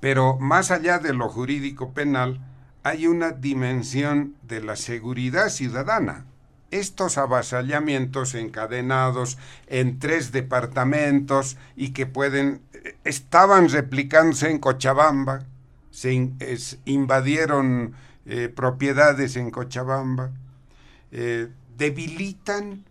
[0.00, 2.40] Pero más allá de lo jurídico penal,
[2.82, 6.24] hay una dimensión de la seguridad ciudadana.
[6.70, 12.60] Estos avasallamientos encadenados en tres departamentos y que pueden
[13.04, 15.44] estaban replicándose en Cochabamba,
[15.90, 16.30] se
[16.84, 17.94] invadieron
[18.26, 20.30] eh, propiedades en Cochabamba,
[21.10, 22.84] eh, debilitan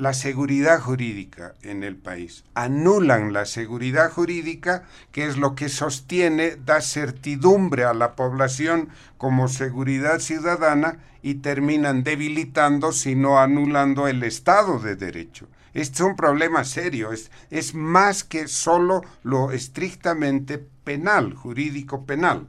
[0.00, 2.44] la seguridad jurídica en el país.
[2.54, 9.48] Anulan la seguridad jurídica, que es lo que sostiene, da certidumbre a la población como
[9.48, 15.48] seguridad ciudadana y terminan debilitando, sino anulando el Estado de Derecho.
[15.74, 22.48] Este es un problema serio, es, es más que solo lo estrictamente penal, jurídico penal.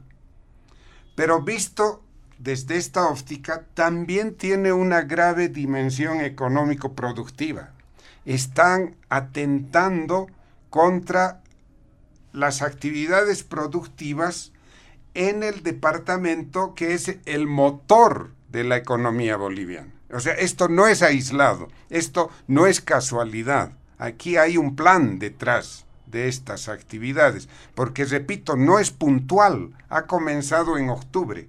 [1.14, 2.01] Pero visto
[2.42, 7.70] desde esta óptica también tiene una grave dimensión económico-productiva.
[8.24, 10.26] Están atentando
[10.68, 11.40] contra
[12.32, 14.52] las actividades productivas
[15.14, 19.92] en el departamento que es el motor de la economía boliviana.
[20.10, 23.72] O sea, esto no es aislado, esto no es casualidad.
[23.98, 30.76] Aquí hay un plan detrás de estas actividades, porque repito, no es puntual, ha comenzado
[30.76, 31.46] en octubre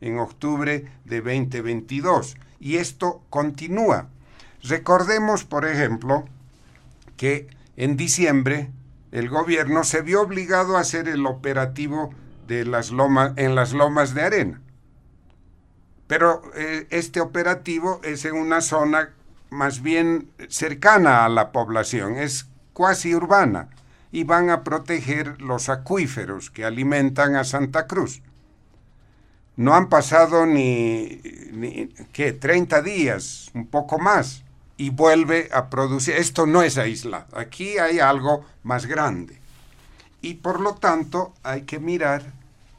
[0.00, 2.36] en octubre de 2022.
[2.60, 4.08] Y esto continúa.
[4.62, 6.24] Recordemos, por ejemplo,
[7.16, 8.70] que en diciembre
[9.12, 12.12] el gobierno se vio obligado a hacer el operativo
[12.46, 14.60] de las lomas, en las lomas de arena.
[16.06, 19.10] Pero eh, este operativo es en una zona
[19.50, 23.68] más bien cercana a la población, es cuasi urbana,
[24.12, 28.22] y van a proteger los acuíferos que alimentan a Santa Cruz.
[29.56, 31.20] No han pasado ni,
[32.12, 32.32] ¿qué?
[32.32, 34.42] 30 días, un poco más,
[34.76, 36.14] y vuelve a producir.
[36.14, 39.38] Esto no es aislado, aquí hay algo más grande.
[40.20, 42.22] Y por lo tanto hay que mirar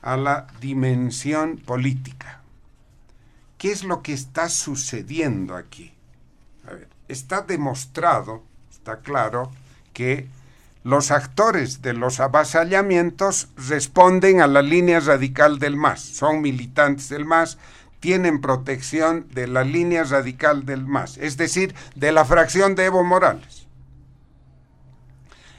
[0.01, 2.41] a la dimensión política.
[3.57, 5.93] ¿Qué es lo que está sucediendo aquí?
[7.07, 9.51] Está demostrado, está claro,
[9.93, 10.27] que
[10.87, 17.25] los actores de los avasallamientos responden a la línea radical del MAS, son militantes del
[17.25, 17.57] MAS,
[17.99, 23.03] tienen protección de la línea radical del MAS, es decir, de la fracción de Evo
[23.03, 23.67] Morales.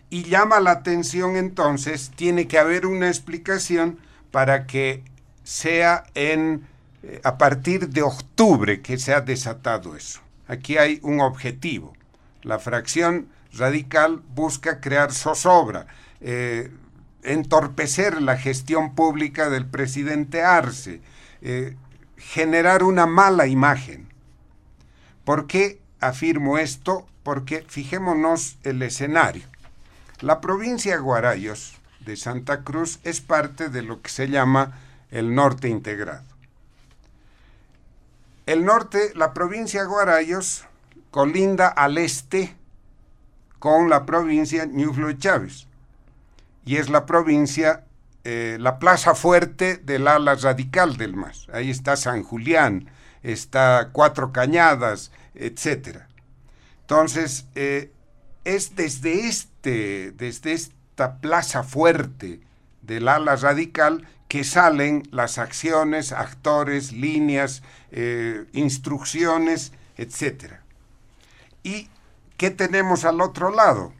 [0.08, 3.98] Y llama la atención entonces, tiene que haber una explicación
[4.30, 5.04] para que
[5.44, 6.66] sea en
[7.02, 10.20] eh, a partir de octubre que se ha desatado eso.
[10.46, 11.92] Aquí hay un objetivo.
[12.40, 13.28] La fracción
[13.58, 15.86] radical busca crear zozobra,
[16.20, 16.70] eh,
[17.22, 21.00] entorpecer la gestión pública del presidente Arce,
[21.42, 21.76] eh,
[22.16, 24.08] generar una mala imagen.
[25.24, 27.06] ¿Por qué afirmo esto?
[27.22, 29.44] Porque fijémonos el escenario.
[30.20, 34.78] La provincia de Guarayos de Santa Cruz es parte de lo que se llama
[35.10, 36.24] el norte integrado.
[38.46, 40.64] El norte, la provincia de Guarayos,
[41.10, 42.56] colinda al este
[43.58, 45.66] con la provincia Ñuflo Chávez
[46.64, 47.84] y es la provincia,
[48.24, 51.46] eh, la plaza fuerte del ala radical del MAS.
[51.50, 52.90] Ahí está San Julián,
[53.22, 56.00] está Cuatro Cañadas, etc.
[56.82, 57.90] Entonces, eh,
[58.44, 62.40] es desde, este, desde esta plaza fuerte
[62.82, 70.56] del ala radical que salen las acciones, actores, líneas, eh, instrucciones, etc.
[71.62, 71.88] ¿Y
[72.38, 73.92] qué tenemos al otro lado?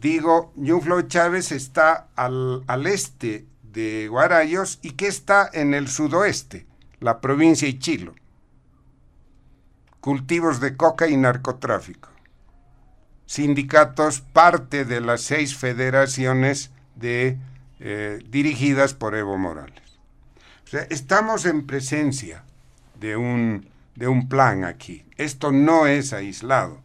[0.00, 6.66] Digo, Ñuflo Chávez está al, al este de Guarayos y que está en el sudoeste,
[7.00, 8.14] la provincia de Chilo.
[10.00, 12.08] Cultivos de coca y narcotráfico.
[13.26, 17.38] Sindicatos, parte de las seis federaciones de
[17.80, 19.98] eh, dirigidas por Evo Morales.
[20.64, 22.44] O sea, estamos en presencia
[22.98, 25.04] de un, de un plan aquí.
[25.16, 26.82] Esto no es aislado.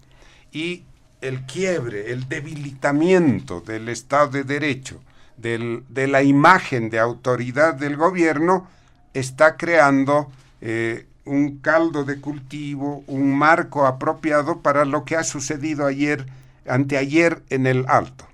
[0.55, 0.83] Y
[1.19, 5.01] el quiebre, el debilitamiento del Estado de Derecho,
[5.37, 8.67] del, de la imagen de autoridad del gobierno,
[9.13, 15.85] está creando eh, un caldo de cultivo, un marco apropiado para lo que ha sucedido
[15.85, 16.25] ayer,
[16.65, 18.25] anteayer en el Alto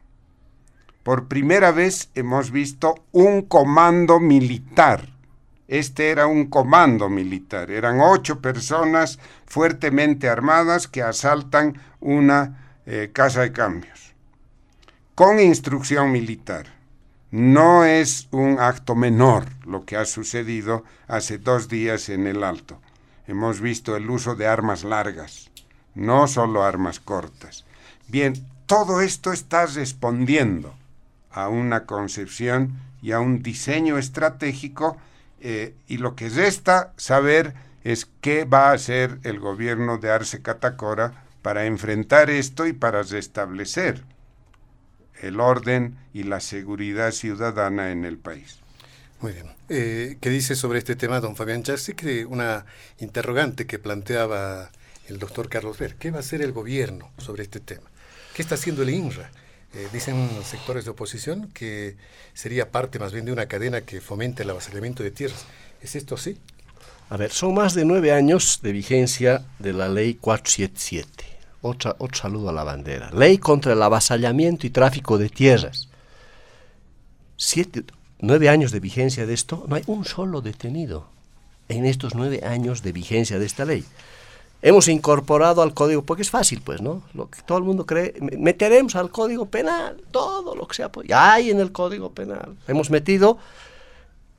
[1.03, 5.07] por primera vez hemos visto un comando militar.
[5.72, 7.72] Este era un comando militar.
[7.72, 14.14] Eran ocho personas fuertemente armadas que asaltan una eh, casa de cambios.
[15.15, 16.65] Con instrucción militar.
[17.31, 22.81] No es un acto menor lo que ha sucedido hace dos días en el Alto.
[23.26, 25.52] Hemos visto el uso de armas largas,
[25.95, 27.64] no solo armas cortas.
[28.10, 28.34] Bien,
[28.65, 30.76] todo esto está respondiendo
[31.31, 34.98] a una concepción y a un diseño estratégico
[35.42, 37.54] eh, y lo que resta saber
[37.84, 43.02] es qué va a hacer el gobierno de Arce Catacora para enfrentar esto y para
[43.02, 44.04] restablecer
[45.22, 48.60] el orden y la seguridad ciudadana en el país.
[49.20, 49.48] Muy bien.
[49.70, 51.94] Eh, ¿Qué dice sobre este tema don Fabián Chassi?
[51.94, 52.66] Que una
[53.00, 54.72] interrogante que planteaba
[55.08, 55.96] el doctor Carlos Ver.
[55.96, 57.90] ¿Qué va a hacer el gobierno sobre este tema?
[58.36, 59.30] ¿Qué está haciendo el INRA?
[59.73, 61.95] Eh, dicen sectores de oposición que
[62.34, 65.45] sería parte más bien de una cadena que fomente el avasallamiento de tierras.
[65.81, 66.38] ¿Es esto así?
[67.10, 71.26] A ver, son más de nueve años de vigencia de la ley 477.
[71.61, 73.11] Otra, otro saludo a la bandera.
[73.11, 75.88] Ley contra el avasallamiento y tráfico de tierras.
[77.38, 77.84] Siete,
[78.19, 81.07] nueve años de vigencia de esto, no hay un solo detenido
[81.69, 83.85] en estos nueve años de vigencia de esta ley
[84.62, 87.02] hemos incorporado al código, porque es fácil, pues, ¿no?
[87.14, 91.34] Lo que todo el mundo cree, meteremos al código penal todo lo que sea, ya
[91.34, 92.56] hay en el código penal.
[92.68, 93.38] Hemos metido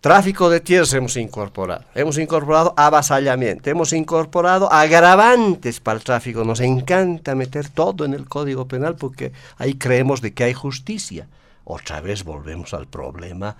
[0.00, 6.44] tráfico de tierras, hemos incorporado, hemos incorporado avasallamiento, hemos incorporado agravantes para el tráfico.
[6.44, 11.28] Nos encanta meter todo en el código penal porque ahí creemos de que hay justicia.
[11.64, 13.56] Otra vez volvemos al problema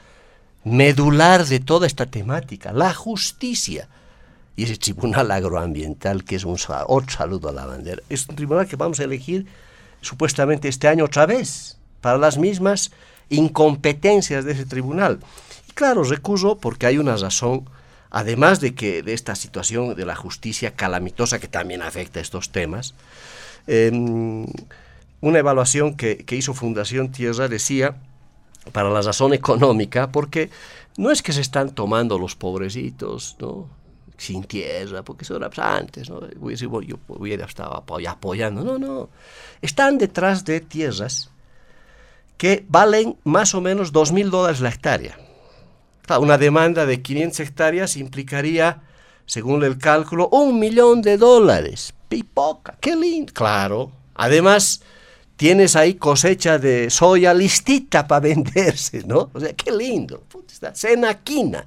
[0.64, 3.89] medular de toda esta temática, la justicia
[4.56, 6.56] y ese tribunal agroambiental, que es un
[6.86, 9.46] otro saludo a la bandera, es un tribunal que vamos a elegir
[10.00, 12.90] supuestamente este año otra vez, para las mismas
[13.30, 15.20] incompetencias de ese tribunal.
[15.68, 17.68] Y claro, recuso porque hay una razón,
[18.10, 22.50] además de que de esta situación de la justicia calamitosa que también afecta a estos
[22.50, 22.94] temas,
[23.66, 24.46] em,
[25.20, 27.96] una evaluación que, que hizo Fundación Tierra decía,
[28.72, 30.50] para la razón económica, porque
[30.98, 33.66] no es que se están tomando los pobrecitos, ¿no?
[34.22, 36.20] Sin tierra, porque eso era antes, ¿no?
[36.30, 38.62] yo hubiera estado apoyando.
[38.62, 39.08] No, no.
[39.60, 41.30] Están detrás de tierras
[42.36, 45.18] que valen más o menos dos mil dólares la hectárea.
[46.20, 48.82] Una demanda de 500 hectáreas implicaría,
[49.24, 51.94] según el cálculo, un millón de dólares.
[52.08, 53.32] Pipoca, qué lindo.
[53.32, 53.92] Claro.
[54.14, 54.82] Además,
[55.36, 59.30] tienes ahí cosecha de soya listita para venderse, ¿no?
[59.32, 60.24] O sea, qué lindo.
[60.74, 61.64] Senaquina.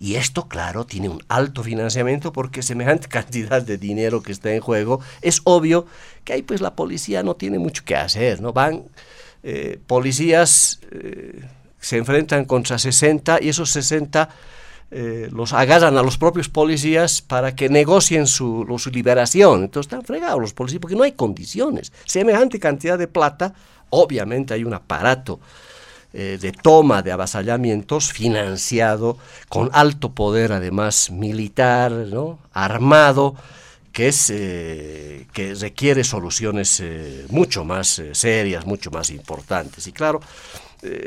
[0.00, 4.60] Y esto, claro, tiene un alto financiamiento porque semejante cantidad de dinero que está en
[4.60, 5.86] juego, es obvio
[6.24, 8.52] que ahí pues la policía no tiene mucho que hacer, ¿no?
[8.52, 8.84] Van
[9.42, 11.44] eh, policías, eh,
[11.80, 14.28] se enfrentan contra 60 y esos 60
[14.90, 19.64] eh, los agarran a los propios policías para que negocien su, su liberación.
[19.64, 21.92] Entonces están fregados los policías porque no hay condiciones.
[22.04, 23.54] Semejante cantidad de plata,
[23.90, 25.40] obviamente hay un aparato
[26.14, 29.18] eh, de toma de avasallamientos financiado
[29.50, 32.38] con alto poder además militar, ¿no?
[32.52, 33.34] armado,
[33.92, 39.86] que, es, eh, que requiere soluciones eh, mucho más serias, mucho más importantes.
[39.86, 40.20] Y claro,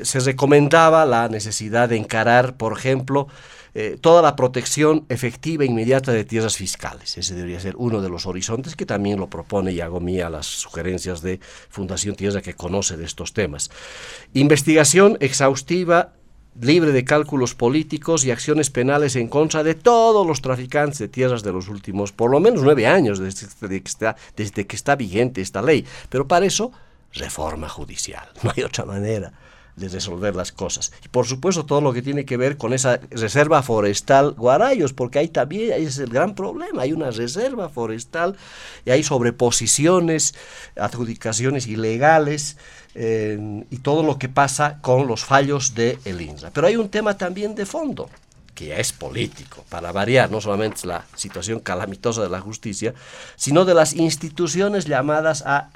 [0.04, 3.28] se recomendaba la necesidad de encarar, por ejemplo,
[3.74, 7.18] eh, toda la protección efectiva e inmediata de tierras fiscales.
[7.18, 10.46] Ese debería ser uno de los horizontes que también lo propone y hago mía las
[10.46, 11.40] sugerencias de
[11.70, 13.72] Fundación Tierra que conoce de estos temas.
[14.34, 16.14] Investigación exhaustiva
[16.60, 21.44] libre de cálculos políticos y acciones penales en contra de todos los traficantes de tierras
[21.44, 25.40] de los últimos, por lo menos nueve años desde, que está, desde que está vigente
[25.40, 25.86] esta ley.
[26.10, 26.74] Pero para eso,
[27.14, 28.28] reforma judicial.
[28.44, 29.32] No hay otra manera
[29.76, 30.92] de resolver las cosas.
[31.04, 35.20] Y por supuesto todo lo que tiene que ver con esa reserva forestal Guarayos, porque
[35.20, 38.36] ahí también es el gran problema, hay una reserva forestal
[38.86, 40.36] y hay sobreposiciones,
[40.76, 42.58] adjudicaciones ilegales
[42.96, 46.52] y todo lo que pasa con los fallos de el INSA.
[46.52, 48.10] Pero hay un tema también de fondo
[48.54, 52.94] que es político, para variar, no solamente la situación calamitosa de la justicia,
[53.36, 55.70] sino de las instituciones llamadas a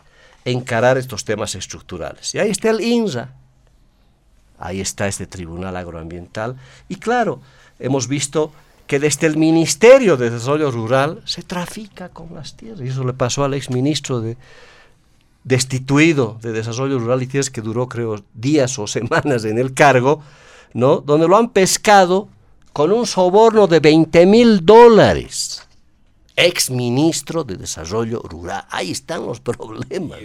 [0.43, 2.35] encarar estos temas estructurales.
[2.35, 3.33] Y ahí está el INSA,
[4.59, 6.55] Ahí está este Tribunal Agroambiental.
[6.89, 7.41] Y claro,
[7.79, 8.51] hemos visto
[8.87, 12.81] que desde el Ministerio de Desarrollo Rural se trafica con las tierras.
[12.81, 14.37] Y eso le pasó al exministro de,
[15.43, 20.21] destituido de Desarrollo Rural y Tierras, que duró creo días o semanas en el cargo,
[20.73, 20.97] ¿no?
[20.97, 22.27] donde lo han pescado
[22.73, 25.54] con un soborno de 20 mil dólares
[26.35, 28.65] ex ministro de Desarrollo Rural.
[28.69, 30.19] Ahí están los problemas.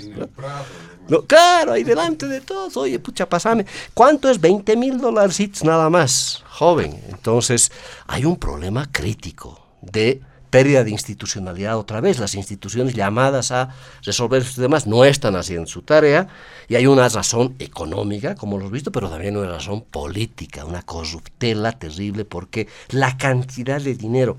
[1.08, 1.22] ¿no?
[1.22, 2.76] claro, ahí delante de todos.
[2.76, 3.66] Oye, pucha, pasame.
[3.94, 7.00] ¿Cuánto es 20 mil dólares nada más, joven?
[7.08, 7.72] Entonces,
[8.06, 10.20] hay un problema crítico de
[10.50, 12.18] pérdida de institucionalidad otra vez.
[12.18, 16.28] Las instituciones llamadas a resolver estos temas no están haciendo su tarea
[16.68, 20.82] y hay una razón económica, como lo hemos visto, pero también una razón política, una
[20.82, 24.36] corruptela terrible porque la cantidad de dinero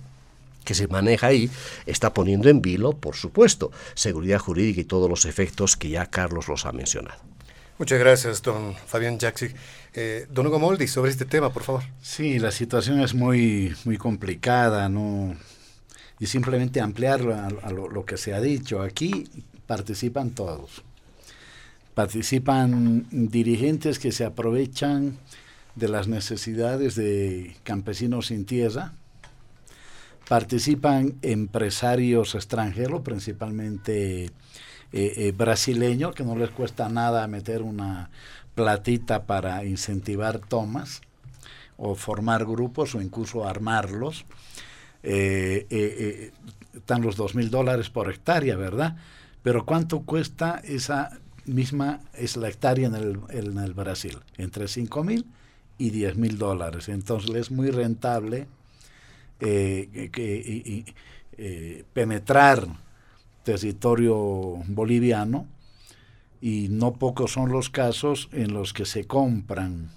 [0.63, 1.49] que se maneja ahí
[1.85, 6.47] está poniendo en vilo, por supuesto, seguridad jurídica y todos los efectos que ya Carlos
[6.47, 7.19] los ha mencionado.
[7.81, 9.47] Muchas gracias, don Fabián Jaxi.
[9.95, 11.81] Eh, don Hugo Moldi, sobre este tema, por favor.
[11.99, 15.35] Sí, la situación es muy, muy complicada, ¿no?
[16.19, 18.83] Y simplemente ampliar a, lo, que se ha dicho.
[18.83, 19.27] Aquí
[19.65, 20.83] participan todos.
[21.95, 25.17] Participan dirigentes que se aprovechan
[25.73, 28.93] de las necesidades de campesinos sin tierra,
[30.27, 34.31] participan empresarios extranjeros, principalmente eh,
[34.91, 38.09] eh, brasileños, que no les cuesta nada meter una
[38.55, 41.01] platita para incentivar tomas
[41.77, 44.25] o formar grupos o incluso armarlos.
[45.03, 46.31] Eh,
[46.73, 48.95] están los dos mil dólares por hectárea, ¿verdad?
[49.43, 52.01] Pero ¿cuánto cuesta esa misma,
[52.35, 54.19] la hectárea en el, en el Brasil?
[54.37, 55.25] Entre cinco mil
[55.77, 56.87] y diez mil dólares.
[56.87, 58.47] Entonces es muy rentable
[59.43, 60.85] eh, que,
[61.37, 62.67] eh, penetrar
[63.43, 64.15] territorio
[64.67, 65.47] boliviano
[66.39, 69.89] y no pocos son los casos en los que se compran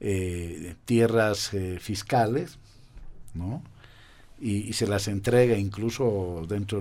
[0.00, 2.58] eh, tierras fiscales,
[3.32, 3.62] ¿no?
[4.38, 6.78] Y, se las entrega incluso dentro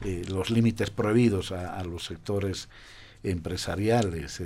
[0.00, 2.70] de los límites prohibidos a, los sectores
[3.22, 4.40] empresariales.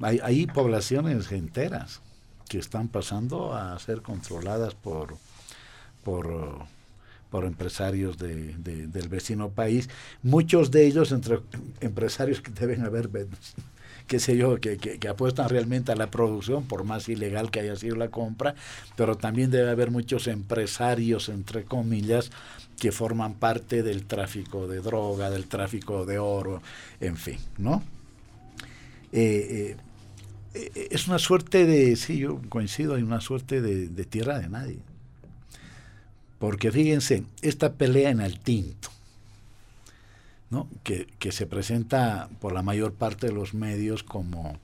[0.00, 2.00] Hay, hay poblaciones enteras
[2.48, 5.16] que están pasando a ser controladas por,
[6.02, 6.66] por,
[7.30, 9.88] por empresarios de, del vecino país,
[10.22, 11.40] muchos de ellos entre
[11.80, 13.08] empresarios que deben haber,
[14.06, 17.76] qué sé yo, que, que, apuestan realmente a la producción, por más ilegal que haya
[17.76, 18.54] sido la compra,
[18.96, 22.30] pero también debe haber muchos empresarios, entre comillas,
[22.78, 26.60] que forman parte del tráfico de droga, del tráfico de oro,
[27.00, 27.82] en fin, ¿no?
[29.12, 29.76] Eh,
[30.54, 34.48] eh, es una suerte de, sí, yo coincido, hay una suerte de, de tierra de
[34.48, 34.78] nadie.
[36.40, 38.88] Porque fíjense, esta pelea en el tinto,
[40.48, 40.66] ¿no?
[40.82, 44.58] que, se presenta por la mayor parte de los medios como,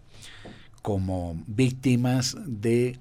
[0.81, 2.99] como víctimas de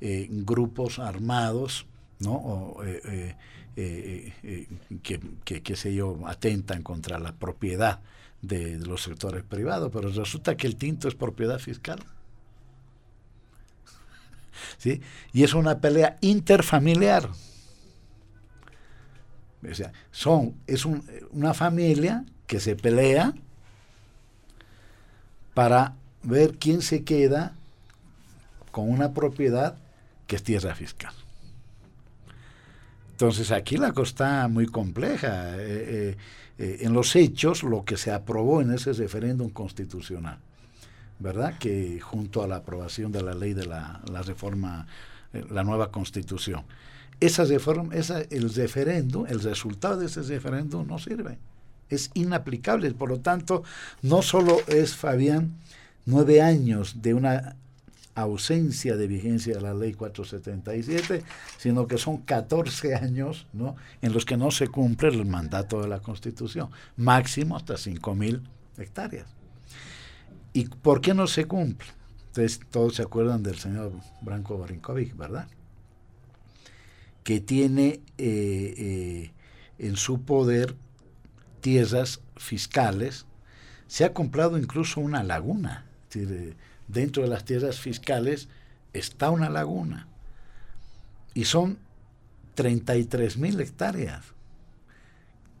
[0.00, 1.84] eh, grupos armados,
[2.18, 2.76] ¿no?
[2.82, 3.36] Eh,
[3.76, 4.68] eh,
[5.02, 8.00] que, que, qué sé yo, atentan contra la propiedad
[8.40, 11.98] de, de, los sectores privados, pero resulta que el tinto es propiedad fiscal.
[14.78, 15.02] ¿Sí?
[15.34, 17.28] Y es una pelea interfamiliar.
[19.70, 23.34] O sea, son, es una familia que se pelea
[25.54, 27.54] para ver quién se queda
[28.70, 29.76] con una propiedad
[30.26, 31.12] que es tierra fiscal.
[33.12, 35.56] Entonces aquí la cosa está muy compleja.
[35.56, 36.16] Eh, eh,
[36.58, 40.38] eh, en los hechos, lo que se aprobó en ese referéndum constitucional,
[41.20, 41.56] ¿verdad?
[41.58, 44.86] Que junto a la aprobación de la ley de la, la reforma,
[45.50, 46.64] la nueva constitución,
[47.26, 51.38] esa reforma, esa, el referéndum, el resultado de ese referéndum no sirve.
[51.88, 52.90] Es inaplicable.
[52.92, 53.62] Por lo tanto,
[54.02, 55.54] no solo es, Fabián,
[56.06, 57.56] nueve años de una
[58.14, 61.24] ausencia de vigencia de la ley 477,
[61.58, 63.76] sino que son 14 años ¿no?
[64.02, 68.40] en los que no se cumple el mandato de la Constitución, máximo hasta 5.000
[68.78, 69.26] hectáreas.
[70.52, 71.88] ¿Y por qué no se cumple?
[72.28, 75.48] Entonces, todos se acuerdan del señor Branco Barinkovic, ¿verdad?
[77.24, 79.32] Que tiene eh, eh,
[79.78, 80.76] en su poder
[81.60, 83.26] tierras fiscales.
[83.88, 85.86] Se ha comprado incluso una laguna.
[86.86, 88.48] dentro de las tierras fiscales
[88.92, 90.06] está una laguna.
[91.32, 91.78] Y son
[92.54, 94.26] 33 mil hectáreas.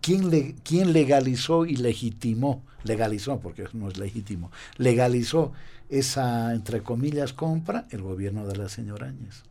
[0.00, 2.62] ¿Quién, ¿Quién, legalizó y legitimó?
[2.84, 4.52] Legalizó, porque no es legítimo.
[4.76, 5.52] Legalizó
[5.88, 9.44] esa, entre comillas, compra el gobierno de la señora Áñez.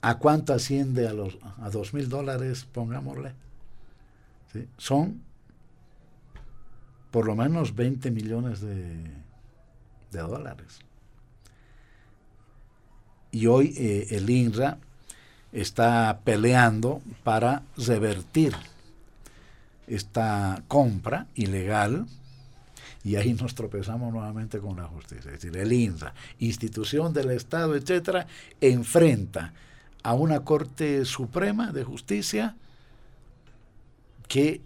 [0.00, 3.32] ¿A cuánto asciende a los a dos mil dólares, pongámosle?
[4.76, 5.22] Son
[7.10, 9.10] por lo menos 20 millones de,
[10.12, 10.80] dólares.
[13.30, 14.78] Y hoy eh, el INRA
[15.52, 18.54] está peleando para revertir
[19.86, 22.06] esta compra ilegal
[23.04, 25.30] y ahí nos tropezamos nuevamente con la justicia.
[25.32, 28.26] Es decir, el INRA, institución del Estado, etcétera,
[28.60, 29.52] enfrenta
[30.02, 32.56] a una Corte Suprema de Justicia
[34.28, 34.60] que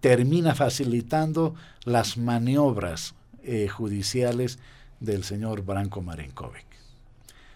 [0.00, 1.54] termina facilitando
[1.84, 4.58] las maniobras eh, judiciales
[5.00, 6.66] del señor Branco Marinkovic.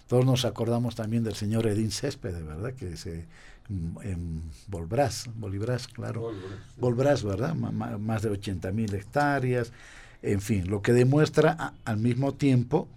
[0.07, 2.73] Todos nos acordamos también del señor Edín Céspedes, ¿verdad?
[2.73, 3.27] Que se
[3.69, 6.33] mm, Volbrás, Bolibras, claro.
[6.79, 7.55] Volbrás, ¿verdad?
[7.55, 9.73] más de 80 mil hectáreas.
[10.23, 12.89] En fin, lo que demuestra al mismo tiempo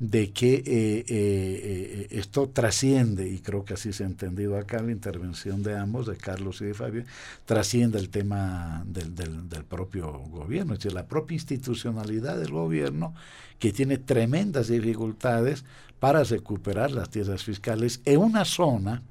[0.00, 4.82] de que eh, eh, eh, esto trasciende, y creo que así se ha entendido acá
[4.82, 7.04] la intervención de ambos, de Carlos y de Fabio,
[7.44, 13.14] trasciende el tema del, del, propio gobierno, es decir, la propia institucionalidad del gobierno
[13.58, 15.66] que tiene tremendas dificultades
[16.00, 19.02] para recuperar las tierras fiscales en una zona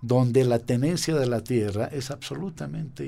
[0.00, 3.06] donde la tenencia de la tierra es absolutamente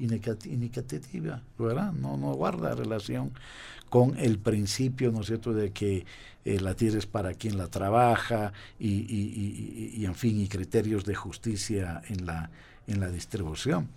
[0.00, 1.92] inequitativa, ¿verdad?
[1.92, 3.32] No, no guarda relación
[3.90, 6.06] con el principio, ¿no es cierto?, de que
[6.44, 12.00] eh, la tierra es para quien la trabaja y, en fin, y criterios de justicia
[12.08, 12.50] en la,
[12.86, 13.88] en la distribución.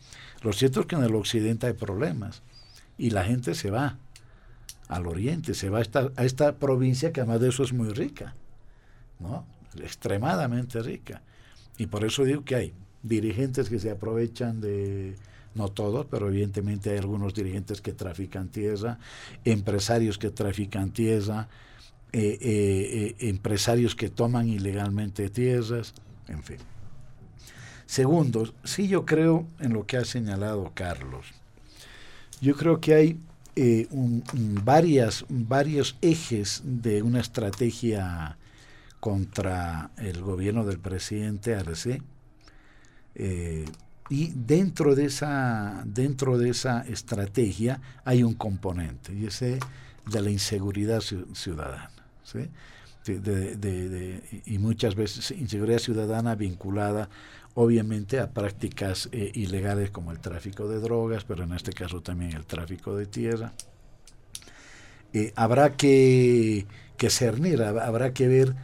[0.41, 2.41] Lo cierto es que en el occidente hay problemas
[2.97, 3.97] y la gente se va
[4.89, 7.93] al oriente, se va a esta, a esta provincia que además de eso es muy
[7.93, 8.35] rica,
[9.19, 9.45] ¿no?
[9.81, 11.21] extremadamente rica.
[11.77, 15.15] Y por eso digo que hay dirigentes que se aprovechan de,
[15.55, 18.99] no todos, pero evidentemente hay algunos dirigentes que trafican tierra,
[19.45, 21.47] empresarios que trafican tierra,
[22.11, 25.93] eh, eh, eh, empresarios que toman ilegalmente tierras,
[26.27, 26.57] en fin.
[27.85, 31.27] Segundo, sí yo creo en lo que ha señalado Carlos.
[32.41, 33.19] Yo creo que hay
[34.63, 38.37] varias, varios ejes de una estrategia
[38.99, 42.01] contra el gobierno del presidente Arce.
[44.09, 49.59] Y dentro de esa, dentro de esa estrategia hay un componente, y ese
[50.11, 51.89] de la inseguridad ciudadana.
[54.45, 57.09] y muchas veces inseguridad ciudadana vinculada
[57.55, 62.33] obviamente a prácticas eh, ilegales como el tráfico de drogas, pero en este caso también
[62.33, 63.53] el tráfico de tierra.
[65.13, 66.65] Eh, habrá que,
[66.97, 68.55] que cernir, habrá que ver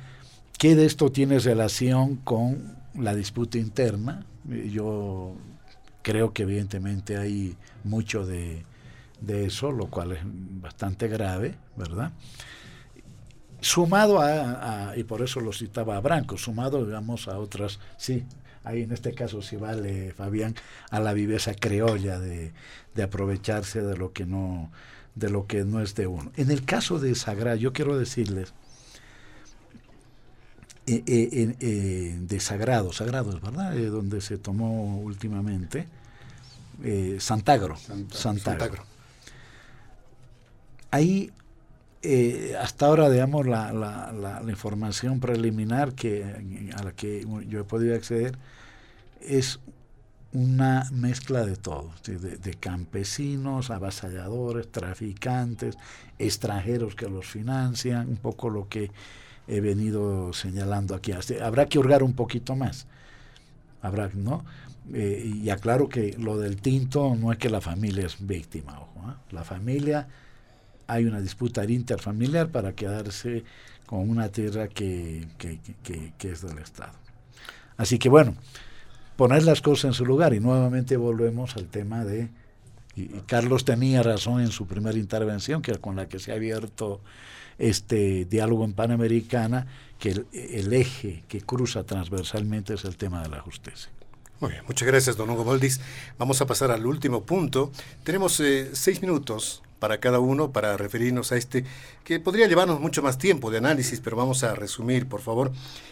[0.57, 4.25] qué de esto tiene relación con la disputa interna.
[4.51, 5.35] Eh, yo
[6.01, 8.63] creo que evidentemente hay mucho de,
[9.21, 12.11] de eso, lo cual es bastante grave, ¿verdad?
[13.61, 18.23] Sumado a, y por eso lo citaba a Branco, sumado, digamos, a otras, sí,
[18.63, 20.55] ahí en este caso sí vale, Fabián,
[20.89, 22.53] a la viveza criolla de,
[22.95, 24.71] de aprovecharse de lo que no
[25.15, 26.31] de lo que no es de uno.
[26.37, 28.53] En el caso de Sagrado, yo quiero decirles,
[30.91, 35.87] eh, eh, eh, de Sagrado, Sagrado es verdad, donde se tomó últimamente,
[37.19, 37.77] Santagro,
[38.11, 38.83] Santagro.
[40.91, 41.31] Ahí,
[42.59, 47.95] hasta ahora, digamos, la, la, la, información preliminar que, a la que yo he podido
[47.95, 48.37] acceder
[49.21, 49.59] es
[50.31, 55.77] una mezcla de todo, de, campesinos, avasalladores, traficantes,
[56.19, 58.91] extranjeros que los financian, un poco lo que
[59.49, 61.11] he venido señalando aquí.
[61.41, 62.85] Habrá que hurgar un poquito más.
[63.81, 64.45] Habrá, ¿no?
[64.93, 69.11] Eh, y aclaro que lo del tinto no es que la familia es víctima, ojo,
[69.11, 69.13] ¿eh?
[69.29, 70.07] la familia
[70.87, 73.43] hay una disputa interfamiliar para quedarse
[73.85, 75.59] con una tierra que, que,
[76.17, 76.93] que es del Estado.
[77.77, 78.33] Así que bueno,
[79.15, 82.29] poner las cosas en su lugar y nuevamente volvemos al tema de
[82.99, 87.01] y, Carlos tenía razón en su primera intervención que con la que se ha abierto
[87.57, 89.67] este diálogo en Panamericana
[89.99, 93.91] que el, eje que cruza transversalmente es el tema de la justicia.
[94.39, 95.81] Muy bien, muchas gracias, don Hugo Moldis.
[96.17, 97.71] Vamos a pasar al último punto.
[98.03, 101.65] Tenemos eh, seis minutos para cada uno para referirnos a este,
[102.05, 105.51] que podría llevarnos mucho más tiempo de análisis, pero vamos a resumir, por favor.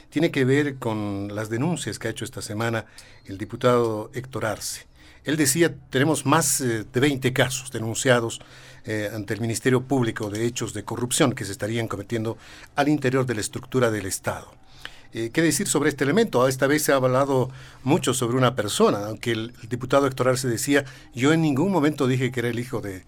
[0.10, 2.86] Tiene que ver con las denuncias que ha hecho esta semana
[3.26, 4.86] el diputado Héctor Arce.
[5.28, 8.40] Él decía, tenemos más eh, de 20 casos denunciados
[8.86, 12.38] eh, ante el Ministerio Público de hechos de corrupción que se estarían cometiendo
[12.78, 14.50] al interior de la estructura del Estado.
[15.12, 16.48] Eh, ¿Qué decir sobre este elemento?
[16.48, 17.52] Esta vez se ha hablado
[17.84, 22.32] mucho sobre una persona, aunque el, diputado Héctor Arce decía, yo en ningún momento dije
[22.32, 23.04] que era el hijo de,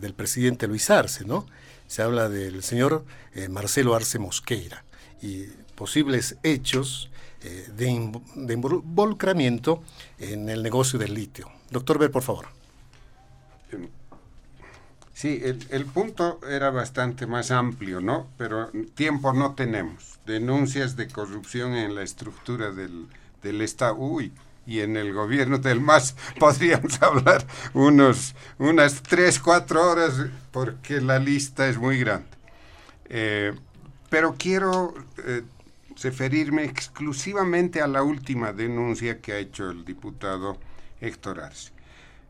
[0.00, 1.46] del presidente Luis Arce, ¿no?
[1.88, 3.04] Se habla del señor
[3.50, 4.84] Marcelo Arce Mosqueira
[5.20, 7.10] y posibles hechos
[7.44, 9.82] eh, de, involucramiento
[10.18, 11.50] en el negocio del litio.
[11.70, 12.46] Doctor Ver, por favor.
[15.12, 18.26] Sí, el, punto era bastante más amplio, ¿no?
[18.36, 20.18] Pero tiempo no tenemos.
[20.26, 23.06] Denuncias de corrupción en la estructura del,
[23.42, 23.94] del Estado.
[23.96, 24.32] Uy,
[24.66, 30.14] y en el gobierno del MAS podríamos hablar unos, unas tres, cuatro horas
[30.50, 32.28] porque la lista es muy grande.
[33.06, 33.52] Eh,
[34.08, 34.94] pero quiero
[35.26, 35.42] eh,
[36.02, 40.58] referirme exclusivamente a la última denuncia que ha hecho el diputado
[41.00, 41.72] Héctor Arce.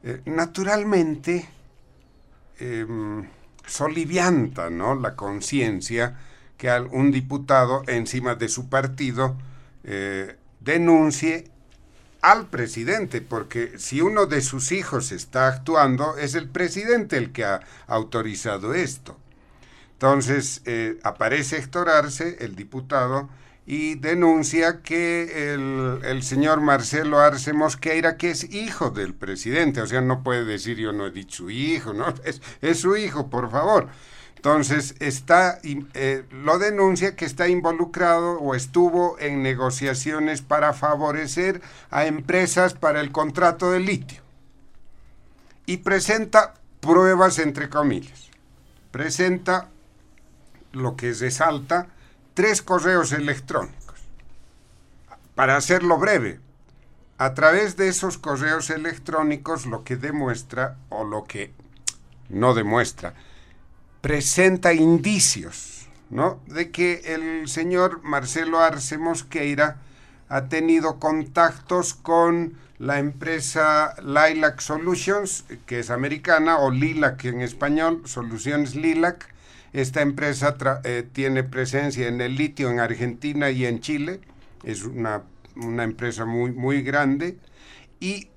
[0.02, 1.48] Eh, naturalmente,
[2.58, 3.26] em,
[3.66, 4.94] solivianta ¿no?
[4.94, 6.18] la conciencia
[6.56, 9.36] que un diputado encima de su partido
[10.60, 11.50] denuncie
[12.24, 17.44] al presidente, porque si uno de sus hijos está actuando, es el presidente el que
[17.44, 19.18] ha autorizado esto.
[19.92, 23.28] Entonces eh, aparece Héctor Arce, el diputado,
[23.66, 30.02] y denuncia que el, señor Marcelo Arce Mosqueira, que es hijo del presidente, o sea,
[30.02, 33.88] no puede decir yo no he dicho hijo, no, es, es su hijo, por favor.
[34.44, 42.04] Entonces, está, eh, lo denuncia que está involucrado o estuvo en negociaciones para favorecer a
[42.04, 44.20] empresas para el contrato de litio.
[45.64, 48.28] Y presenta pruebas entre comillas.
[48.90, 49.70] Presenta
[50.72, 51.88] lo que resalta
[52.34, 53.98] tres correos electrónicos.
[55.34, 56.40] Para hacerlo breve,
[57.18, 61.52] a través de esos correos electrónicos lo que demuestra o lo que
[62.28, 63.14] no demuestra,
[64.00, 66.40] presenta indicios ¿no?
[66.46, 69.78] de que el señor Marcelo Arce Mosqueira
[70.28, 78.02] ha tenido contactos con la empresa Lilac Solutions, que es americana, o Lilac en español,
[78.04, 79.32] Soluciones Lilac.
[79.74, 84.20] Esta empresa eh, tiene presencia en el litio en Argentina y en Chile.
[84.62, 85.24] Es una,
[85.56, 87.36] una empresa muy, muy grande.
[88.00, 88.30] Y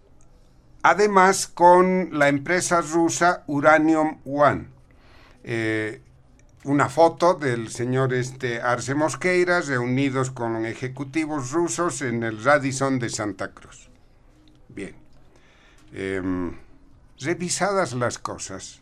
[0.83, 4.77] además con la empresa rusa Uranium One
[5.49, 6.01] eh,
[6.65, 13.09] una foto del señor este Arce Mosqueira reunidos con ejecutivos rusos en el Radisson de
[13.09, 13.89] Santa Cruz.
[14.67, 14.93] Bien.
[15.93, 16.57] Em,
[17.19, 18.81] revisadas las cosas,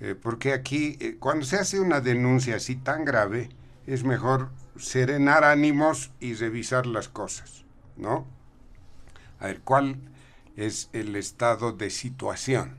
[0.00, 3.48] eh, porque aquí, eh, cuando se hace una denuncia así tan grave,
[3.86, 7.64] es mejor serenar ánimos y revisar las cosas,
[7.96, 8.26] ¿no?
[9.38, 9.96] A ver, ¿cuál
[10.56, 12.76] es el estado de situación?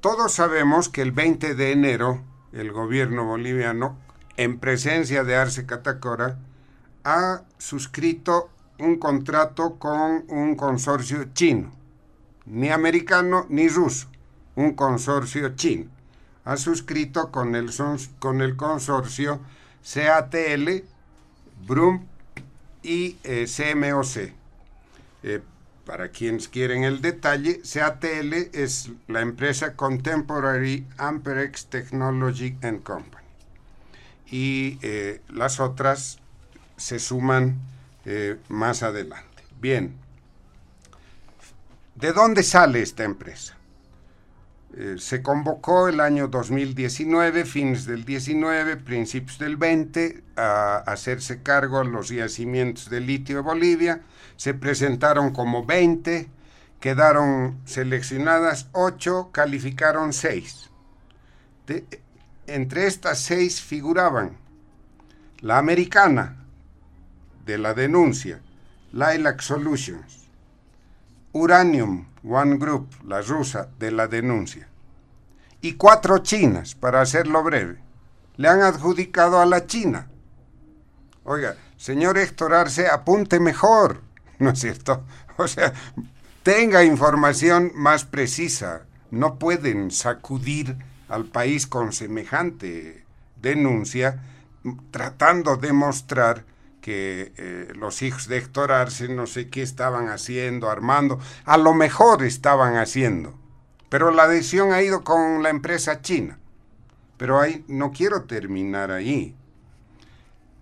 [0.00, 3.96] Todos sabemos que el 20 de enero el gobierno boliviano,
[4.36, 6.38] en presencia de Arce Catacora,
[7.04, 11.72] ha suscrito un contrato con un consorcio chino,
[12.46, 14.09] ni americano ni ruso,
[14.60, 15.86] un consorcio chino.
[16.44, 17.70] Ha suscrito con el,
[18.18, 19.40] con el consorcio
[19.82, 20.84] CATL,
[21.66, 22.04] BRUM
[22.82, 24.32] y eh, CMOC.
[25.22, 25.42] Eh,
[25.84, 33.26] para quienes quieren el detalle, CATL es la empresa Contemporary Amperex Technology and Company.
[34.30, 36.18] Y eh, las otras
[36.76, 37.58] se suman
[38.48, 39.44] más adelante.
[39.60, 39.94] Bien,
[41.94, 43.59] ¿de dónde sale esta empresa?
[44.72, 51.80] Eh, se convocó el año 2019, fines del 19, principios del 20, a hacerse cargo
[51.80, 54.02] de los yacimientos de litio de Bolivia.
[54.36, 56.28] Se presentaron como 20,
[56.78, 60.70] quedaron seleccionadas 8, calificaron 6.
[62.46, 64.36] entre estas 6 figuraban
[65.40, 66.36] la americana
[67.44, 68.40] de la denuncia,
[68.92, 70.28] Lilac Solutions,
[71.32, 74.68] Uranium One Group, la rusa, de la denuncia.
[75.60, 77.78] Y cuatro chinas, para hacerlo breve.
[78.36, 80.08] Le han adjudicado a la China.
[81.24, 84.02] Oiga, señor Héctor Arce, apunte mejor,
[84.38, 85.04] ¿no es cierto?
[85.36, 85.72] O sea,
[86.42, 88.82] tenga información más precisa.
[89.10, 90.76] No pueden sacudir
[91.08, 93.04] al país con semejante
[93.40, 94.20] denuncia
[94.90, 96.44] tratando de mostrar
[96.80, 101.74] que eh, los hijos de Héctor Arce no sé qué estaban haciendo, armando, a lo
[101.74, 103.38] mejor estaban haciendo,
[103.88, 106.38] pero la decisión ha ido con la empresa china.
[107.16, 109.36] Pero ahí no quiero terminar ahí.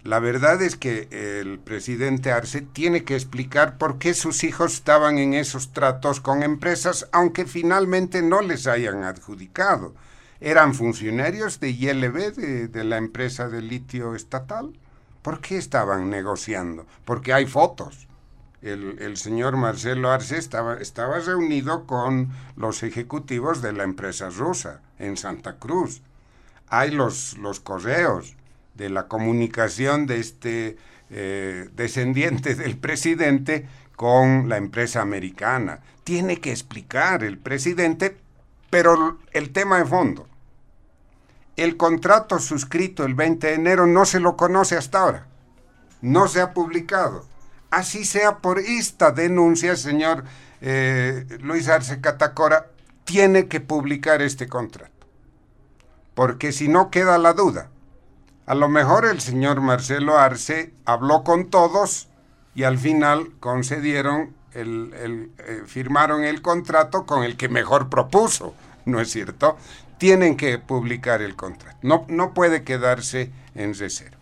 [0.02, 5.18] La verdad es que el presidente Arce tiene que explicar por qué sus hijos estaban
[5.18, 9.94] en esos tratos con empresas, aunque finalmente no les hayan adjudicado.
[10.40, 14.72] ¿Eran funcionarios de ILB, de, de la empresa de litio estatal?
[15.28, 16.86] ¿Por qué estaban negociando?
[17.04, 18.08] Porque hay fotos.
[18.62, 25.18] El, señor Marcelo Arce estaba, estaba reunido con los ejecutivos de la empresa rusa en
[25.18, 26.00] Santa Cruz.
[26.70, 28.36] Hay los, los correos
[28.72, 30.78] de la comunicación de este
[31.10, 35.80] eh, descendiente del presidente con la empresa americana.
[36.04, 38.16] Tiene que explicar el presidente,
[38.70, 40.26] pero el tema de fondo.
[41.58, 45.26] El contrato suscrito el 20 de enero no se lo conoce hasta ahora.
[46.00, 47.26] No se ha publicado.
[47.68, 50.22] Así sea por esta denuncia, señor
[50.60, 52.68] eh, Luis Arce Catacora,
[53.02, 55.08] tiene que publicar este contrato.
[56.14, 57.70] Porque si no queda la duda.
[58.46, 62.08] A lo mejor el señor Marcelo Arce habló con todos
[62.54, 68.54] y al final concedieron, el, eh, firmaron el contrato con el que mejor propuso,
[68.84, 69.58] ¿no es cierto?
[69.98, 71.78] Tienen que publicar el contrato.
[71.82, 74.16] No, no puede quedarse en reserva.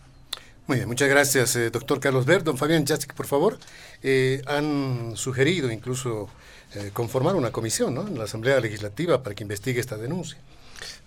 [0.67, 2.43] Muy bien, muchas gracias, eh, doctor Carlos Ver.
[2.43, 3.57] Don Fabián Yasik, por favor.
[4.03, 6.29] Eh, han sugerido incluso
[6.73, 8.05] eh, conformar una comisión ¿no?
[8.05, 10.37] en la Asamblea Legislativa para que investigue esta denuncia.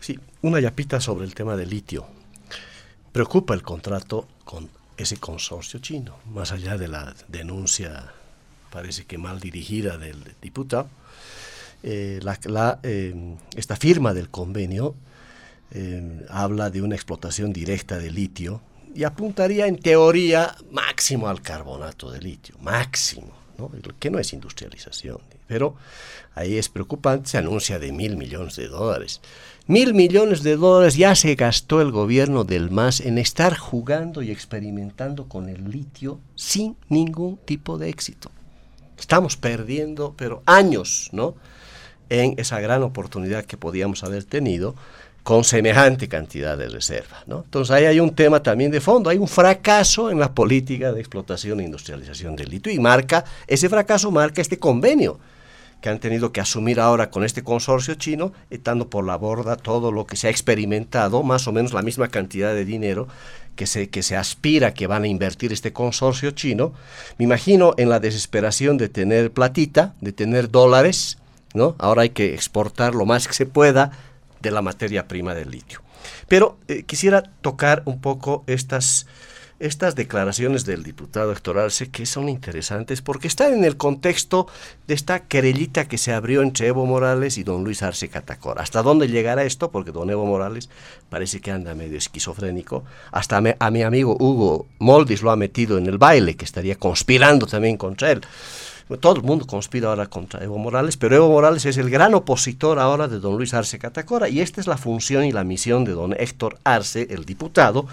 [0.01, 2.07] Sí, una yapita sobre el tema del litio.
[3.13, 8.13] Preocupa el contrato con ese consorcio chino, más allá de la denuncia,
[8.71, 10.89] parece que mal dirigida del diputado
[11.83, 14.95] eh, la, eh, esta firma del convenio
[15.73, 18.61] eh, habla de una explotación directa de litio
[18.95, 23.71] y apuntaría en teoría máximo al carbonato de litio, máximo, ¿no?
[23.99, 25.19] que no es industrialización.
[25.47, 25.77] Pero
[26.35, 29.21] ahí es preocupante, se anuncia de mil millones de dólares.
[29.67, 34.33] Mil millones de dólares ya se gastó el gobierno del MAS en estar jugando y
[34.33, 38.33] experimentando con el litio sin ningún tipo de éxito.
[38.99, 41.37] Estamos perdiendo, pero años, ¿no?
[42.11, 44.75] En esa gran oportunidad que podíamos haber tenido
[45.23, 47.23] con semejante cantidad de reserva.
[47.27, 47.43] ¿no?
[47.45, 51.01] Entonces ahí hay un tema también de fondo, hay un fracaso en la política de
[51.01, 55.19] explotación e industrialización del litio y marca, ese fracaso marca este convenio
[55.81, 59.93] que han tenido que asumir ahora con este consorcio chino, estando por la borda todo
[59.93, 63.09] lo que se ha experimentado, más o menos la misma cantidad de dinero
[63.57, 66.73] que se, que se aspira que van a invertir este consorcio chino.
[67.19, 71.19] Me imagino en la desesperación de tener platita, de tener dólares,
[71.79, 73.93] Ahora hay que exportar lo más que se pueda
[74.41, 75.83] de la materia prima del litio.
[76.29, 79.07] Pero eh, quisiera tocar un poco estas
[79.61, 84.47] estas declaraciones del diputado Héctor Arce que son interesantes porque están en el contexto
[84.89, 88.63] de esta querellita que se abrió entre Evo Morales y don Luis Arce Catacora.
[88.63, 89.71] ¿Hasta dónde llegará esto?
[89.71, 90.71] Porque don Evo Morales
[91.11, 92.85] parece que anda medio esquizofrénico.
[93.13, 97.47] Hasta a mi amigo Hugo Moldis lo ha metido en el baile, que estaría conspirando
[97.47, 98.23] también contra él.
[98.99, 102.79] Todo el mundo conspira ahora contra Evo Morales, pero Evo Morales es el gran opositor
[102.79, 105.93] ahora de don Luis Arce Catacora y esta es la función y la misión de
[105.93, 107.87] don Héctor Arce, el diputado,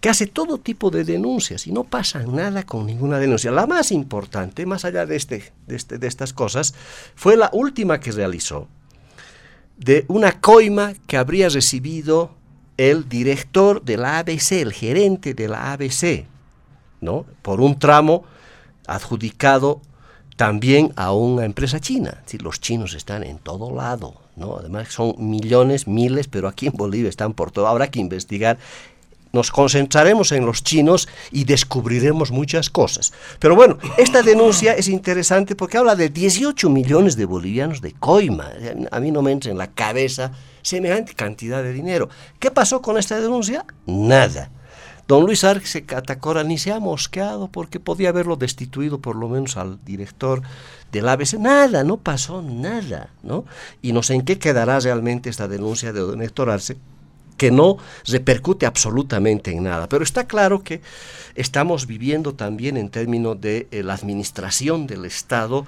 [0.00, 3.50] que hace todo tipo de denuncias y no pasa nada con ninguna denuncia.
[3.50, 6.72] La más importante, más allá de, este, de, este, de estas cosas,
[7.16, 8.68] fue la última que realizó,
[9.76, 12.32] de una coima que habría recibido
[12.76, 16.26] el director de la ABC, el gerente de la ABC,
[17.00, 17.26] ¿no?
[17.42, 18.24] por un tramo
[18.86, 19.82] adjudicado
[20.38, 22.22] también a una empresa china.
[22.24, 24.56] Si los chinos están en todo lado, ¿no?
[24.56, 27.66] Además son millones, miles, pero aquí en Bolivia están por todo.
[27.66, 28.56] Habrá que investigar.
[29.32, 33.12] Nos concentraremos en los chinos y descubriremos muchas cosas.
[33.40, 38.52] Pero bueno, esta denuncia es interesante porque habla de 18 millones de bolivianos de coima.
[38.92, 40.30] A mí no me entra en la cabeza
[40.62, 42.08] semejante cantidad de dinero.
[42.38, 43.64] ¿Qué pasó con esta denuncia?
[43.86, 44.52] Nada.
[45.08, 49.56] Don Luis Arce Catacora ni se ha mosqueado porque podía haberlo destituido por lo menos
[49.56, 50.42] al director
[50.92, 51.38] del ABC.
[51.38, 53.46] Nada, no pasó nada, ¿no?
[53.80, 56.76] Y no sé en qué quedará realmente esta denuncia de don Héctor Arce,
[57.38, 59.88] que no repercute absolutamente en nada.
[59.88, 60.82] Pero está claro que
[61.34, 65.64] estamos viviendo también en términos de eh, la administración del Estado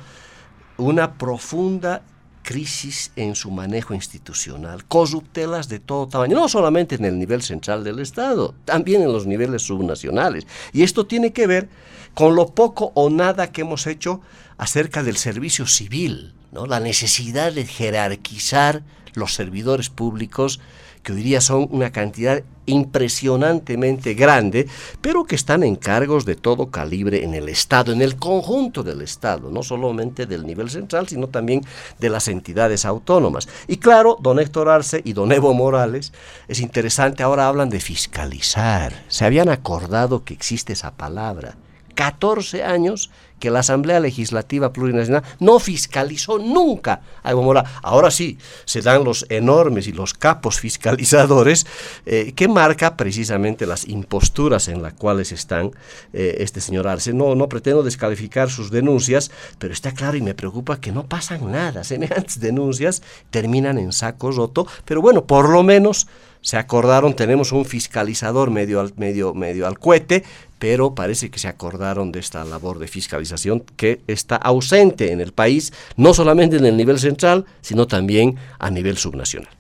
[0.77, 2.03] una profunda
[2.43, 7.85] crisis en su manejo institucional, corruptelas de todo tamaño, no solamente en el nivel central
[7.85, 10.47] del Estado, también en los niveles subnacionales.
[10.73, 11.69] Y esto tiene que ver
[12.15, 14.21] con lo poco o nada que hemos hecho
[14.59, 16.67] acerca del servicio civil, ¿no?
[16.67, 18.83] la necesidad de jerarquizar
[19.15, 20.61] los servidores públicos
[21.03, 24.69] que hoy día son una cantidad impresionantemente grande,
[25.01, 29.03] pero que están en cargos de todo calibre en el Estado, en el conjunto del
[29.03, 31.63] Estado, no solamente del nivel central, sino también
[31.99, 33.49] de las entidades autónomas.
[33.67, 36.13] Y claro, don Héctor Arce y don Evo Morales,
[36.49, 39.05] es interesante, ahora hablan de fiscalizar.
[39.09, 41.57] Se habían acordado que existe esa palabra.
[42.01, 47.53] 14 años que la Asamblea Legislativa Plurinacional no fiscalizó nunca a Evo.
[47.83, 51.67] Ahora sí, se dan los enormes y los capos fiscalizadores
[52.07, 55.73] eh, que marca precisamente las imposturas en las cuales están
[56.15, 57.13] eh, este señor Arce.
[57.13, 61.53] No, no pretendo descalificar sus denuncias, pero está claro y me preocupa que no pasan
[61.53, 61.85] nada.
[61.91, 66.07] Semejantes denuncias terminan en saco roto, pero bueno, por lo menos
[66.43, 70.25] se acordaron, tenemos un fiscalizador medio al, medio, medio al cohete,
[70.59, 75.33] pero parece que se acordaron de esta labor de fiscalización que está ausente en el
[75.33, 79.51] país, no solamente en el nivel central, sino también a nivel subnacional.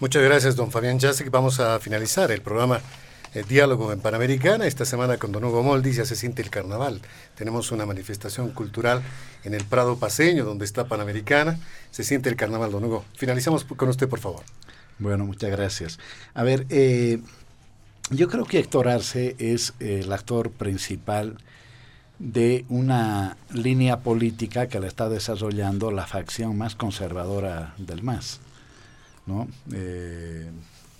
[0.00, 1.30] Muchas gracias, don Fabián Jacek.
[1.30, 2.80] Vamos a finalizar el programa
[3.34, 4.66] el eh, Diálogo en Panamericana.
[4.66, 7.00] Esta semana con don Hugo Moldi ya se siente el carnaval.
[7.36, 9.02] Tenemos una manifestación cultural
[9.44, 11.58] en el Prado Paseño, donde está Panamericana.
[11.90, 13.04] Se siente el carnaval, don Hugo.
[13.16, 14.42] Finalizamos con usted, por favor.
[14.98, 15.98] Bueno, muchas gracias.
[16.34, 17.20] A ver, eh,
[18.10, 21.38] yo creo que Héctor Arce es eh, el actor principal
[22.18, 28.40] de una línea política que la está desarrollando la facción más conservadora del MAS.
[29.26, 29.48] ¿no?
[29.72, 30.50] Eh,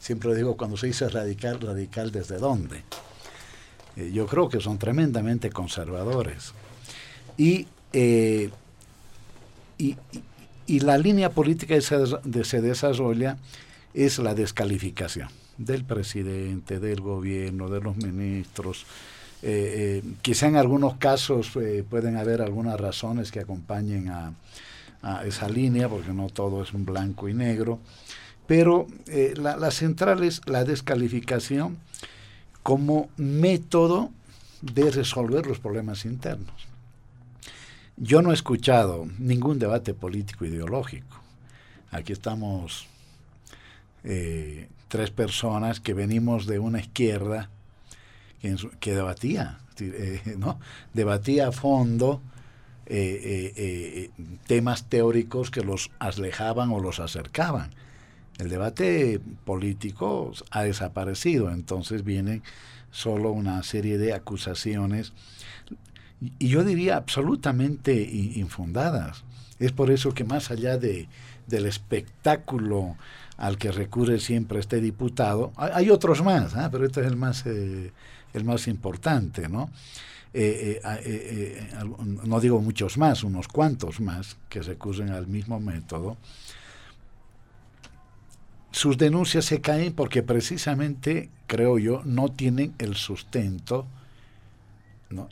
[0.01, 2.83] siempre digo, cuando se dice radical, radical desde dónde.
[3.97, 6.53] Eh, yo creo que son tremendamente conservadores.
[7.37, 8.51] Y, y,
[10.67, 13.37] y, la línea política que se desarrolla
[13.95, 18.85] es la descalificación del presidente, del gobierno, de los ministros.
[19.43, 24.35] Eh, eh, quizá en algunos casos eh, pueden haber algunas razones que acompañen a,
[25.27, 27.79] esa línea, porque no todo es un blanco y negro,
[28.47, 28.87] pero
[29.37, 31.77] la, la central es la descalificación
[32.63, 34.11] como método
[34.63, 36.55] de resolver los problemas internos.
[37.99, 41.21] Yo no he escuchado ningún debate político ideológico.
[41.91, 42.89] Aquí estamos
[44.05, 47.51] eh, tres personas que venimos de una izquierda
[48.81, 50.61] que, debatía, eh, ¿no?
[50.93, 52.21] debatía a fondo
[52.87, 54.11] eh,
[54.47, 57.71] temas teóricos que los alejaban o los acercaban.
[58.39, 62.43] El debate político ha desaparecido, entonces vienen
[62.91, 65.13] solo una serie de acusaciones,
[66.39, 69.25] y yo diría absolutamente infundadas.
[69.59, 71.09] Es por eso que más allá de,
[71.47, 72.97] del espectáculo
[73.37, 75.53] al que recurre siempre este diputado.
[75.57, 76.69] Hay, otros más, ¿ah?
[76.71, 77.93] pero este es el más, eh,
[78.33, 79.71] el más importante, ¿no?
[80.37, 81.69] Eh, eh,
[82.25, 86.17] no digo muchos más, unos cuantos más que recurren al mismo método.
[88.73, 93.87] Sus denuncias se caen porque precisamente, creo yo, no tienen el sustento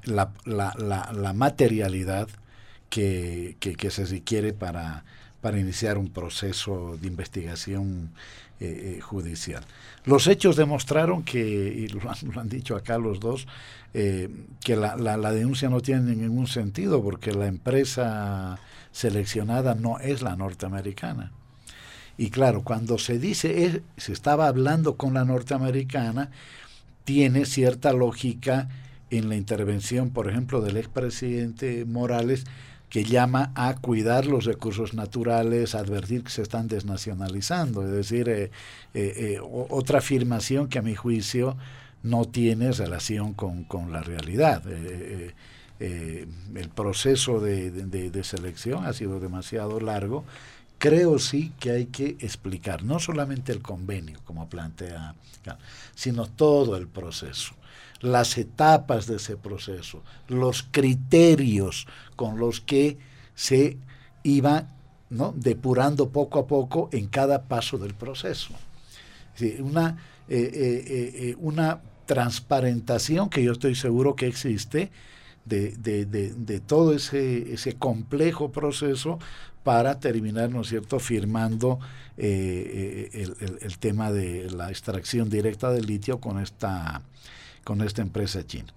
[0.04, 2.28] la, materialidad
[2.88, 3.56] que,
[3.90, 5.04] se requiere para,
[5.42, 8.10] para iniciar un proceso de investigación
[8.60, 9.64] eh, eh, judicial.
[10.04, 12.00] Los hechos demostraron que, y lo
[12.38, 13.48] han, dicho acá los dos,
[13.92, 14.28] eh,
[14.64, 18.60] que la, la, denuncia no tiene ningún sentido porque la empresa
[18.92, 21.32] seleccionada no es la norteamericana.
[22.16, 26.30] Y claro, cuando se dice, se estaba hablando con la norteamericana,
[27.04, 28.68] tiene cierta lógica
[29.10, 32.44] en la intervención, por ejemplo, del expresidente Morales,
[32.92, 37.82] que llama a cuidar los recursos naturales, a advertir que se están desnacionalizando.
[37.86, 38.50] Es decir, eh,
[38.92, 41.56] eh, eh, otra afirmación que a mi juicio
[42.02, 44.62] no tiene relación con, la realidad.
[45.80, 50.26] el proceso de, selección ha sido demasiado largo.
[50.76, 55.14] Creo sí que hay que explicar no solamente el convenio, como plantea,
[55.94, 57.54] sino todo el proceso
[58.02, 61.86] las etapas de ese proceso, los criterios
[62.22, 62.98] con los que
[63.34, 63.78] se
[64.22, 64.68] iba
[65.34, 68.54] depurando poco a poco en cada paso del proceso.
[69.58, 74.92] una, eh, eh, eh, una transparentación que yo estoy seguro que existe
[75.44, 79.18] de, todo ese, ese, complejo proceso
[79.64, 81.80] para terminar, ¿no es cierto?, firmando
[82.16, 87.02] el, tema de la extracción directa del litio con esta
[87.64, 88.72] con esta empresa china.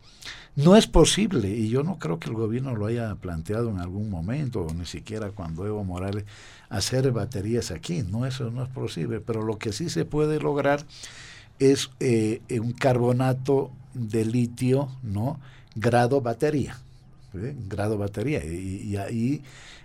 [0.55, 4.09] No es posible, y yo no creo que el gobierno lo haya planteado en algún
[4.09, 6.23] momento, ni siquiera cuando Evo Morales,
[6.69, 8.03] hacer baterías aquí.
[8.03, 10.85] No, eso no es posible, pero lo que sí se puede lograr
[11.59, 15.41] es eh, un carbonato de litio, ¿no?
[15.75, 16.77] Grado batería.
[17.33, 18.45] Grado batería.
[18.45, 19.43] Y, ahí,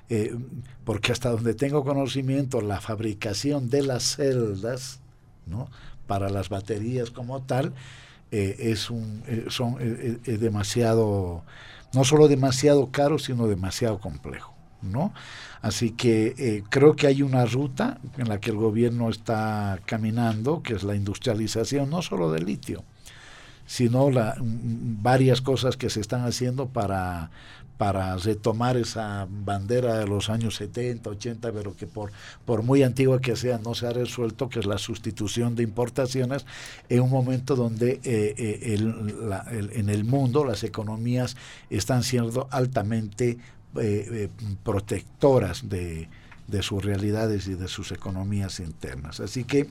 [0.08, 0.36] eh,
[0.84, 5.00] porque hasta donde tengo conocimiento, la fabricación de las celdas,
[5.46, 5.68] ¿no?
[6.06, 7.72] Para las baterías como tal,
[8.32, 11.42] eh, es, un, eh, son, eh, es demasiado,
[11.92, 14.54] no solo demasiado caro, sino demasiado complejo.
[14.82, 15.12] ¿no?
[15.60, 20.72] Así que creo que hay una ruta en la que el gobierno está caminando, que
[20.72, 22.82] es la industrialización no solo del litio,
[23.66, 27.30] sino la, varias cosas que se están haciendo para
[27.80, 32.12] para retomar esa bandera de los años 70, 80, pero que por,
[32.44, 36.44] por muy antigua que sea no se ha resuelto, que es la sustitución de importaciones
[36.90, 41.38] en un momento donde eh, eh, en el mundo las economías
[41.70, 43.38] están siendo altamente
[43.76, 44.28] eh,
[44.62, 46.10] protectoras de,
[46.48, 49.20] de sus realidades y de sus economías internas.
[49.20, 49.70] Así que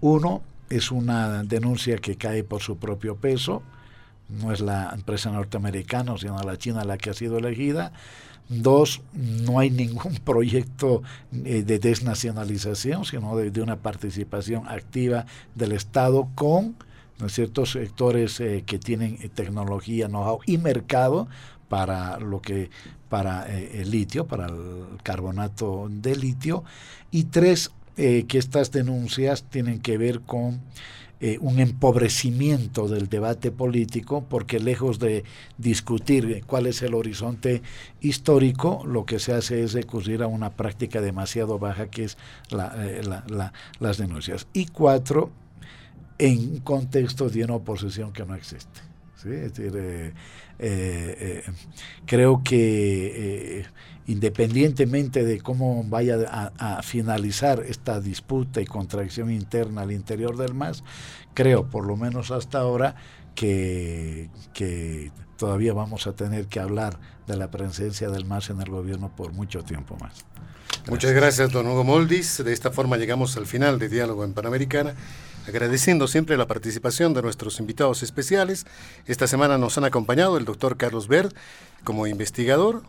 [0.00, 0.40] uno
[0.70, 3.62] es una denuncia que cae por su propio peso,
[4.30, 7.92] no es la empresa norteamericana, sino la China la que ha sido elegida.
[8.48, 11.02] Dos, no hay ningún proyecto
[11.32, 16.76] eh, de desnacionalización, sino de, una participación activa del Estado con
[17.28, 21.28] ciertos sectores eh, que tienen eh, tecnología, know-how y mercado
[21.68, 22.70] para lo que
[23.08, 26.64] para el litio, para el carbonato de litio.
[27.10, 30.60] Y tres, que estas denuncias tienen que ver con
[31.22, 35.24] eh, un empobrecimiento del debate político, porque lejos de
[35.58, 37.60] discutir cuál es el horizonte
[38.00, 42.16] histórico, lo que se hace es recurrir a una práctica demasiado baja que es
[42.78, 43.02] eh,
[43.80, 44.46] las denuncias.
[44.54, 45.30] Y cuatro,
[46.16, 48.80] en contexto de una oposición que no existe.
[49.18, 50.14] Es decir,
[50.58, 51.42] eh,
[52.06, 53.66] creo que
[54.06, 60.82] independientemente de cómo vaya a, finalizar esta disputa y contradicción interna al interior del MAS,
[61.34, 62.96] creo, por lo menos hasta ahora,
[63.34, 64.28] que,
[65.36, 69.32] todavía vamos a tener que hablar de la presencia del MAS en el gobierno por
[69.32, 70.24] mucho tiempo más.
[70.88, 72.42] Muchas gracias, don Hugo Moldis.
[72.42, 74.94] De esta forma llegamos al final de Diálogo en Panamericana,
[75.46, 78.66] agradeciendo siempre la participación de nuestros invitados especiales.
[79.06, 81.32] Esta semana nos han acompañado el doctor Carlos Verd
[81.84, 82.82] como investigador,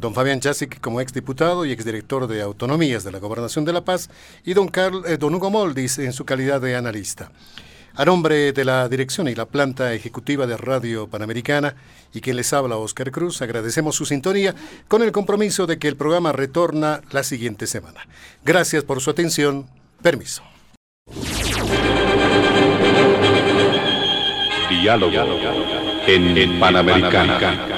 [0.00, 4.10] don Fabián Chasic como exdiputado y exdirector de Autonomías de la Gobernación de La Paz,
[4.44, 4.70] y don,
[5.06, 7.30] eh, don Hugo Moldis en su calidad de analista.
[7.94, 11.74] A nombre de la dirección y la planta ejecutiva de Radio Panamericana
[12.14, 14.54] y quien les habla Oscar Cruz, agradecemos su sintonía
[14.86, 18.06] con el compromiso de que el programa retorna la siguiente semana.
[18.44, 19.66] Gracias por su atención.
[20.00, 20.44] Permiso.
[24.70, 25.12] Diálogo
[26.06, 27.77] en Panamericana.